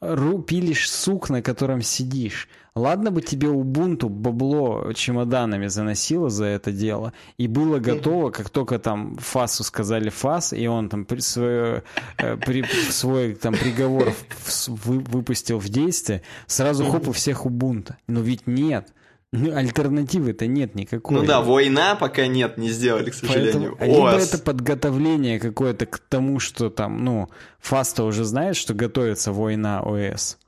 [0.00, 2.48] ру, пилишь сук, на котором сидишь.
[2.74, 8.78] Ладно бы тебе Ubuntu бабло чемоданами заносило за это дело, и было готово, как только
[8.78, 11.82] там Фасу сказали Фас, и он там при, свое,
[12.16, 17.92] э, при, свой там приговор в, вы, выпустил в действие, сразу хоп, у всех Ubuntu.
[18.06, 18.88] Но ведь нет.
[19.32, 21.20] Ну, альтернативы-то нет никакой.
[21.20, 23.76] Ну да, война пока нет, не сделали, к сожалению.
[23.78, 27.28] Поэтому, либо это подготовление какое-то к тому, что там, ну,
[27.60, 30.38] Фаста уже знает, что готовится война ОС.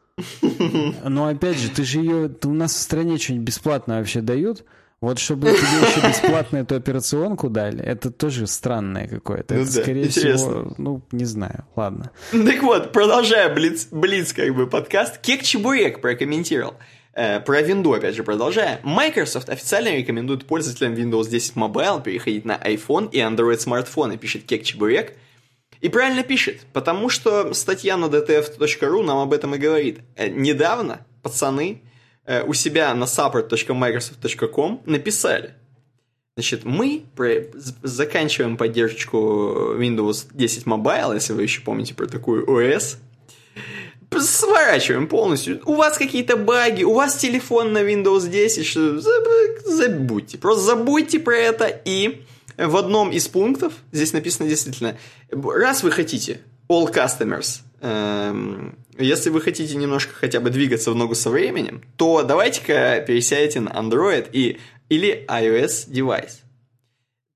[1.04, 2.30] Но опять же, ты же ее...
[2.44, 4.64] У нас в стране что-нибудь бесплатно вообще дают.
[5.00, 9.54] Вот чтобы тебе еще бесплатно эту операционку дали, это тоже странное какое-то.
[9.54, 10.36] Ну, это, да, скорее интересно.
[10.36, 12.10] всего, ну, не знаю, ладно.
[12.30, 16.74] Так вот, продолжая Блиц, Блиц как бы подкаст, Кек Чебурек прокомментировал.
[17.12, 18.80] Э, про Windows, опять же, продолжая.
[18.82, 24.62] Microsoft официально рекомендует пользователям Windows 10 Mobile переходить на iPhone и Android смартфоны, пишет Кек
[24.62, 25.12] Чебурек.
[25.84, 29.98] И правильно пишет, потому что статья на dtf.ru нам об этом и говорит.
[30.16, 31.82] Э, недавно пацаны
[32.24, 35.56] э, у себя на support.microsoft.com написали,
[36.36, 37.04] Значит, мы
[37.82, 42.96] заканчиваем поддержку Windows 10 Mobile, если вы еще помните про такую OS,
[44.18, 45.60] сворачиваем полностью.
[45.66, 48.98] У вас какие-то баги, у вас телефон на Windows 10, что
[49.66, 50.38] забудьте.
[50.38, 52.22] Просто забудьте про это и
[52.56, 54.96] в одном из пунктов, здесь написано действительно,
[55.30, 61.14] раз вы хотите all customers, эм, если вы хотите немножко хотя бы двигаться в ногу
[61.14, 64.58] со временем, то давайте-ка пересядете на Android и,
[64.88, 66.40] или iOS девайс.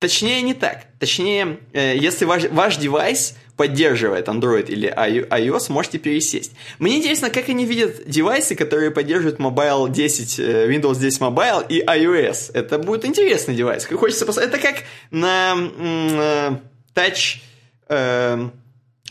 [0.00, 0.84] Точнее, не так.
[1.00, 6.52] Точнее, э, если ваш, ваш девайс поддерживает Android или iOS, можете пересесть.
[6.78, 11.84] Мне интересно, как они видят девайсы, которые поддерживают Mobile 10, э, Windows 10 Mobile и
[11.84, 12.52] iOS.
[12.54, 13.84] Это будет интересный девайс.
[13.84, 14.54] Хочется посмотреть.
[14.54, 15.54] Это как на
[16.94, 17.40] Touch...
[17.88, 18.48] Э,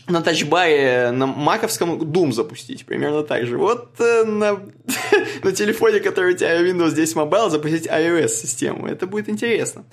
[0.08, 3.58] на тачбаре на маковском Doom запустить, примерно так же.
[3.58, 4.58] Вот э, на,
[5.42, 8.86] на телефоне, который у тебя Windows 10 Mobile, запустить iOS-систему.
[8.86, 9.84] Это будет интересно.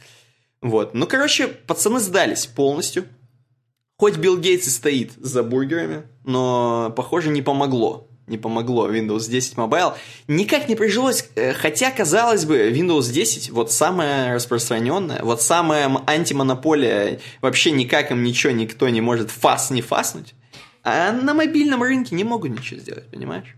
[0.62, 0.94] Вот.
[0.94, 3.04] Ну, короче, пацаны сдались полностью.
[3.98, 8.10] Хоть Билл Гейтс и стоит за бургерами, но, похоже, не помогло.
[8.28, 9.96] Не помогло Windows 10 Mobile.
[10.28, 17.20] Никак не прижилось, э, хотя, казалось бы, Windows 10 вот самая распространенная, вот самая антимонополия,
[17.42, 20.34] вообще никак им ничего никто не может фас не фаснуть.
[20.84, 23.56] А на мобильном рынке не могут ничего сделать, понимаешь?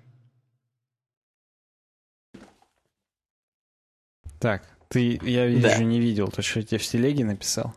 [4.40, 5.78] Так, ты, я вижу, да.
[5.78, 7.74] не видел, то, что я тебе в телеге написал.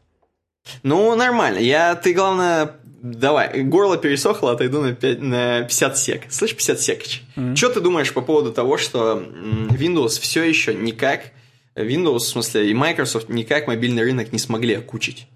[0.82, 1.58] Ну, нормально.
[1.58, 6.22] Я, ты, главное, давай, горло пересохло, отойду на, 5, на 50 сек.
[6.30, 7.22] Слышь, 50 секоч.
[7.36, 7.56] Mm-hmm.
[7.56, 9.22] Что ты думаешь по поводу того, что
[9.70, 11.32] Windows все еще никак,
[11.74, 15.26] Windows, в смысле, и Microsoft никак мобильный рынок не смогли окучить?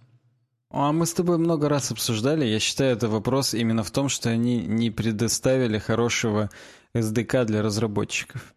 [0.71, 2.45] А мы с тобой много раз обсуждали.
[2.45, 6.51] Я считаю, это вопрос именно в том, что они не предоставили хорошего
[6.95, 8.54] SDK для разработчиков.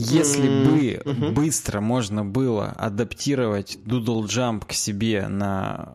[0.00, 1.32] Если бы mm-hmm.
[1.32, 5.94] быстро можно было адаптировать Doodle Jump к себе на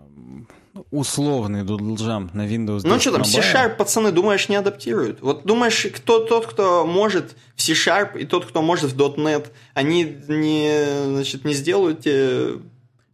[0.92, 5.22] условный Doodle Jump на Windows 10 Ну что там, C-Sharp, пацаны, думаешь, не адаптируют?
[5.22, 10.18] Вот думаешь, кто тот, кто может в C-Sharp и тот, кто может в .NET, они
[10.28, 12.60] не, значит, не сделают тебе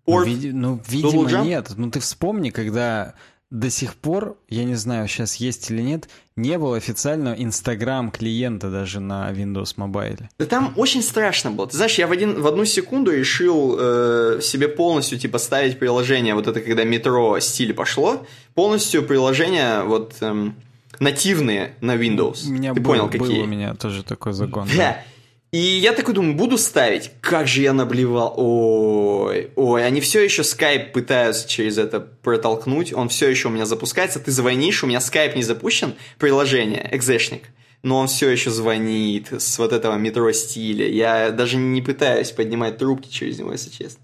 [0.06, 1.72] порт Види- Ну, видимо, нет.
[1.76, 3.14] Ну, ты вспомни, когда
[3.52, 6.08] до сих пор, я не знаю, сейчас есть или нет,
[6.38, 10.24] не было официального Инстаграм клиента даже на Windows Mobile.
[10.40, 11.68] Да там очень страшно было.
[11.68, 16.34] Ты знаешь, я в, один, в одну секунду решил э, себе полностью типа ставить приложение,
[16.34, 18.26] вот это когда метро стиль пошло,
[18.56, 20.56] полностью приложения вот эм,
[21.00, 22.48] нативные на Windows.
[22.48, 23.42] У меня Ты был, понял, был какие?
[23.42, 24.70] у меня тоже такой загон.
[24.78, 25.04] Да.
[25.52, 27.12] И я такой думаю, буду ставить.
[27.20, 28.34] Как же я наблевал.
[28.38, 32.94] Ой, ой, они все еще скайп пытаются через это протолкнуть.
[32.94, 34.22] Он все еще у меня запускается.
[34.22, 37.50] Ты звонишь, у меня скайп не запущен, приложение, экзешник.
[37.84, 40.88] Но он все еще звонит с вот этого метро стиля.
[40.88, 44.02] Я даже не пытаюсь поднимать трубки через него, если честно.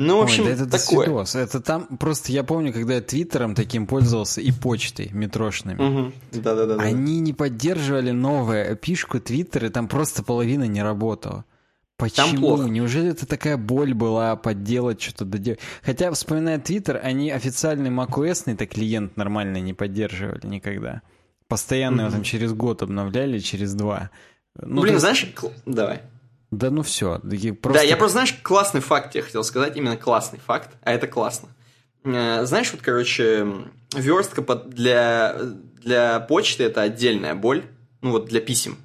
[0.00, 1.06] Ну, в общем, Ой, да это такое.
[1.06, 1.34] Досвидос.
[1.34, 5.82] Это там просто я помню, когда я твиттером таким пользовался и почтой метрошными.
[5.82, 6.12] Угу.
[6.40, 6.74] Да, да, да.
[6.76, 11.44] Они не поддерживали новую пишку Твиттер, и там просто половина не работала.
[11.96, 12.26] Почему?
[12.28, 12.68] Там плохо.
[12.68, 15.58] Неужели это такая боль была подделать что-то доделать?
[15.82, 21.02] Хотя, вспоминая Твиттер, они официальный macOS так клиент нормально не поддерживали никогда.
[21.48, 24.10] Постоянно mm его там через год обновляли, через два.
[24.60, 25.00] Ну, Блин, есть...
[25.00, 25.26] знаешь,
[25.66, 26.02] давай.
[26.50, 27.20] Да ну все.
[27.60, 27.80] Просто...
[27.80, 31.48] Да, я просто, знаешь, классный факт я хотел сказать, именно классный факт, а это классно.
[32.04, 33.46] Э, знаешь, вот, короче,
[33.94, 35.36] верстка для,
[35.82, 37.64] для почты это отдельная боль,
[38.00, 38.78] ну вот для писем.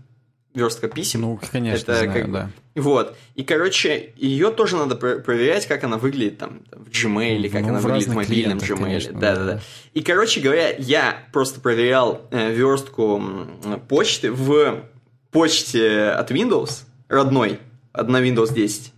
[0.53, 1.22] Верстка писем.
[1.22, 2.49] Ну, конечно, это знаю, как да.
[2.76, 3.18] Вот.
[3.34, 7.69] И, короче, ее тоже надо проверять, как она выглядит там, в Gmail, или как Ну,
[7.69, 8.77] она выглядит в мобильном Gmail.
[8.77, 9.53] конечно, Да, да, да, да.
[9.53, 9.61] да.
[9.94, 13.22] И, короче говоря, я просто проверял э, верстку
[13.88, 14.84] почты в
[15.31, 16.84] почте от Windows,
[17.14, 17.60] родной,
[17.94, 18.91] одна Windows 10.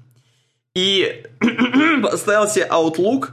[0.76, 1.24] И
[2.02, 3.30] поставил себе Outlook,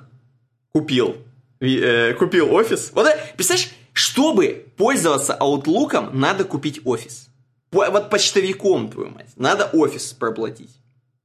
[0.73, 1.17] купил,
[1.61, 2.91] э, купил офис.
[2.95, 7.29] Вот, это- представляешь, чтобы пользоваться Outlook, надо купить офис.
[7.71, 9.31] По- Вот почтовиком, твою мать.
[9.37, 10.71] Надо офис проплатить.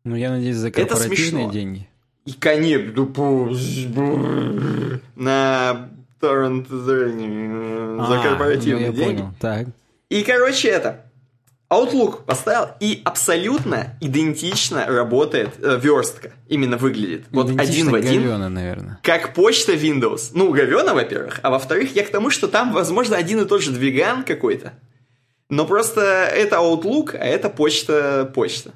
[0.03, 1.51] Ну, я надеюсь, за Это корпоративные смешно.
[1.51, 1.87] деньги.
[2.25, 3.53] И конечно, ну,
[5.15, 5.89] на
[6.19, 9.17] торрент за А, корпоративные ну, я деньги.
[9.19, 9.33] понял.
[9.39, 9.67] Так.
[10.09, 11.05] И, короче, это.
[11.69, 16.31] Outlook поставил, и абсолютно идентично работает э, верстка.
[16.47, 17.25] Именно выглядит.
[17.31, 18.21] Вот один в один.
[18.21, 18.99] говёно, наверное.
[19.03, 20.31] Как почта Windows.
[20.33, 21.41] Ну, говёно, во-первых.
[21.43, 24.73] А во-вторых, я к тому, что там, возможно, один и тот же двиган какой-то.
[25.49, 28.71] Но просто это Outlook, а это почта почта.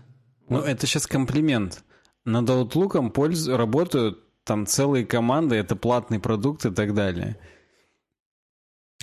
[0.49, 1.84] Ну, это сейчас комплимент.
[2.26, 3.47] Над Outlook польз...
[3.47, 7.38] работают там целые команды, это платный продукт и так далее.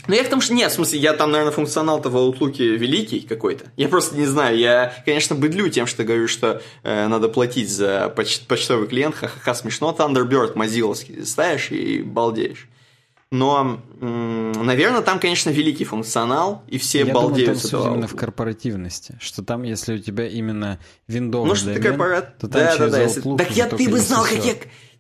[0.07, 0.55] Ну, я к тому, что...
[0.55, 3.66] Нет, в смысле, я там, наверное, функционал-то в Outlook великий какой-то.
[3.77, 4.57] Я просто не знаю.
[4.59, 9.15] Я, конечно, быдлю тем, что говорю, что э, надо платить за поч- почтовый клиент.
[9.16, 9.95] Ха-ха-ха, смешно.
[9.99, 12.69] Thunderbird мазиловский ставишь и балдеешь.
[13.31, 17.89] Но, м, наверное, там, конечно, великий функционал, и все Я думаю, балдеют суть этого.
[17.93, 19.19] именно в корпоративности.
[19.20, 22.39] Что там, если у тебя именно Windows Ну, что ты корпорат...
[22.39, 23.03] то там Да, да, через да.
[23.03, 24.55] если- Outlook Так я, ты бы знал, как я...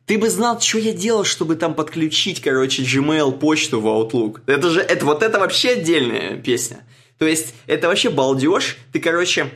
[0.08, 4.40] Ты бы знал, что я делал, чтобы там подключить, короче, Gmail почту в Outlook.
[4.46, 6.78] Это же, это вот это вообще отдельная песня.
[7.18, 8.78] То есть, это вообще балдеж.
[8.90, 9.50] Ты, короче,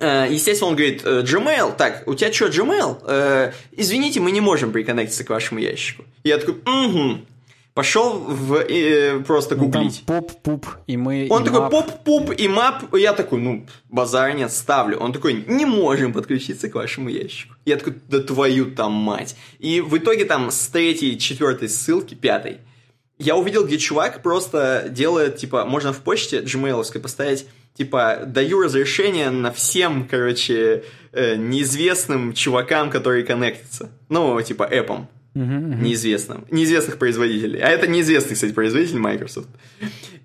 [0.00, 3.04] э, естественно, он говорит, э, Gmail, так, у тебя что, Gmail?
[3.06, 6.04] Э, извините, мы не можем приконнектиться к вашему ящику.
[6.24, 7.20] Я такой, угу.
[7.74, 10.02] Пошел в, э, просто Ну, гуглить.
[10.06, 11.26] поп, пуп, и мы...
[11.30, 12.94] Он и такой поп-пуп и мап.
[12.94, 14.98] Я такой, ну, базар нет, ставлю.
[14.98, 17.54] Он такой, не можем подключиться к вашему ящику.
[17.64, 19.36] Я такой, да твою там мать.
[19.58, 22.58] И в итоге там с третьей, четвертой ссылки, пятой,
[23.18, 29.30] я увидел, где чувак просто делает, типа, можно в почте gmail поставить, типа, даю разрешение
[29.30, 33.90] на всем, короче, э, неизвестным чувакам, которые коннектятся.
[34.10, 35.82] Ну, типа, эпом Мгм.
[35.82, 37.60] неизвестным, неизвестных производителей.
[37.60, 39.48] А это неизвестный, кстати, производитель Microsoft.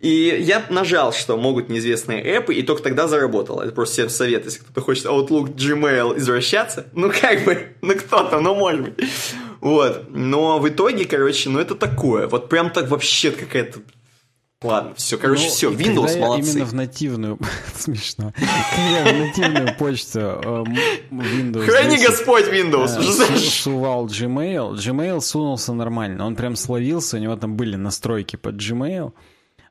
[0.02, 3.64] И я нажал, что могут неизвестные эпы, и только тогда заработало.
[3.64, 8.40] Это просто всем совет, если кто-то хочет Outlook, Gmail извращаться, ну как бы, ну кто-то,
[8.42, 9.10] ну может быть.
[9.62, 10.10] Вот.
[10.10, 12.28] Но в итоге, короче, ну это такое.
[12.28, 13.80] Вот прям так вообще какая-то...
[14.64, 16.52] Ладно, все, короче, Ну, все, Windows когда молодцы.
[16.52, 17.40] именно в нативную...
[17.76, 18.34] Смешно.
[18.36, 20.64] Когда в нативную почту э,
[21.12, 26.26] м, Windows Храни 10, Господь Windows, сувал Gmail, Gmail сунулся нормально.
[26.26, 29.14] Он прям словился, у него там были настройки под Gmail,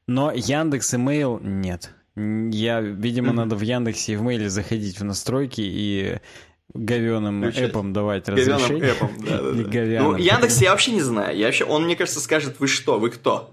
[0.06, 1.90] но Яндекс Email нет.
[2.14, 6.18] Я, видимо, надо в Яндексе и в Mail заходить в настройки и
[6.72, 7.70] Включать.
[7.70, 8.92] эпом давать разрешение.
[8.92, 10.02] эпом, да, да, да.
[10.02, 11.36] Ну, Яндекс я вообще не знаю.
[11.36, 13.52] Я вообще, он, мне кажется, скажет, вы что, вы кто?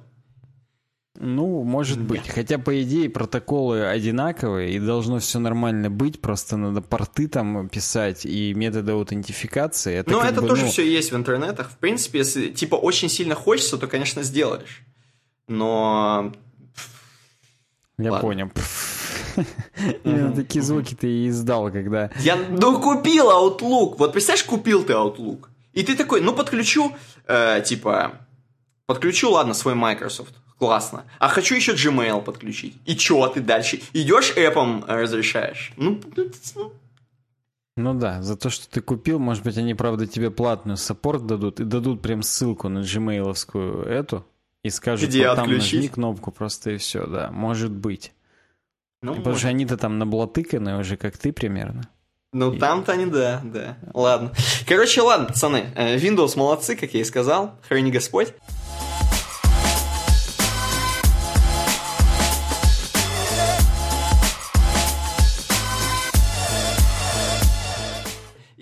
[1.26, 2.28] Ну, может быть.
[2.28, 8.26] Хотя, по идее, протоколы одинаковые, и должно все нормально быть, просто надо порты там писать
[8.26, 9.96] и методы аутентификации.
[9.96, 11.72] Это ну, как это бы, тоже ну, все есть в интернетах.
[11.72, 14.82] В принципе, если типа очень сильно хочется, то, конечно, сделаешь.
[15.48, 16.34] Но
[17.98, 18.28] Я ладно.
[18.28, 18.52] понял.
[20.04, 22.12] Именно такие звуки ты и издал, когда...
[22.20, 23.96] я ну купил Outlook.
[23.98, 25.46] Вот представляешь, купил ты Outlook.
[25.72, 26.94] И ты такой, ну подключу,
[27.28, 28.12] э, типа,
[28.88, 30.36] подключу, ладно, свой Microsoft.
[30.68, 31.04] Классно.
[31.20, 32.78] А хочу еще Gmail подключить.
[32.86, 33.82] И чё ты дальше?
[33.94, 35.74] Идешь эпом разрешаешь.
[35.78, 36.72] Ну, ну,
[37.76, 41.60] Ну да, за то, что ты купил, может быть, они, правда, тебе платную саппорт дадут
[41.60, 44.26] и дадут прям ссылку на gmailовскую эту
[44.64, 45.74] и скажут, Где вот там отключить?
[45.74, 48.14] нажми кнопку просто и все, да, может быть.
[49.02, 51.90] ну, Потому что они-то там наблатыканы уже, как ты примерно.
[52.32, 53.78] Ну, там-то они, да, да.
[53.94, 54.32] Ладно.
[54.68, 55.66] Короче, ладно, пацаны.
[55.76, 57.60] э, Windows молодцы, как я и сказал.
[57.68, 58.34] Храни Господь.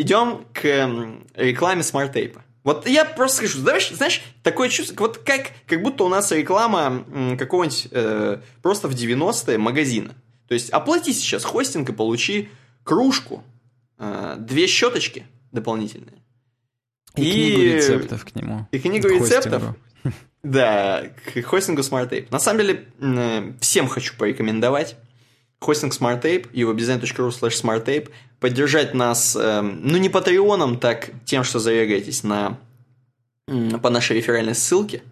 [0.02, 2.42] Идем к эм, рекламе SmartApe.
[2.64, 7.04] Вот я просто скажу, знаешь, знаешь, такое чувство, вот как, как будто у нас реклама
[7.38, 10.16] какого-нибудь э, просто в 90-е магазина.
[10.48, 12.50] То есть оплати сейчас хостинг и получи
[12.84, 13.44] кружку,
[14.00, 16.18] э, две щеточки дополнительные.
[17.16, 18.68] И, И- книгу рецептов к нему.
[18.72, 19.62] И книгу К рецептов.
[19.64, 19.76] хостингу.
[20.44, 21.04] Да,
[21.34, 22.28] к хостингу SmartTape.
[22.32, 24.96] На самом деле, э, всем хочу порекомендовать
[25.60, 28.10] хостинг SmartTape, eobdesign.ru slash SmartTape,
[28.42, 32.58] поддержать нас, эм, ну, не патреоном, так тем, что зарегаетесь на,
[33.82, 35.04] по нашей реферальной ссылке,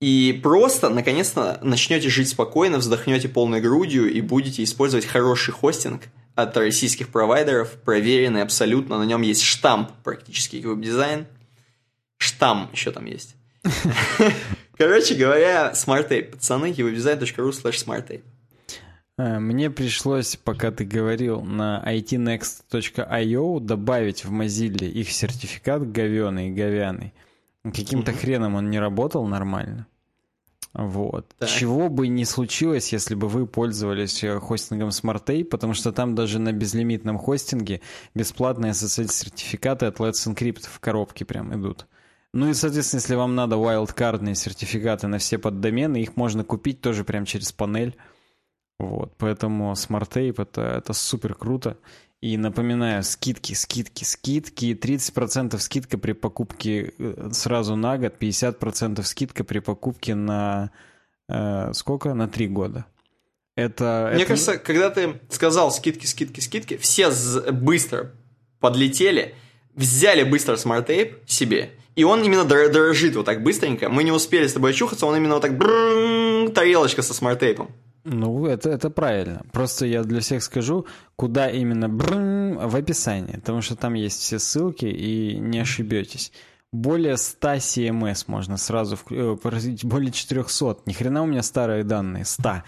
[0.00, 6.02] и просто, наконец-то, начнете жить спокойно, вздохнете полной грудью и будете использовать хороший хостинг
[6.36, 11.26] от российских провайдеров, проверенный абсолютно, на нем есть штамп практически веб-дизайн.
[12.18, 13.34] Штамм еще там есть.
[14.78, 16.32] Короче говоря, SmartTape.
[16.32, 18.22] Пацаны, webdesign.ru slash smarttape.
[19.16, 27.12] Э, мне пришлось, пока ты говорил, на itnext.io добавить в Mozilla их сертификат говеный, говяный.
[27.62, 28.18] Каким-то mm-hmm.
[28.18, 29.86] хреном он не работал нормально.
[30.74, 31.28] Вот.
[31.38, 31.48] Так.
[31.48, 36.40] Чего бы ни случилось, если бы вы пользовались э, хостингом SmartTape, потому что там даже
[36.40, 37.80] на безлимитном хостинге
[38.14, 41.86] бесплатные SSL-сертификаты от Let's Encrypt в коробке прям идут.
[42.32, 47.04] Ну и, соответственно, если вам надо wildcardные сертификаты на все поддомены, их можно купить тоже
[47.04, 47.96] прям через панель.
[48.78, 51.76] Вот, поэтому SmartTape это, это супер круто.
[52.20, 54.72] И напоминаю, скидки, скидки, скидки.
[54.72, 60.70] 30% скидка при покупке э, сразу на год, 50% скидка при покупке на
[61.28, 62.14] э, сколько?
[62.14, 62.86] На 3 года.
[63.56, 64.28] Это, Мне это...
[64.28, 67.10] кажется, когда ты сказал скидки, скидки, скидки, все
[67.52, 68.12] быстро
[68.58, 69.34] подлетели,
[69.74, 73.88] взяли быстро SmartApe себе, и он именно дорожит вот так быстренько.
[73.88, 75.58] Мы не успели с тобой очухаться, он именно вот так
[76.54, 77.70] тарелочка со SmartApe ом.
[78.04, 79.42] Ну, это, это правильно.
[79.52, 80.86] Просто я для всех скажу,
[81.16, 86.30] куда именно брм, в описании, потому что там есть все ссылки, и не ошибетесь.
[86.70, 89.36] Более 100 CMS можно сразу, э,
[89.84, 90.82] более 400.
[90.86, 92.24] Ни хрена у меня старые данные.
[92.24, 92.62] 100.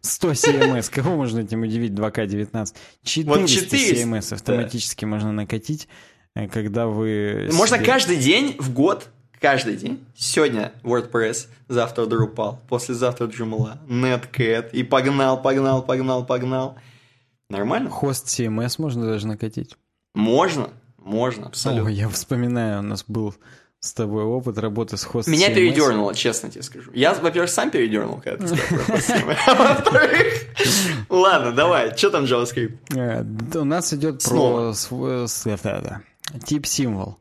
[0.00, 0.90] 100 CMS.
[0.90, 1.92] Кого можно этим удивить?
[1.92, 2.74] 2К19.
[3.04, 5.08] 400, вот 400 CMS автоматически да.
[5.08, 5.88] можно накатить,
[6.34, 7.50] э, когда вы...
[7.52, 7.86] Можно себе...
[7.86, 9.08] каждый день в год
[9.40, 10.04] каждый день.
[10.16, 14.70] Сегодня WordPress, завтра Drupal, послезавтра Joomla, Netcat.
[14.72, 16.76] И погнал, погнал, погнал, погнал.
[17.48, 17.90] Нормально?
[17.90, 19.76] Хост CMS можно даже накатить?
[20.14, 21.88] Можно, можно, абсолютно.
[21.88, 23.34] О, я вспоминаю, у нас был
[23.80, 25.32] с тобой опыт работы с хостом.
[25.32, 25.54] Меня CMS.
[25.54, 26.90] передернуло, честно тебе скажу.
[26.92, 30.26] Я, во-первых, сам передернул, когда ты сказал А во-вторых,
[31.08, 32.76] ладно, давай, что там JavaScript?
[32.96, 33.24] Э,
[33.58, 34.74] у нас идет про
[36.44, 37.18] тип символ.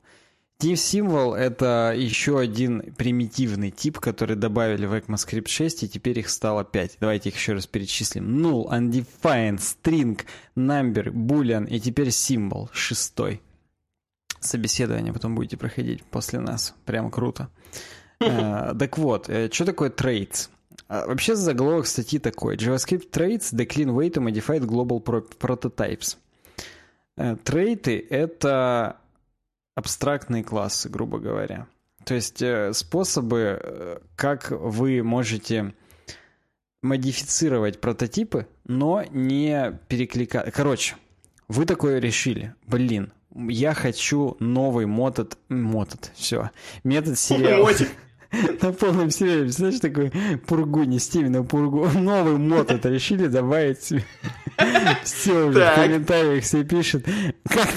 [0.59, 6.63] Symbol— это еще один примитивный тип, который добавили в ECMAScript 6, и теперь их стало
[6.63, 6.97] 5.
[6.99, 8.43] Давайте их еще раз перечислим.
[8.43, 10.19] Null, Undefined, String,
[10.55, 13.41] Number, Boolean и теперь Symbol, шестой.
[14.39, 16.73] Собеседование потом будете проходить после нас.
[16.85, 17.49] Прям круто.
[18.19, 20.49] Uh, так вот, э, что такое traits?
[20.89, 22.55] Uh, вообще заголовок статьи такой.
[22.55, 26.17] JavaScript traits, clean way to modify global prototypes.
[27.15, 28.97] Uh, трейты— это
[29.77, 31.67] абстрактные классы, грубо говоря.
[32.03, 35.75] То есть э, способы, э, как вы можете
[36.81, 40.51] модифицировать прототипы, но не перекликать.
[40.51, 40.95] Короче,
[41.47, 42.55] вы такое решили.
[42.65, 45.37] Блин, я хочу новый мотод...
[45.47, 46.49] Мотод, все.
[46.83, 47.69] Метод сериала.
[48.61, 50.11] На полном серьезе, знаешь, такой
[50.45, 51.87] пургу, не Стивена пургу.
[51.95, 54.03] Новый мод это решили добавить себе.
[55.03, 57.05] Все уже в комментариях все пишут.
[57.47, 57.69] Как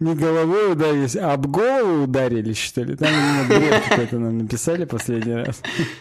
[0.00, 2.96] не головой ударились, а об голову ударились, что ли?
[2.96, 5.60] Там именно бред какой-то нам написали последний раз.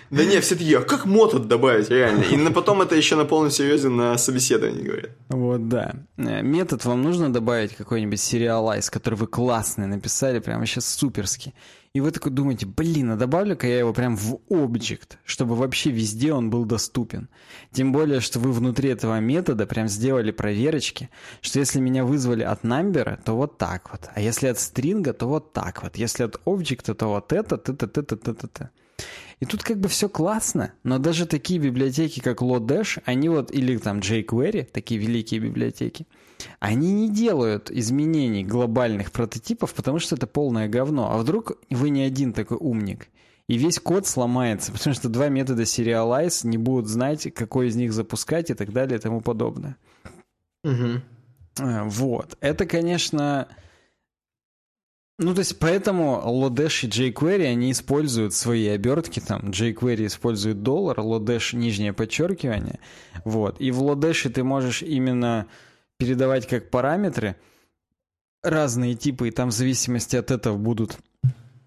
[0.09, 2.21] Да не, все таки а как мод добавить, реально?
[2.21, 5.11] И потом это еще на полном серьезе на собеседовании говорят.
[5.29, 5.93] Вот, да.
[6.17, 11.53] Э, метод вам нужно добавить какой-нибудь сериалайз, который вы классный написали, прямо сейчас суперский.
[11.97, 16.31] И вы такой думаете, блин, а добавлю-ка я его прям в объект, чтобы вообще везде
[16.31, 17.27] он был доступен.
[17.71, 21.09] Тем более, что вы внутри этого метода прям сделали проверочки,
[21.41, 24.11] что если меня вызвали от number, то вот так вот.
[24.13, 25.97] А если от стринга, то вот так вот.
[25.97, 28.69] Если от объекта, то вот это, т т т т т т т
[29.39, 33.75] И тут как бы все классно, но даже такие библиотеки, как Lodash, они вот, или
[33.77, 36.05] там jQuery, такие великие библиотеки,
[36.59, 41.11] они не делают изменений глобальных прототипов, потому что это полное говно.
[41.11, 43.07] А вдруг вы не один такой умник?
[43.47, 47.93] И весь код сломается, потому что два метода serialize не будут знать, какой из них
[47.93, 49.77] запускать и так далее и тому подобное.
[50.63, 51.01] Угу.
[51.85, 52.37] Вот.
[52.41, 53.47] Это, конечно...
[55.19, 60.99] Ну, то есть, поэтому Lodash и jQuery, они используют свои обертки, там, jQuery использует доллар,
[60.99, 62.79] Lodash нижнее подчеркивание,
[63.25, 63.59] вот.
[63.59, 65.47] И в Lodash ты можешь именно
[65.97, 67.35] передавать как параметры
[68.43, 70.97] разные типы, и там в зависимости от этого будут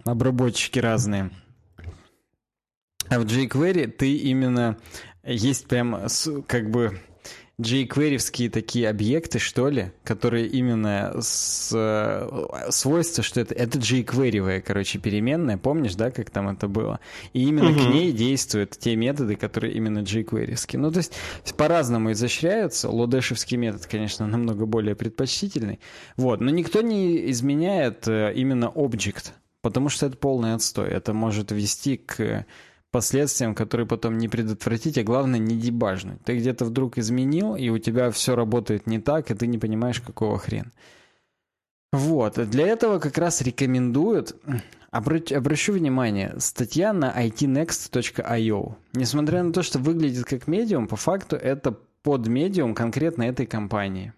[0.04, 1.30] обработчики разные.
[3.08, 4.78] А в jQuery ты именно
[5.24, 6.06] есть прям
[6.46, 7.00] как бы
[7.60, 14.98] jQuery такие объекты, что ли, которые именно с э, свойства, что это, это jQuery, короче,
[14.98, 17.00] переменная, помнишь, да, как там это было?
[17.32, 17.80] И именно угу.
[17.80, 20.56] к ней действуют те методы, которые именно jQuery.
[20.78, 21.12] Ну, то есть
[21.56, 22.88] по-разному изощряются.
[22.90, 25.80] Лодешевский метод, конечно, намного более предпочтительный.
[26.16, 30.88] Вот, но никто не изменяет э, именно объект, потому что это полный отстой.
[30.88, 32.46] Это может вести к
[32.90, 36.22] последствиям, которые потом не предотвратить, а главное не дебажнуть.
[36.24, 40.00] Ты где-то вдруг изменил, и у тебя все работает не так, и ты не понимаешь,
[40.00, 40.70] какого хрена.
[41.92, 44.36] Вот, для этого как раз рекомендуют,
[44.90, 48.74] обращу, обращу внимание, статья на itnext.io.
[48.92, 54.12] Несмотря на то, что выглядит как медиум, по факту это под медиум конкретно этой компании.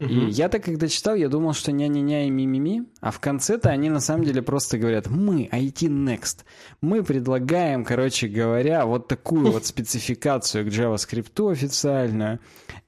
[0.00, 3.98] И я-то, когда читал, я думал, что ня-ня-ня и ми-ми-ми, а в конце-то они на
[3.98, 6.44] самом деле просто говорят, мы, IT Next,
[6.80, 12.38] мы предлагаем, короче говоря, вот такую вот спецификацию к JavaScript официальную,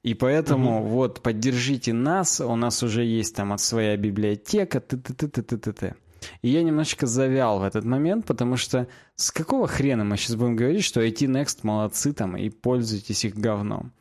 [0.05, 5.97] и поэтому вот поддержите нас, у нас уже есть там от своя библиотека, т-т-т-т-т-т.
[6.43, 10.55] И я немножечко завял в этот момент, потому что с какого хрена мы сейчас будем
[10.55, 13.93] говорить, что IT Next молодцы там и пользуйтесь их говном?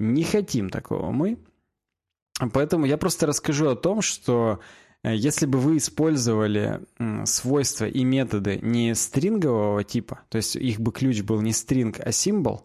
[0.00, 1.38] Не хотим такого мы.
[2.52, 4.60] Поэтому я просто расскажу о том, что
[5.02, 6.80] э, если бы вы использовали
[7.24, 12.12] свойства и методы не стрингового типа, то есть их бы ключ был не стринг, а
[12.12, 12.64] символ,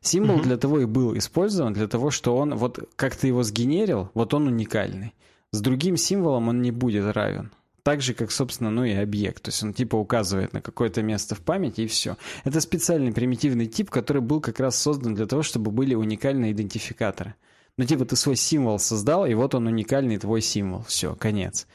[0.00, 0.42] символ mm-hmm.
[0.42, 4.34] для того и был использован, для того, что он, вот как ты его сгенерил, вот
[4.34, 5.14] он уникальный.
[5.50, 7.50] С другим символом он не будет равен.
[7.82, 9.44] Так же, как, собственно, ну и объект.
[9.44, 12.18] То есть он типа указывает на какое-то место в памяти и все.
[12.44, 17.34] Это специальный примитивный тип, который был как раз создан для того, чтобы были уникальные идентификаторы.
[17.78, 20.82] Ну, типа, ты свой символ создал, и вот он уникальный твой символ.
[20.82, 21.68] Все, конец.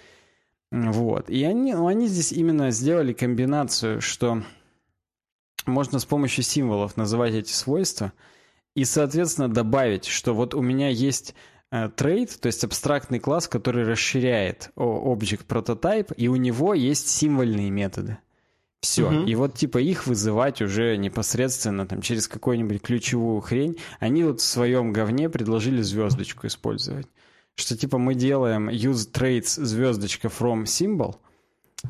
[0.69, 1.29] Вот.
[1.29, 4.43] И они, ну, они здесь именно сделали комбинацию, что
[5.65, 8.11] можно с помощью символов называть эти свойства,
[8.75, 11.35] и, соответственно, добавить, что вот у меня есть
[11.71, 17.69] э, трейд, то есть абстрактный класс, который расширяет object prototype, и у него есть символьные
[17.69, 18.17] методы.
[18.83, 19.07] Все.
[19.07, 19.27] Угу.
[19.27, 23.77] И вот типа их вызывать уже непосредственно там через какую-нибудь ключевую хрень.
[24.01, 27.07] Они вот в своем говне предложили звездочку использовать.
[27.55, 31.15] Что типа мы делаем use traits звездочка from symbol.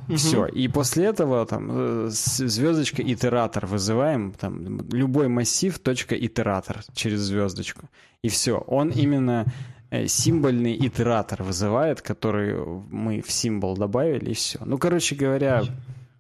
[0.07, 0.17] Угу.
[0.17, 0.45] Все.
[0.45, 4.31] И после этого там э, звездочка итератор вызываем.
[4.31, 7.89] Там любой массив точка итератор через звездочку.
[8.21, 8.59] И все.
[8.67, 9.45] Он именно
[9.89, 12.55] э, символьный итератор вызывает, который
[12.91, 14.59] мы в символ добавили, и все.
[14.63, 15.63] Ну, короче говоря,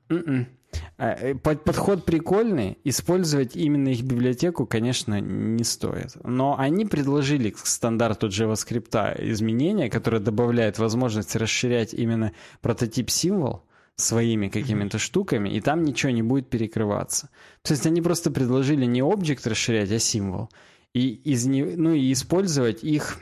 [0.09, 0.47] м-м.
[0.97, 6.15] А, э, подход прикольный, использовать именно их библиотеку, конечно, не стоит.
[6.23, 12.31] Но они предложили к стандарту JavaScript изменения, которое добавляет возможность расширять именно
[12.61, 13.63] прототип-символ
[13.95, 17.29] своими какими-то штуками, и там ничего не будет перекрываться.
[17.61, 20.49] То есть они просто предложили не объект расширять, а символ.
[20.93, 23.17] И, из, ну, и использовать их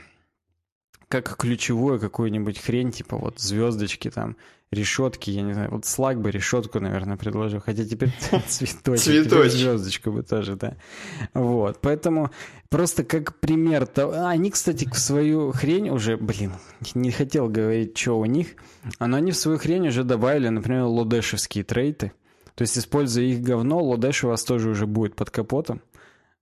[1.08, 4.36] как ключевую какую-нибудь хрень, типа вот звездочки там,
[4.72, 8.10] решетки, я не знаю, вот слаг бы решетку, наверное, предложил, хотя теперь
[8.48, 9.52] цветочек, цветочек.
[9.52, 10.76] звездочку бы тоже, да.
[11.34, 12.30] Вот, поэтому
[12.70, 14.26] просто как пример того...
[14.26, 16.54] Они, кстати, в свою хрень уже, блин,
[16.94, 18.48] не хотел говорить, что у них,
[18.98, 22.12] но они в свою хрень уже добавили, например, лодешевские трейты,
[22.54, 25.80] то есть, используя их говно, лодеш у вас тоже уже будет под капотом.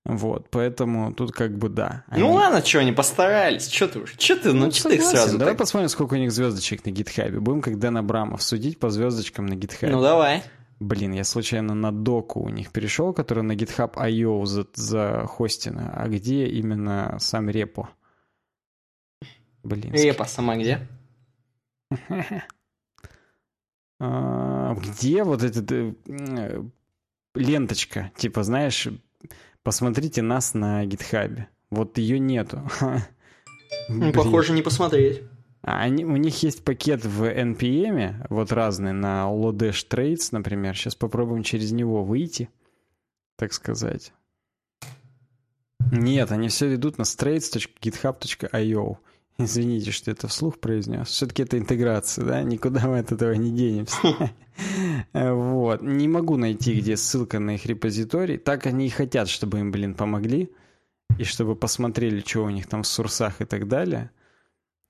[0.04, 2.04] Вот, поэтому тут как бы да.
[2.08, 2.22] Они...
[2.22, 5.02] Ну ладно, что они постарались, что ты уж, что ты, ну, ну что ты их
[5.02, 5.58] сразу Давай так...
[5.58, 7.38] посмотрим, сколько у них звездочек на гитхабе.
[7.38, 9.92] Будем как Дэн Абрамов судить по звездочкам на гитхабе.
[9.92, 10.42] Ну давай.
[10.80, 15.92] Блин, я случайно на доку у них перешел, который на GitHub.io за, за хостина.
[15.94, 17.90] А где именно сам репо?
[19.62, 19.92] Блин.
[19.92, 20.88] Репа сама где?
[24.02, 26.62] А, где вот эта э,
[27.34, 28.10] ленточка?
[28.16, 28.88] Типа, знаешь,
[29.62, 31.48] Посмотрите нас на гитхабе.
[31.70, 32.62] Вот ее нету.
[33.88, 35.22] Ну, похоже, не посмотреть.
[35.62, 40.74] А они, у них есть пакет в NPM, вот разный, на Lodash Trades, например.
[40.74, 42.48] Сейчас попробуем через него выйти,
[43.36, 44.12] так сказать.
[45.92, 48.96] Нет, они все ведут на straits.github.io.
[49.44, 51.08] Извините, что это вслух произнес.
[51.08, 52.42] Все-таки это интеграция, да?
[52.42, 53.96] Никуда мы от этого не денемся.
[55.14, 55.80] Вот.
[55.80, 58.36] Не могу найти, где ссылка на их репозиторий.
[58.36, 60.50] Так они и хотят, чтобы им, блин, помогли.
[61.18, 64.10] И чтобы посмотрели, что у них там в сурсах и так далее.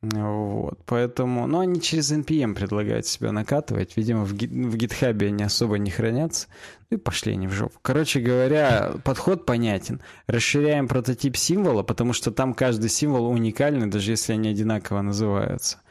[0.02, 3.98] Вот, поэтому, ну, они через NPM предлагают себя накатывать.
[3.98, 6.48] Видимо, в, в GitHub они особо не хранятся.
[6.88, 7.78] Ну и пошли они в жопу.
[7.82, 10.00] Короче говоря, подход понятен.
[10.26, 15.82] Расширяем прототип символа, потому что там каждый символ уникальный, даже если они одинаково называются.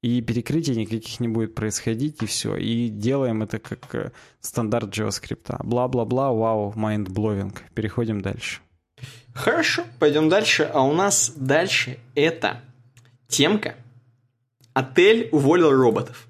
[0.00, 2.56] И перекрытий никаких не будет происходить, и все.
[2.56, 5.62] И делаем это как э, стандарт JavaScript.
[5.62, 7.54] Бла-бла-бла, вау, mind-blowing.
[7.74, 8.60] Переходим дальше.
[9.34, 10.70] Хорошо, пойдем дальше.
[10.72, 12.62] А у нас дальше это
[13.28, 13.76] темка.
[14.74, 16.26] Отель уволил роботов.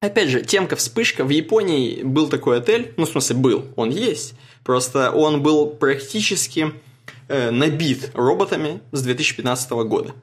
[0.00, 1.24] Опять же, темка вспышка.
[1.24, 2.92] В Японии был такой отель.
[2.96, 3.66] Ну, в смысле, был.
[3.76, 4.34] Он есть.
[4.62, 6.72] Просто он был практически
[7.28, 10.14] э, набит роботами с 2015 года.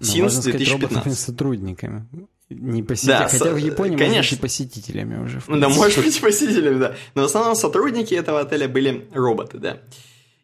[0.00, 1.00] Синс 2015.
[1.00, 2.06] Сказать, сотрудниками.
[2.48, 3.18] Не посетитель.
[3.18, 4.16] Да, Хотя в Японии конечно.
[4.16, 5.42] можно быть посетителями уже.
[5.46, 6.96] Да, может быть посетителями, да.
[7.14, 9.80] Но в основном сотрудники этого отеля были роботы, да.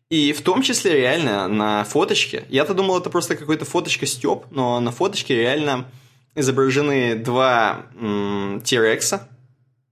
[0.08, 4.78] И в том числе реально на фоточке, я-то думал, это просто какой-то фоточка Степ, но
[4.78, 5.86] на фоточке реально
[6.36, 9.28] изображены два м- Тирекса.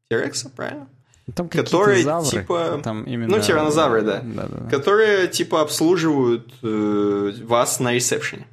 [0.08, 0.88] Тирекса, правильно?
[1.34, 3.34] Там которые завры, типа, там именно...
[3.34, 4.70] ну тиранозавры, да, да, да, да.
[4.70, 8.46] которые типа обслуживают э, вас на ресепшене.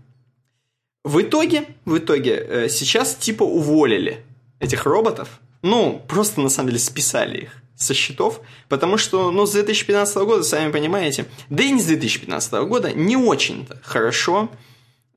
[1.03, 4.23] В итоге, в итоге э, сейчас типа уволили
[4.59, 9.51] этих роботов, ну просто на самом деле списали их со счетов, потому что, ну, с
[9.51, 14.49] 2015 года, сами понимаете, да и не с 2015 года, не очень-то хорошо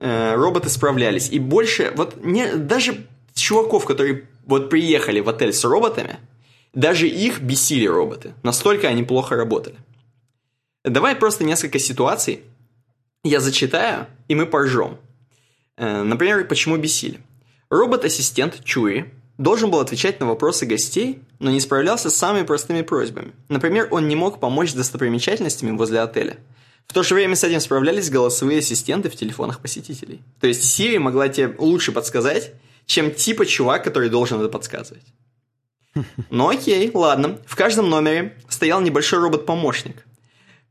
[0.01, 1.29] э, роботы справлялись.
[1.31, 6.19] И больше, вот не, даже чуваков, которые вот приехали в отель с роботами,
[6.73, 8.35] даже их бесили роботы.
[8.43, 9.77] Настолько они плохо работали.
[10.85, 12.43] Давай просто несколько ситуаций
[13.23, 14.99] я зачитаю, и мы поржем.
[15.77, 17.21] Э, например, почему бесили.
[17.71, 23.33] Робот-ассистент Чури должен был отвечать на вопросы гостей, но не справлялся с самыми простыми просьбами.
[23.49, 26.39] Например, он не мог помочь с достопримечательностями возле отеля.
[26.87, 30.23] В то же время с этим справлялись голосовые ассистенты в телефонах посетителей.
[30.41, 32.53] То есть Siri могла тебе лучше подсказать,
[32.87, 35.05] чем типа чувак, который должен это подсказывать.
[36.31, 37.39] Ну окей, ладно.
[37.47, 40.05] В каждом номере стоял небольшой робот-помощник.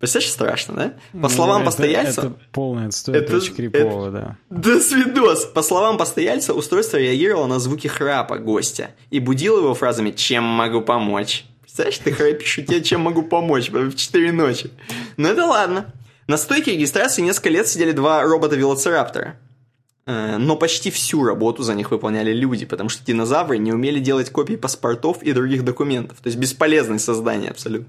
[0.04, 0.94] Представляешь, страшно, да?
[1.14, 2.22] По ну, словам это, постояльца...
[2.24, 4.38] Это полное отстой, это, очень крипово, это, да.
[4.50, 5.46] Да свидос!
[5.46, 10.82] По словам постояльца, устройство реагировало на звуки храпа гостя и будило его фразами «Чем могу
[10.82, 11.46] помочь?».
[11.62, 14.72] Представляешь, ты храпишь, и тебе чем могу помочь в 4 ночи.
[15.16, 15.94] Ну это ладно.
[16.28, 19.38] На стойке регистрации несколько лет сидели два робота-велоцираптора.
[20.06, 24.30] Э, но почти всю работу за них выполняли люди, потому что динозавры не умели делать
[24.32, 26.18] копии паспортов и других документов.
[26.22, 27.88] То есть бесполезное создание абсолютно.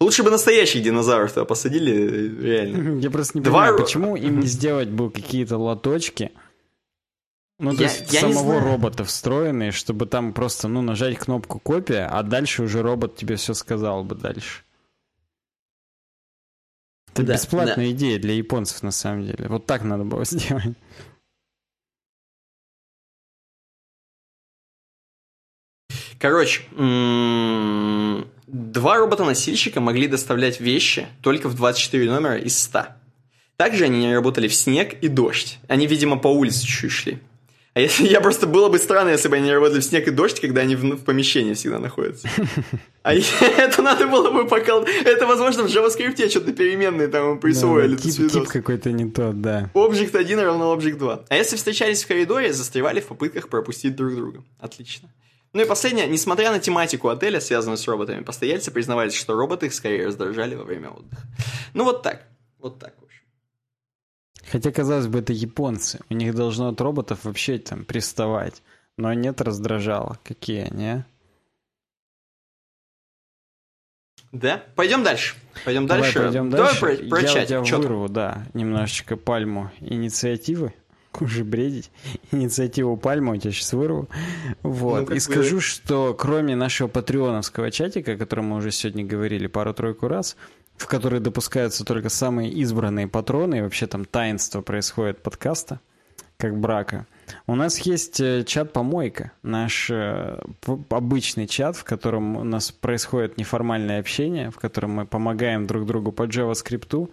[0.00, 3.00] Лучше бы настоящих динозавров туда посадили, реально.
[3.00, 3.52] Я просто не Два...
[3.52, 6.32] понимаю, почему им не сделать бы какие-то лоточки,
[7.60, 12.06] ну, то я, есть я самого робота встроенные, чтобы там просто, ну, нажать кнопку копия,
[12.06, 14.64] а дальше уже робот тебе все сказал бы дальше.
[17.12, 17.90] Это да, бесплатная да.
[17.90, 19.48] идея для японцев, на самом деле.
[19.48, 20.74] Вот так надо было сделать.
[26.20, 26.62] Короче,
[28.46, 32.88] два робота-носильщика могли доставлять вещи только в 24 номера из 100.
[33.56, 35.58] Также они не работали в снег и дождь.
[35.66, 37.18] Они, видимо, по улице чуть шли.
[37.72, 40.40] А если я просто было бы странно, если бы они работали в снег и дождь,
[40.40, 42.28] когда они в, в помещении всегда находятся.
[43.02, 44.84] А это надо было бы покол...
[45.06, 47.94] Это, возможно, в JavaScript что-то переменные там присвоили.
[47.94, 49.70] Да, тип, тип какой-то не тот, да.
[49.72, 51.24] Object 1 равно Object 2.
[51.30, 54.44] А если встречались в коридоре, застревали в попытках пропустить друг друга.
[54.58, 55.08] Отлично.
[55.52, 59.74] Ну и последнее, несмотря на тематику отеля, связанную с роботами, постояльцы признавались, что роботы их
[59.74, 61.22] скорее раздражали во время отдыха.
[61.74, 62.28] Ну вот так,
[62.58, 63.22] вот так, в общем.
[64.48, 66.00] Хотя, казалось бы, это японцы.
[66.08, 68.62] У них должно от роботов вообще там приставать.
[68.96, 70.18] Но нет раздражало.
[70.22, 71.06] Какие они, а?
[74.30, 74.64] Да?
[74.76, 75.34] Пойдем дальше.
[75.64, 76.18] Пойдем Давай дальше.
[76.20, 76.80] Пойдем Давай дальше.
[76.80, 80.74] Про, про Я тебя вырву, да, немножечко пальму инициативы
[81.18, 81.90] уже бредить.
[82.32, 84.08] Инициативу Пальма у тебя сейчас вырву.
[84.62, 85.10] Вот.
[85.10, 85.62] Ну, и скажу, бы...
[85.62, 90.36] что кроме нашего патреоновского чатика, о котором мы уже сегодня говорили пару-тройку раз,
[90.76, 95.80] в который допускаются только самые избранные патроны, и вообще там таинство происходит подкаста,
[96.38, 97.06] как брака.
[97.46, 100.38] У нас есть э, чат-помойка, наш э,
[100.88, 106.12] обычный чат, в котором у нас происходит неформальное общение, в котором мы помогаем друг другу
[106.12, 107.10] по JavaScript,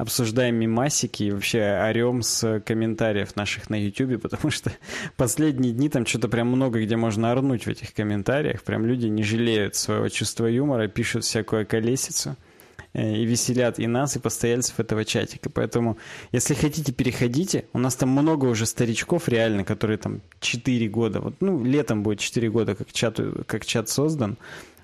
[0.00, 4.72] обсуждаем мимасики и вообще орем с комментариев наших на YouTube, потому что
[5.16, 8.62] последние дни там что-то прям много где можно орнуть в этих комментариях.
[8.62, 12.36] Прям люди не жалеют своего чувства юмора, пишут всякую колесицу
[12.94, 15.50] э, и веселят и нас, и постояльцев этого чатика.
[15.50, 15.98] Поэтому,
[16.32, 17.66] если хотите, переходите.
[17.74, 22.20] У нас там много уже старичков реально, которые там 4 года, вот, ну, летом будет
[22.20, 24.38] 4 года, как чат, как чат создан.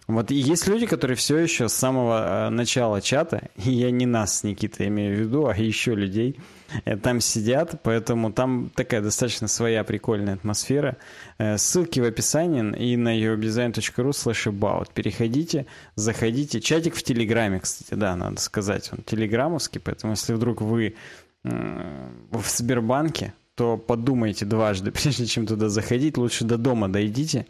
[0.07, 4.07] Вот и есть люди, которые все еще с самого э, начала чата, и я не
[4.07, 6.39] нас с Никитой имею в виду, а еще людей,
[6.85, 10.97] э, там сидят, поэтому там такая достаточно своя прикольная атмосфера.
[11.39, 14.91] Э, ссылки в описании и на uwebdesign.ru slash about.
[14.95, 15.67] Переходите,
[15.97, 16.61] заходите.
[16.61, 20.95] Чатик в Телеграме, кстати, да, надо сказать, он телеграммовский, поэтому если вдруг вы
[21.43, 27.47] в Сбербанке, то подумайте дважды, прежде чем туда заходить, лучше до дома дойдите,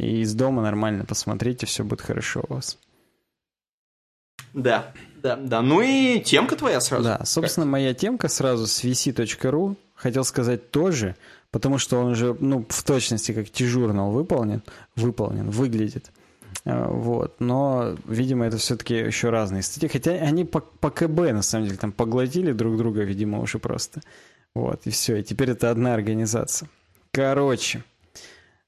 [0.00, 2.78] и из дома нормально посмотрите, все будет хорошо у вас.
[4.54, 5.62] Да, да, да.
[5.62, 7.04] Ну и темка твоя сразу.
[7.04, 7.72] Да, собственно, как?
[7.72, 9.76] моя темка сразу с vc.ru.
[9.94, 11.14] Хотел сказать тоже,
[11.50, 14.62] потому что он уже, ну, в точности как T-журнал выполнен,
[14.96, 16.10] выполнен, выглядит.
[16.64, 19.88] А, вот, но, видимо, это все-таки еще разные статьи.
[19.88, 24.00] Хотя они по, по КБ, на самом деле, там поглотили друг друга, видимо, уже просто.
[24.54, 25.16] Вот, и все.
[25.16, 26.68] И теперь это одна организация.
[27.12, 27.82] Короче, э,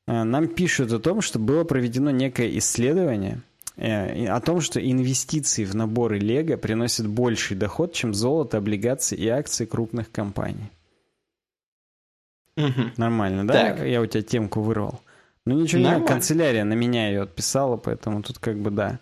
[0.07, 3.41] нам пишут о том, что было проведено некое исследование
[3.77, 9.29] э, о том, что инвестиции в наборы Лего приносят больший доход, чем золото, облигации и
[9.29, 10.71] акции крупных компаний.
[12.57, 12.93] Угу.
[12.97, 13.53] Нормально, да?
[13.53, 13.87] Так.
[13.87, 15.01] Я у тебя темку вырвал.
[15.45, 18.99] Ну ничего, не канцелярия на меня ее отписала, поэтому тут как бы да.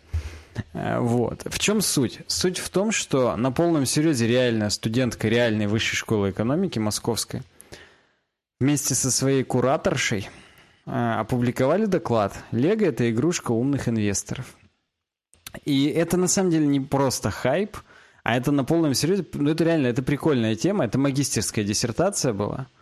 [0.73, 1.43] Э, вот.
[1.45, 2.21] В чем суть?
[2.27, 7.43] Суть в том, что на полном серьезе реальная студентка реальной высшей школы экономики московской
[8.59, 10.40] вместе со своей кураторшей э,
[10.91, 14.47] опубликовали доклад «Лего– это игрушка умных инвесторов».
[15.65, 17.77] И это на самом деле не просто хайп,
[18.23, 22.67] а это на полном серьезе, ну это реально, это прикольная тема, это магистерская диссертация была–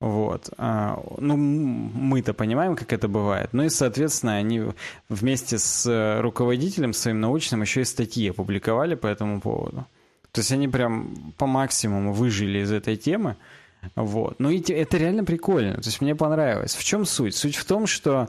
[0.00, 0.50] вот.
[0.58, 3.50] А, ну, мы-то понимаем, как это бывает.
[3.52, 4.62] Ну и, соответственно, они
[5.08, 9.86] вместе с э, руководителем своим научным еще и статьи опубликовали по этому поводу.
[10.32, 13.36] То есть они прям по максимуму выжили из этой темы.
[13.94, 14.38] Вот.
[14.38, 15.74] Ну и это реально прикольно.
[15.74, 16.74] То есть мне понравилось.
[16.74, 17.34] В чем суть?
[17.34, 18.28] Суть в том, что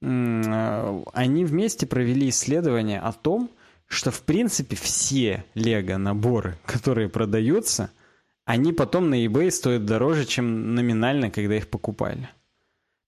[0.00, 3.50] они вместе провели исследование о том,
[3.86, 7.90] что в принципе все лего-наборы, которые продаются–
[8.46, 12.28] они потом на eBay стоят дороже, чем номинально, когда их покупали.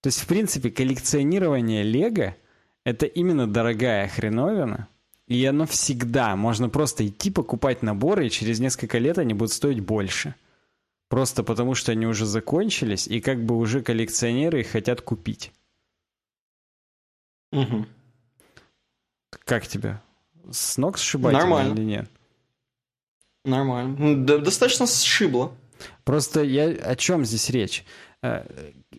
[0.02, 2.34] То есть, в принципе, коллекционирование Лего—
[2.84, 4.88] это именно дорогая хреновина,
[5.28, 9.80] и оно всегда, можно просто идти покупать наборы, и через несколько лет они будут стоить
[9.80, 10.34] больше.
[11.08, 15.52] Просто потому, что они уже закончились, и как бы уже коллекционеры их хотят купить.
[17.52, 17.86] Угу.
[19.30, 20.00] Как тебе?
[20.50, 21.74] С ног сшибать Нормально.
[21.74, 22.10] или нет?
[23.44, 24.26] Нормально.
[24.26, 25.52] Да, достаточно сшибло.
[26.04, 27.84] Просто я о чем здесь речь?
[28.22, 28.44] Э,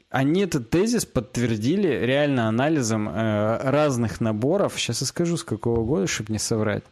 [0.09, 4.79] они этот тезис подтвердили реально анализом э, разных наборов.
[4.79, 6.83] Сейчас я скажу, с какого года, чтобы не соврать.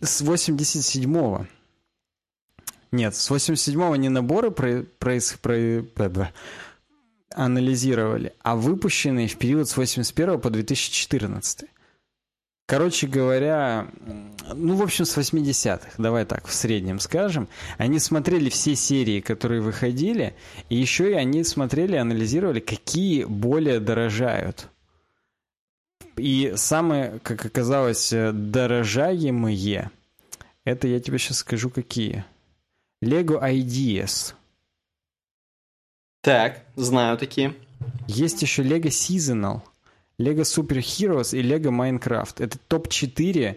[0.00, 1.46] С 87-го.
[2.92, 6.32] Нет, с 87-го не наборы про, про, про, про,
[7.34, 11.64] анализировали, а выпущенные в период с 81 по 2014.
[12.68, 13.88] Короче говоря,
[14.52, 17.48] ну, в общем, с 80-х, давай так, в среднем скажем,
[17.78, 20.34] они смотрели все серии, которые выходили,
[20.68, 24.68] и еще и они смотрели, анализировали, какие более дорожают.
[26.16, 29.92] И самые, как оказалось, дорожаемые,
[30.64, 32.24] это я тебе сейчас скажу, какие.
[33.06, 34.34] Lego Ideas.
[36.22, 37.54] Так, знаю такие.
[38.08, 39.60] Есть еще Lego Seasonal–
[40.18, 42.42] Lego Super Heroes и Lego Minecraft.
[42.42, 43.56] Это топ-4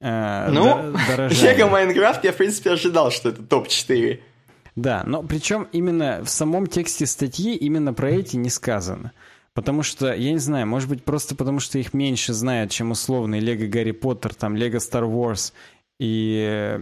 [0.00, 4.20] э, ну, Lego Minecraft я, в принципе, ожидал, что это топ-4.
[4.76, 9.12] Да, но причем именно в самом тексте статьи именно про эти не сказано.
[9.54, 13.40] Потому что, я не знаю, может быть, просто потому что их меньше знают, чем условный
[13.40, 15.54] Лего Гарри Поттер, там, Лего Star Wars
[15.98, 16.78] и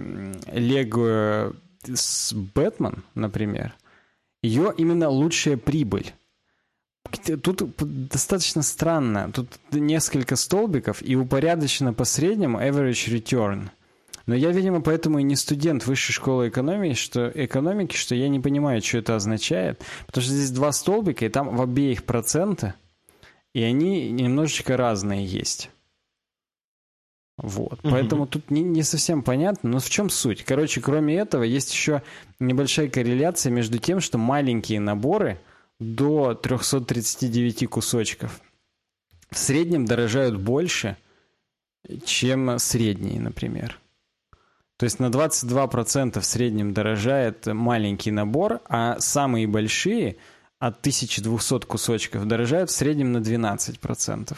[0.52, 1.54] Лего
[2.54, 3.74] Бэтмен, например.
[4.42, 6.12] Ее именно лучшая прибыль.
[7.42, 7.62] Тут
[8.10, 9.30] достаточно странно.
[9.32, 13.70] Тут несколько столбиков и упорядочено по среднему average return.
[14.26, 18.40] Но я, видимо, поэтому и не студент высшей школы экономики, что, экономики, что я не
[18.40, 19.82] понимаю, что это означает.
[20.06, 22.74] Потому что здесь два столбика, и там в обеих проценты,
[23.52, 25.70] и они немножечко разные есть.
[27.36, 27.80] Вот.
[27.82, 27.90] Угу.
[27.90, 29.70] Поэтому тут не, не совсем понятно.
[29.70, 30.44] Но в чем суть?
[30.44, 32.02] Короче, кроме этого, есть еще
[32.38, 35.40] небольшая корреляция между тем, что маленькие наборы–
[35.80, 38.40] до 339 кусочков.
[39.30, 40.96] В среднем дорожают больше,
[42.04, 43.80] чем средние, например.
[44.76, 50.16] То есть на 22% в среднем дорожает маленький набор, а самые большие
[50.58, 54.36] от 1200 кусочков дорожают в среднем на 12%.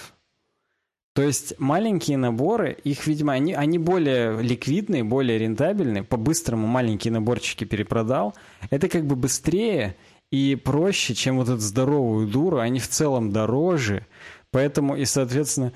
[1.17, 6.03] То есть маленькие наборы, их, видимо, они, они более ликвидные, более рентабельные.
[6.03, 8.35] По-быстрому маленькие наборчики перепродал.
[8.69, 9.97] Это как бы быстрее
[10.31, 14.05] и проще, чем вот эту здоровую дуру, они в целом дороже,
[14.51, 15.73] поэтому и, соответственно,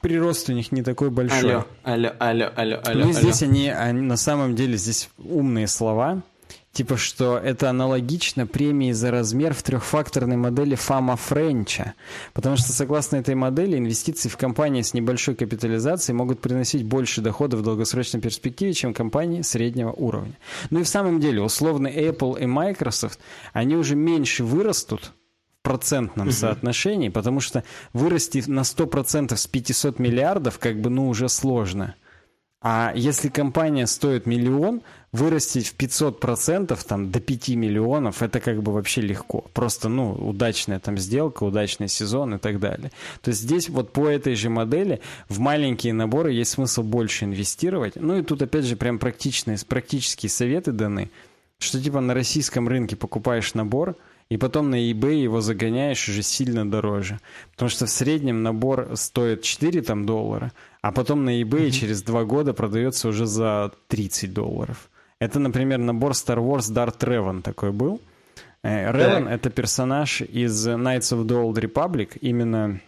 [0.00, 1.56] прирост у них не такой большой.
[1.56, 3.04] Алло, алло, алло, алло, алло.
[3.04, 6.22] Ну, здесь они, они, на самом деле, здесь умные слова,
[6.72, 11.94] Типа, что это аналогично премии за размер в трехфакторной модели Фама Френча.
[12.34, 17.60] Потому что, согласно этой модели, инвестиции в компании с небольшой капитализацией могут приносить больше доходов
[17.60, 20.34] в долгосрочной перспективе, чем компании среднего уровня.
[20.70, 23.18] Ну и в самом деле, условно, Apple и Microsoft,
[23.52, 25.12] они уже меньше вырастут,
[25.58, 31.28] в процентном соотношении, потому что вырасти на 100% с 500 миллиардов как бы ну уже
[31.28, 31.96] сложно.
[32.60, 38.72] А если компания стоит миллион, вырастить в 500% там, до 5 миллионов, это как бы
[38.72, 39.44] вообще легко.
[39.54, 42.90] Просто, ну, удачная там сделка, удачный сезон и так далее.
[43.22, 47.96] То есть здесь вот по этой же модели в маленькие наборы есть смысл больше инвестировать.
[47.96, 51.10] Ну и тут опять же прям практичные, практические советы даны,
[51.58, 53.96] что типа на российском рынке покупаешь набор,
[54.28, 57.18] и потом на eBay его загоняешь уже сильно дороже.
[57.52, 61.70] Потому что в среднем набор стоит 4 там, доллара, а потом на eBay mm-hmm.
[61.70, 64.90] через 2 года продается уже за 30 долларов.
[65.20, 68.00] Это, например, набор Star Wars Darth Revan такой был.
[68.62, 72.80] Ревен э,— это персонаж из Knights of the Old Republic, именно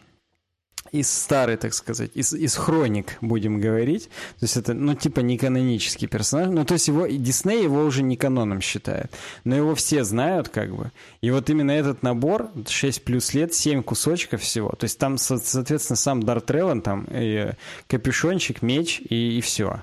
[0.92, 4.09] из старой, так сказать, из, из хроник, будем говорить.
[4.39, 6.49] То есть это, ну, типа, не канонический персонаж.
[6.50, 9.12] Ну, то есть его, Дисней его уже не каноном считает.
[9.44, 10.91] Но его все знают, как бы.
[11.20, 14.70] И вот именно этот набор, 6 плюс лет, 7 кусочков всего.
[14.70, 17.52] То есть там, соответственно, сам Дарт Ревен, там, и
[17.86, 19.83] капюшончик, меч и, и все.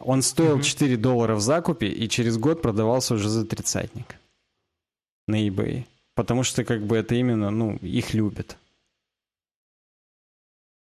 [0.00, 0.62] Он стоил mm-hmm.
[0.62, 4.16] 4 доллара в закупе и через год продавался уже за тридцатник
[5.26, 5.84] на eBay.
[6.14, 8.56] Потому что, как бы, это именно, ну, их любят.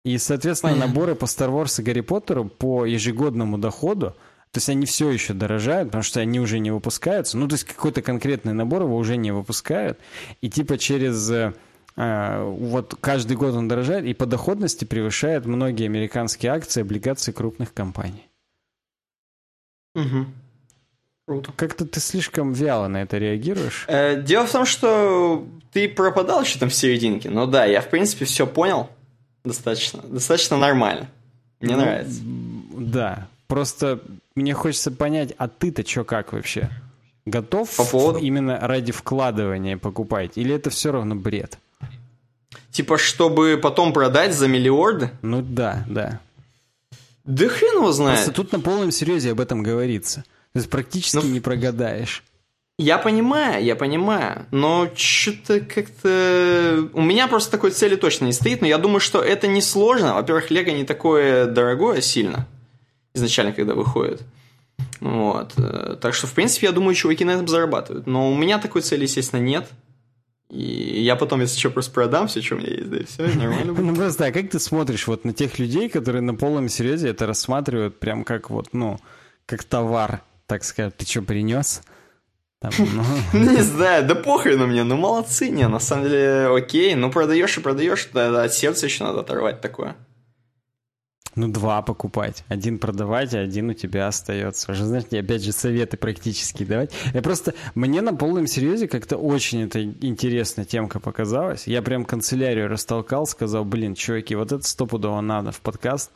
[0.06, 0.94] И, соответственно, Понятно.
[0.94, 4.16] наборы по Star Wars и Гарри Поттеру по ежегодному доходу,
[4.52, 7.38] то есть они все еще дорожают, потому что они уже не выпускаются.
[7.38, 10.00] Ну, то есть какой-то конкретный набор его уже не выпускают.
[10.42, 11.30] И типа через...
[11.30, 11.54] Э,
[12.44, 18.28] вот каждый год он дорожает и по доходности превышает многие американские акции, облигации крупных компаний.
[19.98, 20.26] Угу.
[21.28, 21.52] Круто.
[21.56, 23.86] Как-то ты слишком вяло на это реагируешь.
[23.88, 27.30] Э, дело в том, что ты пропадал еще там в серединке.
[27.30, 28.90] Но да, я в принципе все понял
[29.44, 31.10] достаточно, достаточно нормально.
[31.60, 32.22] Мне ну, нравится.
[32.24, 34.00] Да, просто
[34.36, 36.70] мне хочется понять, а ты-то что как вообще?
[37.26, 38.20] Готов По поводу...
[38.20, 40.34] именно ради вкладывания покупать?
[40.36, 41.58] Или это все равно бред?
[42.72, 45.10] Типа, чтобы потом продать за миллиарды?
[45.22, 46.22] Ну да, да.
[47.28, 48.24] Да хрен его знает.
[48.24, 50.24] Просто тут на полном серьезе об этом говорится.
[50.54, 52.24] То есть практически ну, не прогадаешь.
[52.80, 56.88] Я понимаю, я понимаю, но что-то как-то...
[56.94, 60.14] У меня просто такой цели точно не стоит, но я думаю, что это не сложно.
[60.14, 62.48] Во-первых, Лего не такое дорогое сильно,
[63.16, 64.22] изначально, когда выходит.
[65.00, 65.54] Вот.
[65.58, 68.06] Э, так что, в принципе, я думаю, чуваки на этом зарабатывают.
[68.06, 69.68] Но у меня такой цели, естественно, нет.
[70.50, 73.24] И я потом, если что, просто продам все, что у меня есть, да и все,
[73.24, 73.86] нормально будет.
[73.86, 77.26] Ну просто, а как ты смотришь вот на тех людей, которые на полном серьезе это
[77.26, 78.98] рассматривают прям как вот, ну,
[79.46, 80.96] как товар, так сказать.
[80.96, 81.82] Ты что, принес?
[82.60, 83.04] Там, ну...
[83.40, 87.58] Не знаю, да похрен на мне, ну молодцы, не, на самом деле окей, ну продаешь
[87.58, 89.96] и продаешь, да, от сердца еще надо оторвать такое.
[91.38, 92.44] Ну, два покупать.
[92.50, 94.72] Один продавать, а один у тебя остается.
[94.72, 96.92] Уже, знаете, опять же, советы практически давать.
[97.14, 97.54] Я просто...
[97.76, 101.68] Мне на полном серьезе как-то очень это интересная темка показалась.
[101.68, 106.12] Я прям канцелярию растолкал, сказал, блин, чуваки, вот это стопудово надо в подкаст.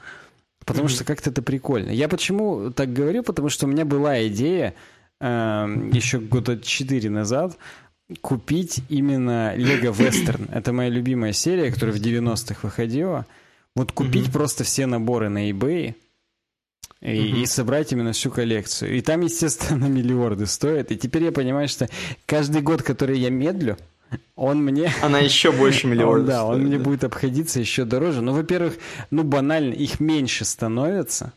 [0.65, 0.91] Потому mm-hmm.
[0.91, 1.91] что как-то это прикольно.
[1.91, 3.23] Я почему так говорю?
[3.23, 4.75] Потому что у меня была идея
[5.21, 7.55] Эм, еще года 4 назад
[8.21, 10.49] купить именно Лего Вестерн.
[10.51, 13.27] Это моя любимая серия, которая в 90-х выходила.
[13.75, 14.33] Вот купить mm-hmm.
[14.33, 15.95] просто все наборы на eBay
[17.01, 17.41] и, mm-hmm.
[17.41, 18.97] и собрать именно всю коллекцию.
[18.97, 20.91] И там, естественно, миллиарды стоят.
[20.91, 21.89] И теперь я понимаю, что
[22.25, 23.77] каждый год, который я медлю,
[24.35, 24.91] он мне...
[25.01, 26.27] Она еще больше миллиардов.
[26.27, 28.21] Да, он мне будет обходиться еще дороже.
[28.21, 28.77] Ну, во-первых,
[29.09, 31.33] ну, банально, их меньше становится.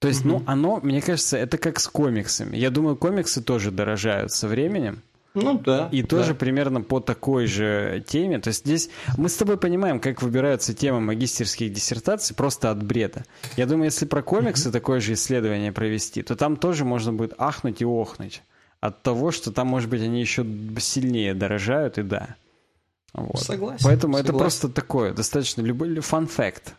[0.00, 0.28] То есть, угу.
[0.28, 2.56] ну, оно, мне кажется, это как с комиксами.
[2.56, 5.02] Я думаю, комиксы тоже дорожают со временем.
[5.44, 5.88] Ну да.
[5.92, 8.38] И тоже примерно по такой же теме.
[8.38, 13.24] То есть здесь мы с тобой понимаем, как выбираются темы магистерских диссертаций просто от бреда.
[13.56, 17.34] Я думаю, если про комиксы mm такое же исследование провести, то там тоже можно будет
[17.38, 18.42] ахнуть и охнуть
[18.80, 20.46] от того, что там, может быть, они еще
[20.78, 22.36] сильнее дорожают, и да.
[23.12, 23.40] Вот.
[23.40, 23.84] Согласен.
[23.84, 24.34] Поэтому согласен.
[24.34, 26.74] это просто такое, достаточно любой фан-факт.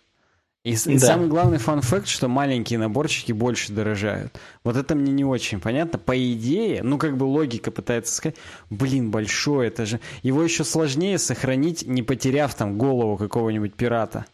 [0.65, 0.91] И, да.
[0.91, 4.37] и самый главный фан-факт, что маленькие наборчики больше дорожают.
[4.65, 5.97] Вот это мне не очень понятно.
[5.99, 8.35] По идее, ну как бы логика пытается сказать,
[8.69, 10.01] блин, большой, это же...
[10.21, 14.25] Его еще сложнее сохранить, не потеряв там голову какого-нибудь пирата.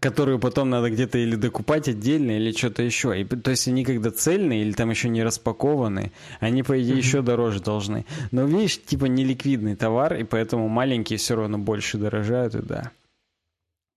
[0.00, 3.20] Которую потом надо где-то или докупать отдельно, или что-то еще.
[3.20, 7.20] И, то есть они когда цельные или там еще не распакованы, они, по идее, еще
[7.20, 8.06] дороже должны.
[8.30, 12.90] Но видишь, типа неликвидный товар, и поэтому маленькие все равно больше дорожают, и да.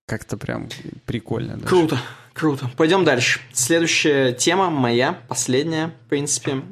[0.06, 0.68] Как-то прям
[1.04, 1.56] прикольно.
[1.56, 1.66] Даже.
[1.66, 1.98] Круто,
[2.32, 2.70] круто.
[2.76, 3.40] Пойдем дальше.
[3.52, 6.62] Следующая тема моя, последняя, в принципе,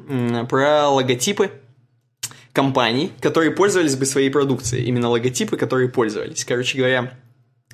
[0.49, 1.51] про логотипы
[2.53, 4.85] компаний, которые пользовались бы своей продукцией.
[4.85, 6.45] Именно логотипы, которые пользовались.
[6.45, 7.13] Короче говоря,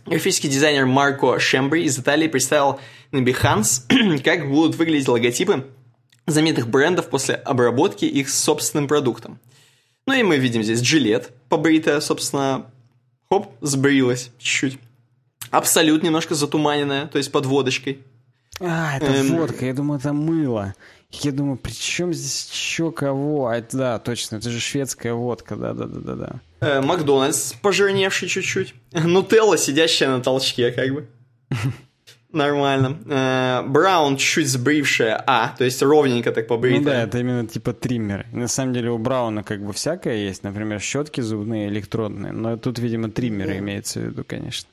[0.07, 2.81] графический дизайнер Марко Шембри из Италии представил
[3.13, 5.67] на Behance, как будут выглядеть логотипы
[6.27, 9.39] заметных брендов после обработки их собственным продуктом.
[10.07, 12.71] Ну и мы видим здесь Gillette, побритая, собственно,
[13.29, 14.79] хоп, сбрилась чуть-чуть.
[15.51, 17.99] Абсолют немножко затуманенная, то есть под водочкой.
[18.61, 19.37] А, это эм...
[19.37, 20.75] водка, я думаю, это мыло.
[21.11, 23.49] Я думаю, при чем здесь еще кого?
[23.49, 26.41] А, это, да, точно, это же шведская водка, да-да-да-да.
[26.61, 28.75] Э, Макдональдс, пожирневший чуть-чуть.
[28.93, 31.07] Нутелла, сидящая на толчке, как бы.
[32.33, 32.99] Нормально.
[33.07, 36.79] Э, Браун чуть-чуть сбрившая А, то есть ровненько так побритая.
[36.79, 38.27] Ну да, это именно типа триммеры.
[38.31, 42.79] На самом деле у Брауна как бы всякое есть, например, щетки зубные, электронные, но тут,
[42.79, 44.70] видимо, триммеры имеется в виду, конечно.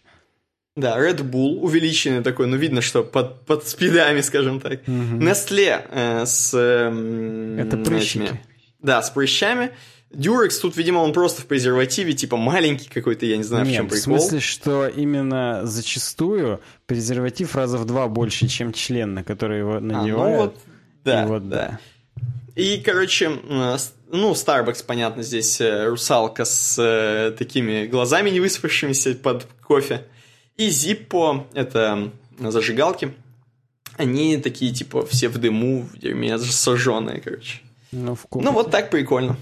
[0.78, 4.82] Да, Red Bull увеличенный такой, ну видно, что под, под спидами, скажем так.
[4.88, 5.18] Угу.
[5.18, 6.52] Nestle э, с...
[6.54, 8.24] Э, это прыщики.
[8.24, 8.42] Этими,
[8.80, 9.72] да, с прыщами.
[10.12, 13.78] Дюрекс тут, видимо, он просто в презервативе, типа маленький какой-то, я не знаю, Нет, в
[13.78, 14.00] чем прикол.
[14.00, 19.80] в смысле, что именно зачастую презерватив раза в два больше, чем член, на который его
[19.80, 20.16] надевают.
[20.16, 20.58] А, ну вот,
[21.04, 21.80] да, и вот, да.
[22.56, 23.32] И, короче,
[24.12, 30.06] ну, Starbucks, понятно, здесь э, русалка с э, такими глазами не выспавшимися под кофе.
[30.58, 33.14] И Zippo, это зажигалки,
[33.98, 37.62] они такие, типа, все в дыму, в дерьме, сожженные, короче.
[37.92, 39.38] Ну, ну, вот так прикольно.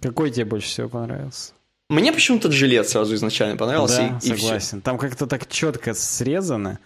[0.00, 1.52] Какой тебе больше всего понравился?
[1.88, 4.18] Мне почему-то жилет сразу изначально понравился.
[4.22, 4.78] Да, и, согласен.
[4.78, 6.78] И Там как-то так четко срезано.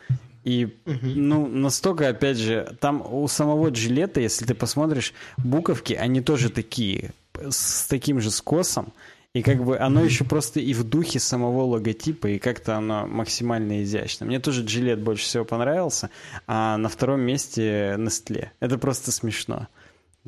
[0.44, 0.98] И, угу.
[1.02, 7.12] ну, настолько, опять же, там у самого джилета, если ты посмотришь, буковки, они тоже такие,
[7.34, 8.92] с таким же скосом.
[9.34, 13.82] И как бы оно еще просто и в духе самого логотипа, и как-то оно максимально
[13.82, 14.26] изящно.
[14.26, 16.10] Мне тоже джилет больше всего понравился,
[16.46, 18.48] а на втором месте Nestle.
[18.60, 19.68] Это просто смешно.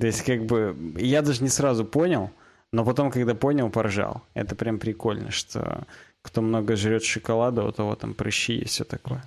[0.01, 2.31] То есть, как бы, я даже не сразу понял,
[2.73, 4.23] но потом, когда понял, поржал.
[4.33, 5.87] Это прям прикольно, что
[6.23, 9.23] кто много жрет шоколада, у того там прыщи и все такое.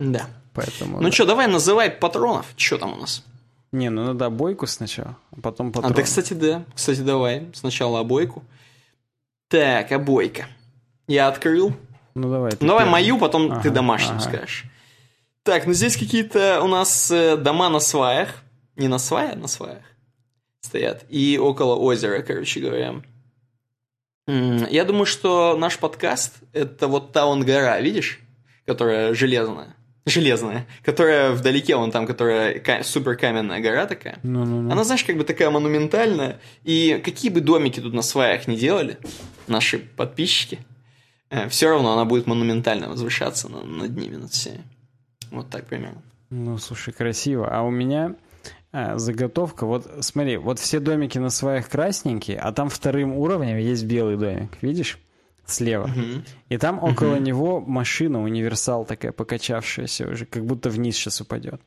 [0.00, 0.26] Да.
[0.54, 1.12] Поэтому, ну да.
[1.12, 2.46] что, давай называй патронов.
[2.56, 3.22] Что там у нас?
[3.72, 5.92] Не, ну надо обойку сначала, а потом патроны.
[5.92, 6.64] А, да, кстати, да.
[6.74, 7.46] Кстати, давай.
[7.52, 8.42] Сначала обойку.
[9.48, 10.46] Так, обойка.
[11.06, 11.72] Я открыл.
[12.14, 12.52] Ну давай.
[12.60, 14.28] Ну, давай мою, потом ага, ты домашнюю ага.
[14.28, 14.64] скажешь.
[15.42, 18.42] Так, ну здесь какие-то у нас э, дома на сваях.
[18.74, 19.82] Не на сваях, а на сваях
[20.66, 21.04] стоят.
[21.08, 23.02] И около озера, короче говоря.
[24.26, 28.20] Я думаю, что наш подкаст– это вот та он гора, видишь?
[28.66, 29.76] Которая железная.
[30.06, 30.66] Железная.
[30.84, 34.18] Которая вдалеке, вон там, которая супер каменная гора такая.
[34.22, 34.70] Ну, ну, ну.
[34.70, 36.38] Она, знаешь, как бы такая монументальная.
[36.62, 38.98] И какие бы домики тут на сваях не делали,
[39.48, 40.60] наши подписчики,
[41.30, 44.62] э, все равно она будет монументально возвышаться над ними, над всеми.
[45.32, 46.02] Вот так примерно.
[46.30, 47.48] Ну, слушай, красиво.
[47.52, 48.14] А у меня
[48.72, 49.66] а, заготовка.
[49.66, 54.50] Вот смотри, вот все домики на своих красненькие, а там вторым уровнем есть белый домик,
[54.60, 54.98] видишь?
[55.46, 55.86] Слева.
[55.86, 56.26] Uh-huh.
[56.48, 57.20] И там около uh-huh.
[57.20, 61.60] него машина, универсал такая покачавшаяся уже, как будто вниз сейчас упадет.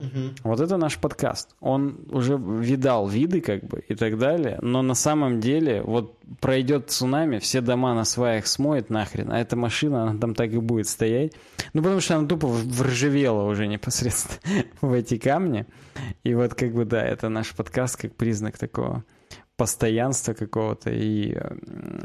[0.00, 0.34] Угу.
[0.44, 1.56] Вот это наш подкаст.
[1.60, 6.88] Он уже видал виды, как бы, и так далее, но на самом деле, вот пройдет
[6.90, 10.86] цунами, все дома на сваях смоет нахрен, а эта машина, она там так и будет
[10.86, 11.32] стоять.
[11.72, 15.66] Ну, потому что она тупо вржавела уже непосредственно в эти камни.
[16.22, 19.04] И вот, как бы, да, это наш подкаст как признак такого
[19.58, 21.36] постоянства какого-то и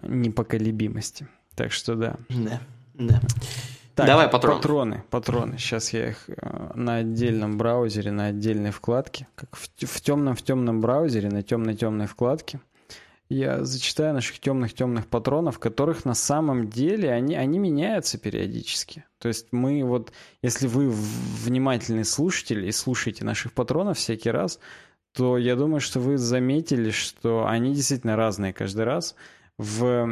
[0.02, 1.28] непоколебимости.
[1.56, 2.18] Так что да.
[2.28, 2.60] Да,
[2.96, 3.22] да.
[3.96, 4.58] Так, Давай патроны.
[4.58, 5.58] Патроны, патроны.
[5.60, 10.42] Сейчас я их э, на отдельном браузере, на отдельной вкладке, как в, в темном в
[10.42, 12.60] темном браузере, на темной темной вкладке.
[13.30, 19.06] Я зачитаю наших темных темных патронов, которых на самом деле они, они меняются периодически.
[19.20, 24.60] То есть мы вот, если вы внимательный слушатель и слушаете наших патронов всякий раз,
[25.14, 29.16] то я думаю, что вы заметили, что они действительно разные каждый раз.
[29.58, 30.10] В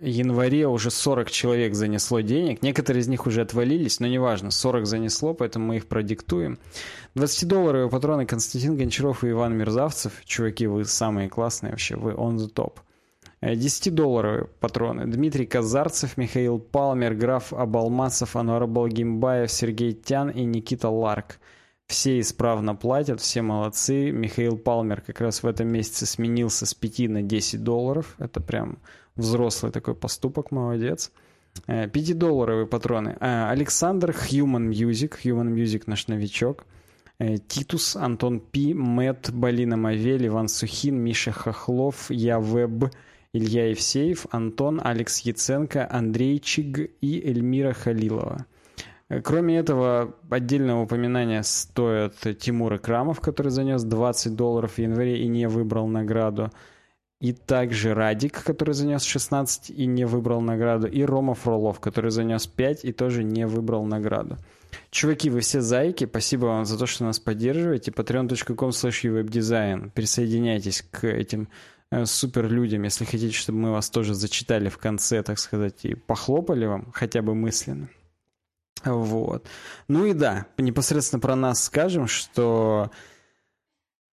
[0.00, 2.62] январе уже 40 человек занесло денег.
[2.62, 6.58] Некоторые из них уже отвалились, но неважно, 40 занесло, поэтому мы их продиктуем.
[7.16, 10.12] 20-долларовые патроны Константин Гончаров и Иван Мерзавцев.
[10.24, 12.74] Чуваки, вы самые классные вообще, вы on the top.
[13.42, 15.06] 10-долларовые патроны.
[15.06, 21.38] Дмитрий Казарцев, Михаил Палмер, граф Абалмасов, Ануар Балгимбаев, Сергей Тян и Никита Ларк.
[21.88, 24.10] Все исправно платят, все молодцы.
[24.10, 28.14] Михаил Палмер как раз в этом месяце сменился с 5 на 10 долларов.
[28.18, 28.78] Это прям
[29.16, 31.10] взрослый такой поступок, молодец.
[31.66, 33.16] 5-долларовые э, патроны.
[33.20, 36.66] Э, Александр Human Music, Human Music наш новичок.
[37.18, 42.92] Э, Титус, Антон Пи, Мэтт, Балина Мавель, Иван Сухин, Миша Хохлов, Я Веб,
[43.32, 48.46] Илья Евсеев, Антон, Алекс Яценко, Андрей Чиг и Эльмира Халилова.
[49.24, 55.48] Кроме этого, отдельного упоминания стоит Тимур Экрамов, который занес 20 долларов в январе и не
[55.48, 56.50] выбрал награду.
[57.20, 60.86] И также Радик, который занес 16 и не выбрал награду.
[60.86, 64.36] И Рома Фролов, который занес 5 и тоже не выбрал награду.
[64.90, 66.06] Чуваки, вы все зайки.
[66.06, 67.90] Спасибо вам за то, что нас поддерживаете.
[67.90, 69.90] patreon.com slash.
[69.94, 71.48] Присоединяйтесь к этим
[71.90, 75.94] э, супер людям, если хотите, чтобы мы вас тоже зачитали в конце, так сказать, и
[75.94, 77.88] похлопали вам, хотя бы мысленно.
[78.84, 79.46] Вот.
[79.88, 82.90] Ну и да, непосредственно про нас скажем, что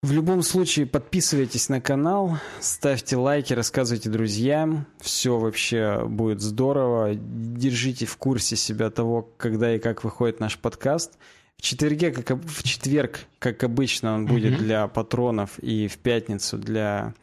[0.06, 4.86] В любом случае, подписывайтесь на канал, ставьте лайки, рассказывайте друзьям.
[5.00, 7.16] Все вообще будет здорово.
[7.16, 11.18] Держите в курсе себя того, когда и как выходит наш подкаст.
[11.58, 14.64] В четверге, как в четверг, как обычно, он будет mm-hmm.
[14.64, 17.16] для патронов и в пятницу для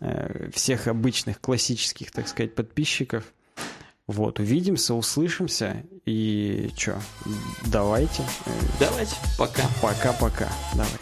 [0.00, 3.32] э, всех обычных классических, так сказать, подписчиков.
[4.06, 5.82] Вот, увидимся, услышимся.
[6.04, 6.98] И чё,
[7.66, 8.22] давайте.
[8.78, 9.62] Давайте, пока.
[9.80, 10.98] Пока-пока, давайте.